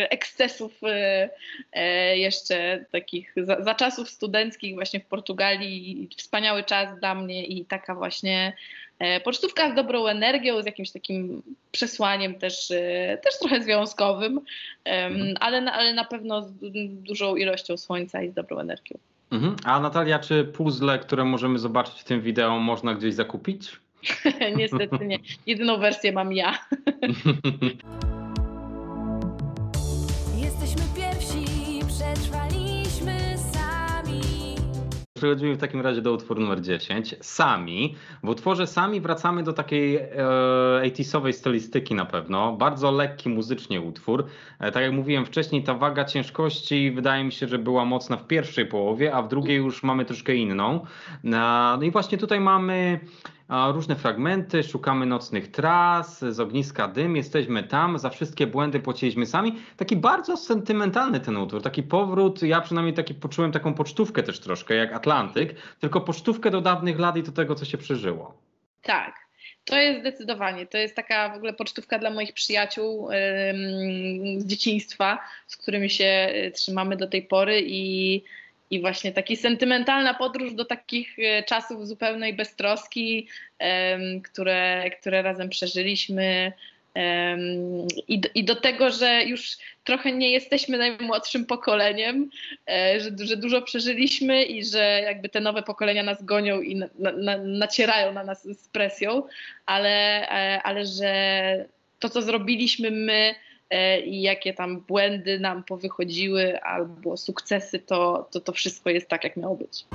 ekscesów 0.09 0.71
y, 0.83 2.17
jeszcze 2.17 2.85
takich 2.91 3.33
za, 3.37 3.63
za 3.63 3.75
czasów 3.75 4.09
studenckich 4.09 4.75
właśnie 4.75 4.99
w 4.99 5.05
Portugalii. 5.05 6.09
Wspaniały 6.17 6.63
czas 6.63 6.99
dla 6.99 7.15
mnie 7.15 7.45
i 7.45 7.65
taka 7.65 7.95
właśnie 7.95 8.53
pocztówka 9.23 9.71
z 9.71 9.75
dobrą 9.75 10.07
energią, 10.07 10.61
z 10.61 10.65
jakimś 10.65 10.91
takim 10.91 11.41
przesłaniem 11.71 12.35
też, 12.35 12.71
y, 12.71 13.17
też 13.23 13.39
trochę 13.39 13.63
związkowym, 13.63 14.41
Mhm. 14.85 15.35
ale, 15.39 15.61
na, 15.61 15.73
ale 15.73 15.93
na 15.93 16.03
pewno 16.05 16.41
z 16.41 16.51
du- 16.53 16.69
dużą 16.89 17.35
ilością 17.35 17.77
słońca 17.77 18.21
i 18.21 18.29
z 18.29 18.33
dobrą 18.33 18.59
energią. 18.59 18.97
Mhm. 19.31 19.55
A 19.63 19.79
Natalia, 19.79 20.19
czy 20.19 20.43
puzzle, 20.43 20.99
które 20.99 21.23
możemy 21.25 21.59
zobaczyć 21.59 21.93
w 21.99 22.03
tym 22.03 22.21
wideo, 22.21 22.59
można 22.59 22.93
gdzieś 22.93 23.13
zakupić? 23.13 23.71
Niestety 24.57 25.05
nie. 25.05 25.19
Jedyną 25.45 25.77
wersję 25.77 26.11
mam 26.11 26.33
ja. 26.33 26.57
Przechodzimy 35.17 35.55
w 35.55 35.57
takim 35.57 35.81
razie 35.81 36.01
do 36.01 36.13
utworu 36.13 36.41
numer 36.41 36.61
10. 36.61 37.15
Sami. 37.21 37.95
W 38.23 38.29
utworze 38.29 38.67
Sami 38.67 39.01
wracamy 39.01 39.43
do 39.43 39.53
takiej 39.53 39.95
e, 39.95 40.09
80sowej 40.83 41.33
stylistyki 41.33 41.95
na 41.95 42.05
pewno. 42.05 42.53
Bardzo 42.53 42.91
lekki 42.91 43.29
muzycznie 43.29 43.81
utwór. 43.81 44.25
E, 44.59 44.71
tak 44.71 44.83
jak 44.83 44.91
mówiłem 44.91 45.25
wcześniej, 45.25 45.63
ta 45.63 45.73
waga 45.73 46.05
ciężkości 46.05 46.91
wydaje 46.91 47.23
mi 47.23 47.31
się, 47.31 47.47
że 47.47 47.59
była 47.59 47.85
mocna 47.85 48.17
w 48.17 48.27
pierwszej 48.27 48.65
połowie, 48.65 49.13
a 49.13 49.21
w 49.21 49.27
drugiej 49.27 49.57
już 49.57 49.83
mamy 49.83 50.05
troszkę 50.05 50.35
inną. 50.35 50.85
No 51.23 51.81
i 51.81 51.91
właśnie 51.91 52.17
tutaj 52.17 52.39
mamy 52.39 52.99
różne 53.49 53.95
fragmenty, 53.95 54.63
szukamy 54.63 55.05
nocnych 55.05 55.51
tras, 55.51 56.19
z 56.19 56.39
ogniska 56.39 56.87
dym, 56.87 57.15
jesteśmy 57.15 57.63
tam, 57.63 57.99
za 57.99 58.09
wszystkie 58.09 58.47
błędy 58.47 58.79
płaciliśmy 58.79 59.25
sami. 59.25 59.55
Taki 59.77 59.95
bardzo 59.95 60.37
sentymentalny 60.37 61.19
ten 61.19 61.37
utwór, 61.37 61.61
taki 61.61 61.83
powrót, 61.83 62.43
ja 62.43 62.61
przynajmniej 62.61 62.93
taki 62.93 63.13
poczułem 63.13 63.51
taką 63.51 63.73
pocztówkę 63.73 64.23
też 64.23 64.39
troszkę, 64.39 64.75
jak 64.75 64.93
Atlantyk, 64.93 65.55
tylko 65.79 66.01
pocztówkę 66.01 66.51
do 66.51 66.61
dawnych 66.61 66.99
lat 66.99 67.17
i 67.17 67.23
do 67.23 67.31
tego, 67.31 67.55
co 67.55 67.65
się 67.65 67.77
przeżyło. 67.77 68.37
Tak. 68.81 69.27
To 69.65 69.77
jest 69.77 69.99
zdecydowanie. 69.99 70.65
To 70.65 70.77
jest 70.77 70.95
taka 70.95 71.29
w 71.29 71.35
ogóle 71.35 71.53
pocztówka 71.53 71.99
dla 71.99 72.09
moich 72.09 72.33
przyjaciół 72.33 73.09
z 74.37 74.45
dzieciństwa, 74.45 75.19
z 75.47 75.57
którymi 75.57 75.89
się 75.89 76.33
y, 76.47 76.51
trzymamy 76.51 76.97
do 76.97 77.07
tej 77.07 77.21
pory 77.21 77.61
i, 77.65 78.23
i 78.71 78.81
właśnie 78.81 79.11
taka 79.11 79.35
sentymentalna 79.35 80.13
podróż 80.13 80.53
do 80.53 80.65
takich 80.65 81.19
y, 81.19 81.43
czasów 81.47 81.87
zupełnej 81.87 82.33
beztroski, 82.33 83.27
które, 84.23 84.89
które 84.99 85.21
razem 85.21 85.49
przeżyliśmy. 85.49 86.51
I, 88.07 88.19
do, 88.19 88.29
I 88.35 88.43
do 88.43 88.55
tego, 88.55 88.91
że 88.91 89.23
już 89.23 89.57
trochę 89.83 90.11
nie 90.11 90.31
jesteśmy 90.31 90.77
najmłodszym 90.77 91.45
pokoleniem, 91.45 92.29
e, 92.69 92.99
że, 92.99 93.09
że 93.19 93.37
dużo 93.37 93.61
przeżyliśmy 93.61 94.43
i 94.43 94.65
że 94.65 95.01
jakby 95.05 95.29
te 95.29 95.39
nowe 95.39 95.63
pokolenia 95.63 96.03
nas 96.03 96.23
gonią 96.23 96.61
i 96.61 96.75
na, 96.75 96.87
na, 96.99 97.37
nacierają 97.37 98.13
na 98.13 98.23
nas 98.23 98.43
z 98.43 98.67
presją, 98.67 99.23
ale, 99.65 100.27
e, 100.29 100.61
ale 100.63 100.85
że 100.85 101.65
to, 101.99 102.09
co 102.09 102.21
zrobiliśmy 102.21 102.91
my 102.91 103.13
e, 103.13 103.46
i 104.05 104.21
jakie 104.21 104.53
tam 104.53 104.81
błędy 104.81 105.39
nam 105.39 105.63
powychodziły 105.63 106.61
albo 106.61 107.17
sukcesy, 107.17 107.79
to, 107.79 108.27
to 108.31 108.39
to 108.39 108.51
wszystko 108.51 108.89
jest 108.89 109.07
tak, 109.07 109.23
jak 109.23 109.37
miało 109.37 109.55
być. 109.55 109.85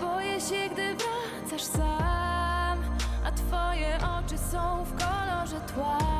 Boję 0.00 0.40
się, 0.40 0.70
gdy 0.72 0.82
wracasz 0.94 1.62
sam 1.62 2.78
A 3.24 3.32
twoje 3.32 3.98
oczy 4.18 4.38
są 4.38 4.84
w 4.84 4.90
kolorze 4.90 5.60
tła 5.74 6.19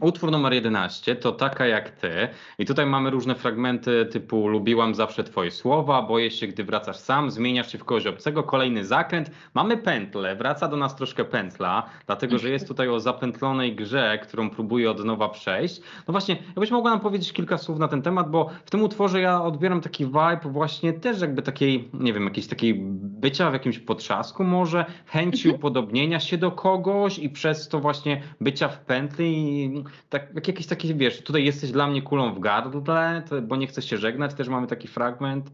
Utwór 0.00 0.30
numer 0.30 0.52
11 0.52 1.16
to 1.16 1.32
Taka 1.32 1.66
jak 1.66 1.90
ty. 1.90 2.28
I 2.58 2.66
tutaj 2.66 2.86
mamy 2.86 3.10
różne 3.10 3.34
fragmenty 3.34 4.06
typu 4.06 4.48
Lubiłam 4.48 4.94
zawsze 4.94 5.24
twoje 5.24 5.50
słowa, 5.50 6.02
boję 6.02 6.30
się, 6.30 6.46
gdy 6.46 6.64
wracasz 6.64 6.96
sam, 6.96 7.30
zmieniasz 7.30 7.72
się 7.72 7.78
w 7.78 7.84
kogoś 7.84 8.06
obcego, 8.06 8.42
kolejny 8.42 8.84
zakręt. 8.84 9.30
Mamy 9.54 9.76
pętlę, 9.76 10.36
wraca 10.36 10.68
do 10.68 10.76
nas 10.76 10.96
troszkę 10.96 11.24
pętla, 11.24 11.82
dlatego 12.06 12.38
że 12.38 12.50
jest 12.50 12.68
tutaj 12.68 12.88
o 12.88 13.00
zapętlonej 13.00 13.76
grze, 13.76 14.18
którą 14.22 14.50
próbuję 14.50 14.90
od 14.90 15.04
nowa 15.04 15.28
przejść. 15.28 15.80
No 15.80 16.12
właśnie, 16.12 16.36
jakbyś 16.46 16.70
mogła 16.70 16.90
nam 16.90 17.00
powiedzieć 17.00 17.32
kilka 17.32 17.58
słów 17.58 17.78
na 17.78 17.88
ten 17.88 18.02
temat, 18.02 18.30
bo 18.30 18.50
w 18.64 18.70
tym 18.70 18.82
utworze 18.82 19.20
ja 19.20 19.42
odbieram 19.42 19.80
taki 19.80 20.04
vibe 20.06 20.40
właśnie 20.44 20.92
też 20.92 21.20
jakby 21.20 21.42
takiej, 21.42 21.88
nie 21.94 22.12
wiem, 22.12 22.24
jakiejś 22.24 22.46
takiej 22.46 22.74
bycia 23.20 23.50
w 23.50 23.52
jakimś 23.52 23.78
potrzasku 23.78 24.44
może, 24.44 24.84
chęci 25.06 25.48
upodobnienia 25.48 26.20
się 26.20 26.38
do 26.38 26.50
kogoś 26.50 27.18
i 27.18 27.30
przez 27.30 27.68
to 27.68 27.80
właśnie 27.80 28.22
bycia 28.40 28.68
w 28.68 28.80
pętli 28.80 29.64
i 29.64 29.84
tak, 30.10 30.26
jak 30.34 30.48
jakieś 30.48 30.66
takie, 30.66 30.94
wiesz, 30.94 31.22
tutaj 31.22 31.44
jesteś 31.44 31.70
dla 31.70 31.86
mnie 31.86 32.02
kulą 32.02 32.34
w 32.34 32.40
gardle, 32.40 33.22
to, 33.28 33.42
bo 33.42 33.56
nie 33.56 33.66
chcesz 33.66 33.90
się 33.90 33.96
żegnać, 33.98 34.34
też 34.34 34.48
mamy 34.48 34.66
taki 34.66 34.88
fragment. 34.88 35.46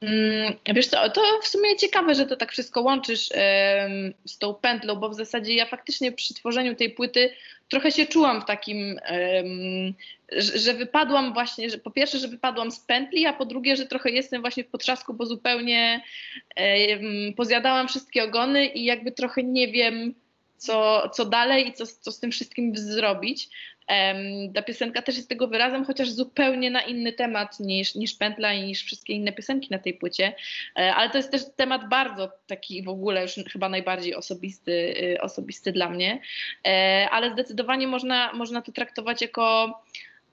Mm, 0.00 0.52
Wiesz 0.74 0.86
co, 0.86 1.10
to 1.10 1.20
w 1.42 1.46
sumie 1.46 1.76
ciekawe, 1.76 2.14
że 2.14 2.26
to 2.26 2.36
tak 2.36 2.52
wszystko 2.52 2.82
łączysz 2.82 3.28
z 4.24 4.38
tą 4.38 4.54
pętlą, 4.54 4.96
bo 4.96 5.08
w 5.08 5.14
zasadzie 5.14 5.54
ja 5.54 5.66
faktycznie 5.66 6.12
przy 6.12 6.34
tworzeniu 6.34 6.74
tej 6.74 6.90
płyty 6.90 7.30
trochę 7.72 7.92
się 7.92 8.06
czułam 8.06 8.40
w 8.40 8.44
takim, 8.44 9.00
że, 10.36 10.74
wypadłam 10.74 11.32
właśnie, 11.32 11.70
że 11.70 11.78
po 11.78 11.90
pierwsze, 11.90 12.18
że 12.18 12.28
wypadłam 12.28 12.70
z 12.70 12.80
pętli, 12.80 13.26
a 13.26 13.32
po 13.32 13.44
drugie, 13.44 13.76
że 13.76 13.86
trochę 13.86 14.10
jestem 14.10 14.40
właśnie 14.40 14.64
w 14.64 14.68
potrzasku, 14.68 15.14
bo 15.14 15.26
zupełnie 15.26 16.02
pozjadałam 17.36 17.88
wszystkie 17.88 18.24
ogony 18.24 18.66
i 18.66 18.84
jakby 18.84 19.12
trochę 19.12 19.42
nie 19.42 19.68
wiem, 19.68 20.14
co, 20.62 21.08
co 21.08 21.24
dalej 21.24 21.68
i 21.68 21.72
co, 21.72 21.86
co 21.86 22.12
z 22.12 22.20
tym 22.20 22.30
wszystkim 22.30 22.76
zrobić. 22.76 23.48
Em, 23.86 24.52
Ta 24.52 24.62
piosenka 24.62 25.02
też 25.02 25.16
jest 25.16 25.28
tego 25.28 25.48
wyrazem, 25.48 25.84
chociaż 25.84 26.10
zupełnie 26.10 26.70
na 26.70 26.80
inny 26.80 27.12
temat 27.12 27.60
niż, 27.60 27.94
niż 27.94 28.14
Pętla 28.14 28.52
i 28.52 28.62
niż 28.62 28.84
wszystkie 28.84 29.12
inne 29.12 29.32
piosenki 29.32 29.68
na 29.70 29.78
tej 29.78 29.94
płycie. 29.94 30.34
E, 30.78 30.94
Ale 30.94 31.10
to 31.10 31.16
jest 31.16 31.30
też 31.30 31.42
temat 31.56 31.88
bardzo 31.88 32.32
taki 32.46 32.82
w 32.82 32.88
ogóle 32.88 33.22
już 33.22 33.34
chyba 33.52 33.68
najbardziej 33.68 34.14
osobisty, 34.14 34.94
y, 35.02 35.20
osobisty 35.20 35.72
dla 35.72 35.88
mnie. 35.88 36.20
E, 36.66 37.08
Ale 37.10 37.32
zdecydowanie 37.32 37.86
można, 37.86 38.32
można 38.32 38.62
to 38.62 38.72
traktować 38.72 39.22
jako, 39.22 39.80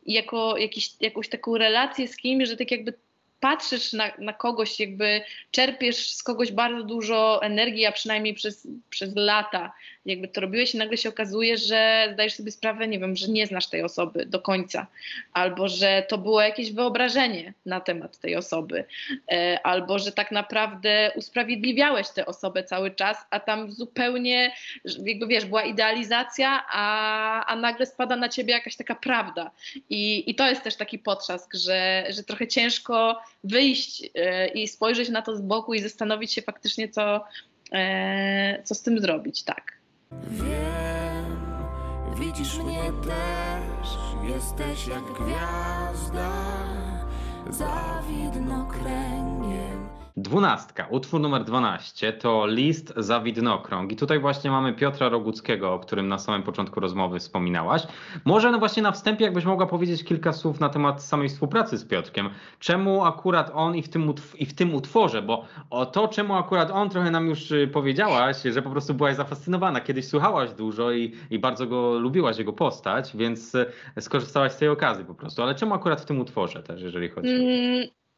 jako 0.05 0.57
jakiś, 0.57 0.91
jakąś 1.01 1.29
taką 1.29 1.57
relację 1.57 2.07
z 2.07 2.17
kimś, 2.17 2.49
że 2.49 2.57
tak 2.57 2.71
jakby 2.71 2.93
patrzysz 3.39 3.93
na, 3.93 4.11
na 4.19 4.33
kogoś, 4.33 4.79
jakby 4.79 5.21
czerpiesz 5.51 6.09
z 6.09 6.23
kogoś 6.23 6.51
bardzo 6.51 6.83
dużo 6.83 7.43
energii, 7.43 7.85
a 7.85 7.91
przynajmniej 7.91 8.33
przez, 8.33 8.67
przez 8.89 9.15
lata 9.15 9.71
jakby 10.09 10.27
to 10.27 10.41
robiłeś 10.41 10.75
i 10.75 10.77
nagle 10.77 10.97
się 10.97 11.09
okazuje, 11.09 11.57
że 11.57 12.09
zdajesz 12.13 12.33
sobie 12.33 12.51
sprawę, 12.51 12.87
nie 12.87 12.99
wiem, 12.99 13.15
że 13.15 13.27
nie 13.27 13.47
znasz 13.47 13.67
tej 13.67 13.83
osoby 13.83 14.25
do 14.25 14.39
końca, 14.39 14.87
albo 15.33 15.67
że 15.67 16.05
to 16.09 16.17
było 16.17 16.41
jakieś 16.41 16.71
wyobrażenie 16.71 17.53
na 17.65 17.79
temat 17.79 18.19
tej 18.19 18.35
osoby, 18.35 18.85
e, 19.31 19.59
albo 19.63 19.99
że 19.99 20.11
tak 20.11 20.31
naprawdę 20.31 21.11
usprawiedliwiałeś 21.15 22.09
tę 22.09 22.25
osobę 22.25 22.63
cały 22.63 22.91
czas, 22.91 23.17
a 23.29 23.39
tam 23.39 23.71
zupełnie, 23.71 24.51
jakby 25.05 25.27
wiesz, 25.27 25.45
była 25.45 25.63
idealizacja, 25.63 26.65
a, 26.71 27.45
a 27.45 27.55
nagle 27.55 27.85
spada 27.85 28.15
na 28.15 28.29
ciebie 28.29 28.53
jakaś 28.53 28.75
taka 28.75 28.95
prawda. 28.95 29.51
I, 29.89 30.29
i 30.29 30.35
to 30.35 30.49
jest 30.49 30.63
też 30.63 30.75
taki 30.75 30.99
potrzask, 30.99 31.53
że, 31.53 32.05
że 32.09 32.23
trochę 32.23 32.47
ciężko 32.47 33.21
wyjść 33.43 34.09
e, 34.15 34.47
i 34.47 34.67
spojrzeć 34.67 35.09
na 35.09 35.21
to 35.21 35.35
z 35.35 35.41
boku 35.41 35.73
i 35.73 35.79
zastanowić 35.79 36.33
się 36.33 36.41
faktycznie, 36.41 36.89
co, 36.89 37.25
e, 37.71 38.63
co 38.63 38.75
z 38.75 38.83
tym 38.83 38.99
zrobić, 38.99 39.43
tak. 39.43 39.78
Wiem, 40.11 41.55
widzisz 42.15 42.59
mnie 42.59 42.83
też 43.03 43.97
Jesteś 44.23 44.87
jak 44.87 45.03
gwiazda 45.03 46.31
Za 47.49 48.01
widnokręgiem 48.07 49.38
Dwunastka, 50.21 50.87
utwór 50.89 51.21
numer 51.21 51.43
12 51.43 52.13
to 52.13 52.47
List 52.47 52.93
za 52.97 53.19
widnokrąg. 53.19 53.91
I 53.91 53.95
tutaj 53.95 54.19
właśnie 54.19 54.51
mamy 54.51 54.73
Piotra 54.73 55.09
Roguckiego, 55.09 55.73
o 55.73 55.79
którym 55.79 56.07
na 56.07 56.17
samym 56.17 56.43
początku 56.43 56.79
rozmowy 56.79 57.19
wspominałaś. 57.19 57.87
Może 58.25 58.51
no 58.51 58.59
właśnie 58.59 58.83
na 58.83 58.91
wstępie, 58.91 59.25
jakbyś 59.25 59.45
mogła 59.45 59.65
powiedzieć 59.65 60.03
kilka 60.03 60.33
słów 60.33 60.59
na 60.59 60.69
temat 60.69 61.03
samej 61.03 61.29
współpracy 61.29 61.77
z 61.77 61.85
Piotrkiem. 61.85 62.29
Czemu 62.59 63.05
akurat 63.05 63.51
on 63.53 63.75
i 63.75 63.81
w 63.81 63.89
tym, 63.89 64.13
i 64.37 64.45
w 64.45 64.53
tym 64.53 64.75
utworze? 64.75 65.21
Bo 65.21 65.45
o 65.69 65.85
to, 65.85 66.07
czemu 66.07 66.35
akurat 66.35 66.71
on, 66.71 66.89
trochę 66.89 67.11
nam 67.11 67.27
już 67.27 67.51
y, 67.51 67.67
powiedziałaś, 67.73 68.37
że 68.51 68.61
po 68.61 68.69
prostu 68.69 68.93
byłaś 68.93 69.15
zafascynowana. 69.15 69.81
Kiedyś 69.81 70.07
słuchałaś 70.07 70.51
dużo 70.51 70.91
i, 70.91 71.15
i 71.29 71.39
bardzo 71.39 71.67
go 71.67 71.99
lubiłaś, 71.99 72.37
jego 72.37 72.53
postać, 72.53 73.17
więc 73.17 73.55
y, 73.55 73.65
skorzystałaś 73.99 74.51
z 74.51 74.57
tej 74.57 74.69
okazji 74.69 75.05
po 75.05 75.15
prostu. 75.15 75.43
Ale 75.43 75.55
czemu 75.55 75.73
akurat 75.73 76.01
w 76.01 76.05
tym 76.05 76.19
utworze 76.19 76.63
też, 76.63 76.81
jeżeli 76.81 77.09
chodzi 77.09 77.29
o... 77.29 78.08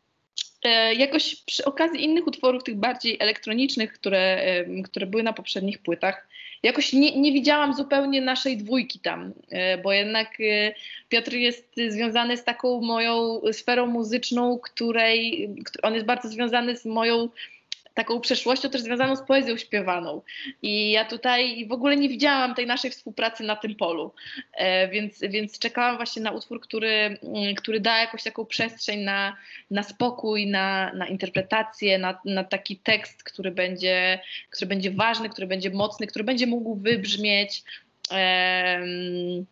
Jakoś 0.98 1.36
przy 1.36 1.66
okazji 1.66 2.04
innych 2.04 2.28
utworów, 2.28 2.64
tych 2.64 2.76
bardziej 2.76 3.18
elektronicznych, 3.20 3.94
które, 3.94 4.44
które 4.84 5.06
były 5.06 5.24
na 5.24 5.34
poprzednich 5.34 5.80
płytach, 5.80 6.28
jakoś 6.64 6.94
nie, 6.94 7.20
nie 7.20 7.32
widziałam 7.32 7.74
zupełnie 7.74 8.22
naszej 8.22 8.58
dwójki 8.58 9.00
tam, 9.00 9.34
e, 9.50 9.78
bo 9.78 9.94
jednak 9.94 10.28
e, 10.42 10.74
Piotr 11.10 11.34
jest 11.34 11.74
związany 11.88 12.38
z 12.38 12.44
taką 12.44 12.82
moją 12.82 13.42
sferą 13.52 13.86
muzyczną, 13.86 14.60
której 14.60 15.50
któ- 15.66 15.82
on 15.82 15.94
jest 15.94 16.06
bardzo 16.06 16.30
związany 16.30 16.78
z 16.78 16.86
moją 16.86 17.30
taką 17.94 18.22
przeszłością 18.22 18.70
też 18.70 18.82
związaną 18.82 19.16
z 19.16 19.22
poezją 19.22 19.58
śpiewaną. 19.58 20.22
I 20.62 20.92
ja 20.92 21.06
tutaj 21.06 21.66
w 21.68 21.72
ogóle 21.72 21.98
nie 21.98 22.10
widziałam 22.10 22.56
tej 22.56 22.68
naszej 22.68 22.92
współpracy 22.92 23.44
na 23.44 23.56
tym 23.56 23.76
polu. 23.76 24.14
E, 24.54 24.88
więc, 24.88 25.20
więc 25.30 25.60
czekałam 25.60 25.96
właśnie 25.96 26.22
na 26.22 26.32
utwór, 26.32 26.62
który, 26.62 26.90
mm, 27.24 27.56
który 27.56 27.80
da 27.80 28.00
jakąś 28.00 28.24
taką 28.24 28.46
przestrzeń 28.46 29.00
na, 29.00 29.38
na 29.72 29.84
spokój, 29.84 30.48
na, 30.48 30.94
na 30.94 31.08
interpretację, 31.08 31.98
na, 31.98 32.20
na 32.26 32.44
taki 32.44 32.78
tekst, 32.78 33.24
który 33.24 33.52
będzie, 33.52 34.20
który 34.50 34.68
będzie 34.68 34.92
ważny, 34.92 35.30
który 35.30 35.48
będzie 35.48 35.70
mocny, 35.70 36.08
który 36.08 36.26
będzie 36.26 36.48
mógł 36.48 36.76
wybrzmieć. 36.76 37.64
Em, 38.12 39.46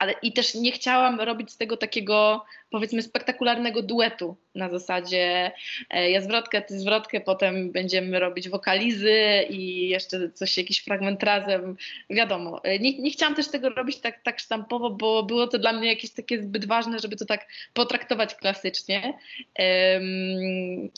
ale 0.00 0.14
i 0.22 0.32
też 0.32 0.54
nie 0.54 0.72
chciałam 0.72 1.20
robić 1.20 1.50
z 1.50 1.56
tego 1.56 1.76
takiego, 1.76 2.44
powiedzmy, 2.70 3.02
spektakularnego 3.02 3.82
duetu 3.82 4.36
na 4.54 4.68
zasadzie 4.68 5.52
e, 5.90 6.10
ja 6.10 6.20
zwrotkę, 6.20 6.62
ty 6.62 6.78
zwrotkę, 6.78 7.20
potem 7.20 7.72
będziemy 7.72 8.18
robić 8.18 8.48
wokalizy 8.48 9.44
i 9.50 9.88
jeszcze 9.88 10.30
coś, 10.30 10.58
jakiś 10.58 10.78
fragment 10.78 11.22
razem. 11.22 11.76
Wiadomo, 12.10 12.64
e, 12.64 12.78
nie, 12.78 12.98
nie 12.98 13.10
chciałam 13.10 13.34
też 13.34 13.48
tego 13.48 13.68
robić 13.68 13.96
tak, 13.98 14.22
tak 14.22 14.38
sztampowo, 14.40 14.90
bo 14.90 15.22
było 15.22 15.46
to 15.46 15.58
dla 15.58 15.72
mnie 15.72 15.88
jakieś 15.88 16.10
takie 16.10 16.42
zbyt 16.42 16.66
ważne, 16.66 16.98
żeby 16.98 17.16
to 17.16 17.24
tak 17.24 17.46
potraktować 17.74 18.34
klasycznie. 18.34 19.14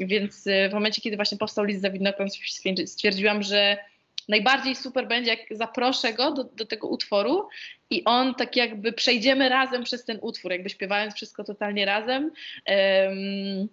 Więc 0.01 0.47
e, 0.47 0.69
w 0.69 0.73
momencie, 0.73 1.03
kiedy 1.03 1.17
właśnie 1.17 1.39
powstał 1.39 1.65
list 1.65 1.81
za 1.81 1.91
widnokrąg, 1.91 2.31
stwierdzi- 2.31 2.87
stwierdziłam, 2.87 3.43
że 3.43 3.79
najbardziej 4.29 4.75
super 4.75 5.09
będzie, 5.09 5.31
jak 5.31 5.41
zaproszę 5.51 6.13
go 6.13 6.33
do, 6.33 6.45
do 6.45 6.67
tego 6.67 6.89
utworu 6.89 7.49
i 7.91 8.05
on 8.05 8.35
tak 8.35 8.57
jakby 8.57 8.93
przejdziemy 8.93 9.49
razem 9.49 9.85
przez 9.85 10.05
ten 10.05 10.19
utwór, 10.21 10.53
jakby 10.53 10.71
śpiewając 10.71 11.15
wszystko 11.15 11.45
totalnie 11.45 11.85
razem. 11.85 12.31
Em, 12.65 13.69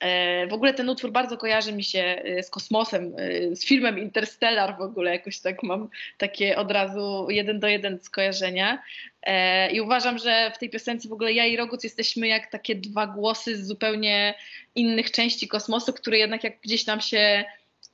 e, 0.00 0.46
w 0.46 0.52
ogóle 0.52 0.74
ten 0.74 0.88
utwór 0.88 1.12
bardzo 1.12 1.36
kojarzy 1.36 1.72
mi 1.72 1.84
się 1.84 2.00
e, 2.00 2.42
z 2.42 2.50
kosmosem, 2.50 3.14
e, 3.18 3.56
z 3.56 3.66
filmem 3.66 3.98
Interstellar 3.98 4.76
w 4.78 4.80
ogóle, 4.80 5.10
jakoś 5.10 5.40
tak 5.40 5.62
mam 5.62 5.88
takie 6.18 6.56
od 6.56 6.70
razu 6.70 7.26
jeden 7.30 7.60
do 7.60 7.68
jeden 7.68 8.00
skojarzenia. 8.00 8.82
I 9.72 9.80
uważam, 9.80 10.18
że 10.18 10.52
w 10.54 10.58
tej 10.58 10.70
piosence 10.70 11.08
w 11.08 11.12
ogóle 11.12 11.32
ja 11.32 11.46
i 11.46 11.56
Roguc 11.56 11.84
jesteśmy 11.84 12.28
jak 12.28 12.50
takie 12.50 12.74
dwa 12.74 13.06
głosy 13.06 13.56
z 13.56 13.66
zupełnie 13.66 14.34
innych 14.74 15.10
części 15.10 15.48
kosmosu, 15.48 15.92
które 15.92 16.18
jednak 16.18 16.44
jak 16.44 16.60
gdzieś 16.60 16.86
nam 16.86 17.00
się 17.00 17.44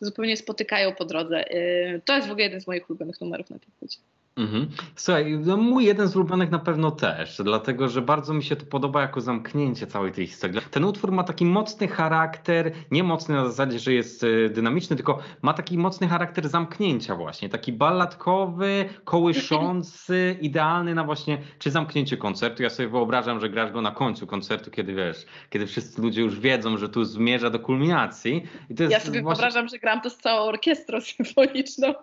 zupełnie 0.00 0.36
spotykają 0.36 0.94
po 0.94 1.04
drodze. 1.04 1.50
E, 1.50 2.00
To 2.00 2.16
jest 2.16 2.28
w 2.28 2.30
ogóle 2.30 2.44
jeden 2.44 2.60
z 2.60 2.66
moich 2.66 2.90
ulubionych 2.90 3.20
numerów 3.20 3.50
na 3.50 3.58
tej 3.58 3.68
płycie. 3.78 3.98
Mhm. 4.36 4.68
Słuchaj, 4.96 5.38
no 5.46 5.56
mój 5.56 5.84
jeden 5.84 6.08
z 6.08 6.16
ulubionych 6.16 6.50
na 6.50 6.58
pewno 6.58 6.90
też, 6.90 7.40
dlatego 7.44 7.88
że 7.88 8.02
bardzo 8.02 8.34
mi 8.34 8.42
się 8.42 8.56
to 8.56 8.66
podoba 8.66 9.02
jako 9.02 9.20
zamknięcie 9.20 9.86
całej 9.86 10.12
tej 10.12 10.26
historii. 10.26 10.60
Ten 10.70 10.84
utwór 10.84 11.12
ma 11.12 11.24
taki 11.24 11.44
mocny 11.44 11.88
charakter, 11.88 12.72
nie 12.90 13.02
mocny 13.02 13.34
na 13.34 13.48
zasadzie, 13.48 13.78
że 13.78 13.92
jest 13.92 14.24
e, 14.24 14.48
dynamiczny, 14.48 14.96
tylko 14.96 15.18
ma 15.42 15.52
taki 15.52 15.78
mocny 15.78 16.08
charakter 16.08 16.48
zamknięcia 16.48 17.16
właśnie, 17.16 17.48
taki 17.48 17.72
balladkowy, 17.72 18.88
kołyszący, 19.04 20.36
idealny 20.40 20.94
na 20.94 21.04
właśnie, 21.04 21.38
czy 21.58 21.70
zamknięcie 21.70 22.16
koncertu. 22.16 22.62
Ja 22.62 22.70
sobie 22.70 22.88
wyobrażam, 22.88 23.40
że 23.40 23.50
grasz 23.50 23.72
go 23.72 23.82
na 23.82 23.90
końcu 23.90 24.26
koncertu, 24.26 24.70
kiedy 24.70 24.94
wiesz, 24.94 25.26
kiedy 25.50 25.66
wszyscy 25.66 26.02
ludzie 26.02 26.22
już 26.22 26.40
wiedzą, 26.40 26.76
że 26.76 26.88
tu 26.88 27.04
zmierza 27.04 27.50
do 27.50 27.58
kulminacji. 27.58 28.42
Ja 28.70 28.76
sobie 28.76 28.90
właśnie... 29.00 29.12
wyobrażam, 29.12 29.68
że 29.68 29.78
gram 29.78 30.00
to 30.00 30.10
z 30.10 30.16
całą 30.16 30.48
orkiestrą 30.48 31.00
symfoniczną. 31.16 31.94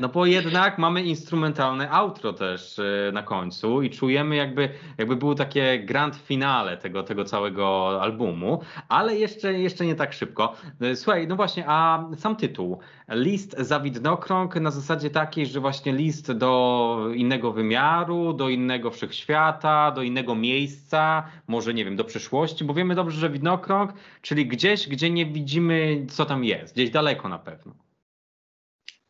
No 0.00 0.08
bo 0.08 0.26
jednak 0.26 0.78
mamy 0.78 1.02
instrumentalne 1.02 1.90
outro 1.90 2.32
też 2.32 2.78
e, 2.78 3.12
na 3.12 3.22
końcu 3.22 3.82
i 3.82 3.90
czujemy 3.90 4.36
jakby, 4.36 4.68
jakby 4.98 5.16
było 5.16 5.34
takie 5.34 5.78
grand 5.78 6.16
finale 6.16 6.76
tego, 6.76 7.02
tego 7.02 7.24
całego 7.24 7.98
albumu, 8.02 8.60
ale 8.88 9.16
jeszcze, 9.16 9.52
jeszcze 9.52 9.86
nie 9.86 9.94
tak 9.94 10.12
szybko. 10.12 10.54
E, 10.80 10.96
Słuchaj, 10.96 11.26
no 11.26 11.36
właśnie, 11.36 11.64
a 11.66 12.04
sam 12.16 12.36
tytuł, 12.36 12.78
list 13.08 13.56
za 13.58 13.80
widnokrąg 13.80 14.54
na 14.54 14.70
zasadzie 14.70 15.10
takiej, 15.10 15.46
że 15.46 15.60
właśnie 15.60 15.92
list 15.92 16.32
do 16.32 16.98
innego 17.14 17.52
wymiaru, 17.52 18.32
do 18.32 18.48
innego 18.48 18.90
wszechświata, 18.90 19.90
do 19.90 20.02
innego 20.02 20.34
miejsca, 20.34 21.22
może 21.48 21.74
nie 21.74 21.84
wiem, 21.84 21.96
do 21.96 22.04
przyszłości, 22.04 22.64
bo 22.64 22.74
wiemy 22.74 22.94
dobrze, 22.94 23.20
że 23.20 23.30
widnokrąg, 23.30 23.92
czyli 24.22 24.46
gdzieś, 24.46 24.88
gdzie 24.88 25.10
nie 25.10 25.26
widzimy 25.26 26.06
co 26.08 26.24
tam 26.24 26.44
jest, 26.44 26.74
gdzieś 26.74 26.90
daleko 26.90 27.28
na 27.28 27.38
pewno. 27.38 27.89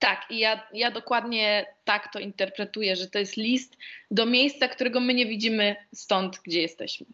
Tak, 0.01 0.27
i 0.31 0.39
ja, 0.39 0.69
ja 0.75 0.91
dokładnie 0.91 1.67
tak 1.85 2.13
to 2.13 2.19
interpretuję, 2.19 2.97
że 2.97 3.07
to 3.07 3.19
jest 3.19 3.37
list 3.37 3.77
do 4.11 4.27
miejsca, 4.27 4.69
którego 4.69 5.01
my 5.01 5.15
nie 5.15 5.27
widzimy 5.27 5.77
stąd, 5.95 6.41
gdzie 6.45 6.63
jesteśmy. 6.63 7.07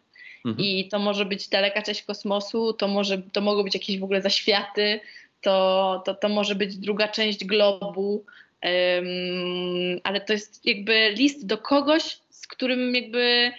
Mhm. 0.45 0.67
I 0.67 0.87
to 0.87 0.99
może 0.99 1.25
być 1.25 1.47
daleka 1.47 1.81
część 1.81 2.03
kosmosu, 2.03 2.73
to, 2.73 2.87
może, 2.87 3.17
to 3.17 3.41
mogą 3.41 3.63
być 3.63 3.73
jakieś 3.73 3.99
w 3.99 4.03
ogóle 4.03 4.21
zaświaty, 4.21 4.99
to, 5.41 6.01
to, 6.05 6.15
to 6.15 6.29
może 6.29 6.55
być 6.55 6.77
druga 6.77 7.07
część 7.07 7.45
globu, 7.45 8.25
em, 8.61 9.05
ale 10.03 10.21
to 10.21 10.33
jest 10.33 10.65
jakby 10.65 11.13
list 11.17 11.45
do 11.45 11.57
kogoś, 11.57 12.03
z 12.29 12.47
którym 12.47 12.95
jakby 12.95 13.51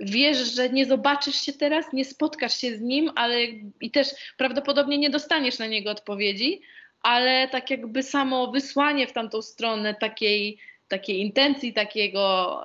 wiesz, 0.00 0.54
że 0.54 0.70
nie 0.70 0.86
zobaczysz 0.86 1.36
się 1.36 1.52
teraz, 1.52 1.92
nie 1.92 2.04
spotkasz 2.04 2.60
się 2.60 2.76
z 2.76 2.80
nim, 2.80 3.10
ale 3.14 3.44
i 3.80 3.90
też 3.90 4.08
prawdopodobnie 4.36 4.98
nie 4.98 5.10
dostaniesz 5.10 5.58
na 5.58 5.66
niego 5.66 5.90
odpowiedzi, 5.90 6.60
ale 7.02 7.48
tak 7.48 7.70
jakby 7.70 8.02
samo 8.02 8.52
wysłanie 8.52 9.06
w 9.06 9.12
tamtą 9.12 9.42
stronę 9.42 9.94
takiej, 9.94 10.58
takiej 10.88 11.20
intencji, 11.20 11.72
takiego, 11.72 12.62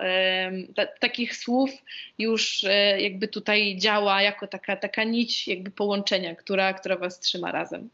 ta, 0.75 0.85
takich 0.99 1.35
słów 1.35 1.69
już 2.17 2.63
e, 2.63 3.01
jakby 3.01 3.27
tutaj 3.27 3.77
działa 3.77 4.21
jako 4.21 4.47
taka, 4.47 4.75
taka 4.75 5.03
nić 5.03 5.47
jakby 5.47 5.71
połączenia, 5.71 6.35
która, 6.35 6.73
która 6.73 6.97
was 6.97 7.19
trzyma 7.19 7.51
razem. 7.51 7.89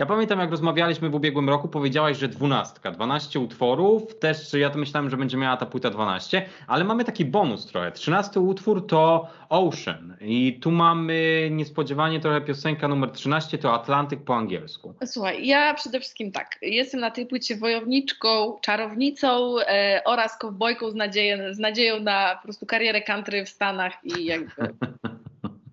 Ja 0.00 0.06
pamiętam, 0.06 0.40
jak 0.40 0.50
rozmawialiśmy 0.50 1.10
w 1.10 1.14
ubiegłym 1.14 1.48
roku, 1.48 1.68
powiedziałaś, 1.68 2.18
że 2.18 2.28
dwunastka, 2.28 2.90
12 2.90 3.40
utworów, 3.40 4.18
też 4.18 4.52
ja 4.52 4.70
to 4.70 4.78
myślałem, 4.78 5.10
że 5.10 5.16
będzie 5.16 5.36
miała 5.36 5.56
ta 5.56 5.66
płyta 5.66 5.90
12, 5.90 6.46
ale 6.66 6.84
mamy 6.84 7.04
taki 7.04 7.24
bonus 7.24 7.66
trochę. 7.66 7.92
13 7.92 8.40
utwór 8.40 8.86
to 8.86 9.28
Ocean 9.48 10.16
i 10.20 10.58
tu 10.62 10.70
mamy 10.70 11.48
niespodziewanie 11.50 12.20
trochę 12.20 12.40
piosenka 12.40 12.88
numer 12.88 13.10
13 13.10 13.58
to 13.58 13.74
Atlantyk 13.74 14.24
po 14.24 14.36
angielsku. 14.36 14.94
Słuchaj, 15.06 15.46
ja 15.46 15.74
przede 15.74 16.00
wszystkim 16.00 16.32
tak, 16.32 16.58
jestem 16.62 17.00
na 17.00 17.10
tej 17.10 17.26
płycie 17.26 17.56
wojowniczką, 17.56 18.58
czarownicą 18.60 19.58
e, 19.60 20.02
oraz 20.04 20.38
kowbojką 20.38 20.90
z, 20.90 20.94
z 21.50 21.58
nadzieją 21.58 22.00
na 22.00 22.36
po 22.36 22.42
prostu 22.42 22.66
karierę 22.66 23.02
country 23.02 23.44
w 23.44 23.48
Stanach 23.48 23.92
i 24.04 24.24
jakby 24.24 24.52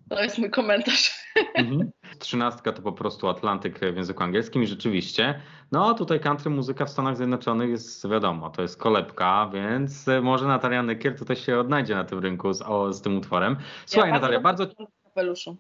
to 0.10 0.24
jest 0.24 0.38
mój 0.38 0.50
komentarz. 0.52 1.26
Mhm. 1.56 1.92
13 2.20 2.62
to 2.62 2.82
po 2.82 2.92
prostu 2.92 3.28
Atlantyk 3.28 3.80
w 3.80 3.96
języku 3.96 4.24
angielskim 4.24 4.64
i 4.64 4.68
rzeczywiście, 4.68 5.42
no 5.72 5.94
tutaj 5.94 6.20
country 6.20 6.50
muzyka 6.50 6.86
w 6.86 6.90
Stanach 6.90 7.18
Zjednoczonych 7.18 7.70
jest 7.70 8.10
wiadomo, 8.10 8.50
to 8.50 8.62
jest 8.62 8.78
kolebka, 8.78 9.50
więc 9.54 10.06
może 10.22 10.48
Natalia 10.48 10.84
Nykiel 10.84 11.18
tutaj 11.18 11.36
się 11.36 11.60
odnajdzie 11.60 11.96
na 11.96 12.04
tym 12.04 12.20
rynku 12.20 12.54
z, 12.54 12.62
o, 12.62 12.94
z 12.94 13.02
tym 13.02 13.18
utworem. 13.18 13.58
Słuchaj 13.86 14.10
ja 14.10 14.16
Natalia, 14.16 14.40
bardzo... 14.40 14.66
wyglądam 14.68 14.94
w 15.00 15.04
kapeluszu. 15.04 15.58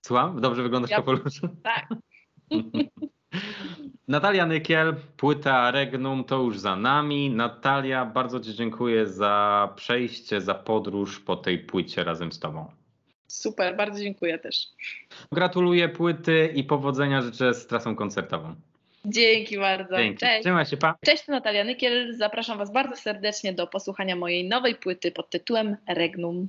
Słucham? 0.00 0.40
Dobrze 0.40 0.62
wyglądasz 0.62 0.88
w 0.88 0.92
Ja- 0.92 0.96
kapeluszu? 0.96 1.48
Tak. 1.62 1.88
Natalia 4.08 4.46
Nykiel, 4.46 4.94
płyta 5.16 5.70
Regnum 5.70 6.24
to 6.24 6.38
już 6.42 6.58
za 6.58 6.76
nami. 6.76 7.30
Natalia, 7.30 8.04
bardzo 8.04 8.40
Ci 8.40 8.54
dziękuję 8.54 9.06
za 9.06 9.68
przejście, 9.76 10.40
za 10.40 10.54
podróż 10.54 11.20
po 11.20 11.36
tej 11.36 11.58
płycie 11.58 12.04
razem 12.04 12.32
z 12.32 12.38
Tobą. 12.38 12.81
Super, 13.32 13.76
bardzo 13.76 14.00
dziękuję 14.00 14.38
też. 14.38 14.66
Gratuluję 15.32 15.88
płyty 15.88 16.52
i 16.54 16.64
powodzenia 16.64 17.22
życzę 17.22 17.54
z 17.54 17.66
trasą 17.66 17.96
koncertową. 17.96 18.54
Dzięki 19.04 19.58
bardzo. 19.58 19.96
Dzięki. 19.96 20.18
Cześć. 20.18 20.42
Trzymaj 20.42 20.66
się, 20.66 20.76
pa. 20.76 20.94
Cześć, 21.04 21.28
Natalia 21.28 21.64
Nykiel. 21.64 22.16
Zapraszam 22.16 22.58
Was 22.58 22.72
bardzo 22.72 22.96
serdecznie 22.96 23.52
do 23.52 23.66
posłuchania 23.66 24.16
mojej 24.16 24.48
nowej 24.48 24.74
płyty 24.74 25.12
pod 25.12 25.30
tytułem 25.30 25.76
Regnum. 25.88 26.48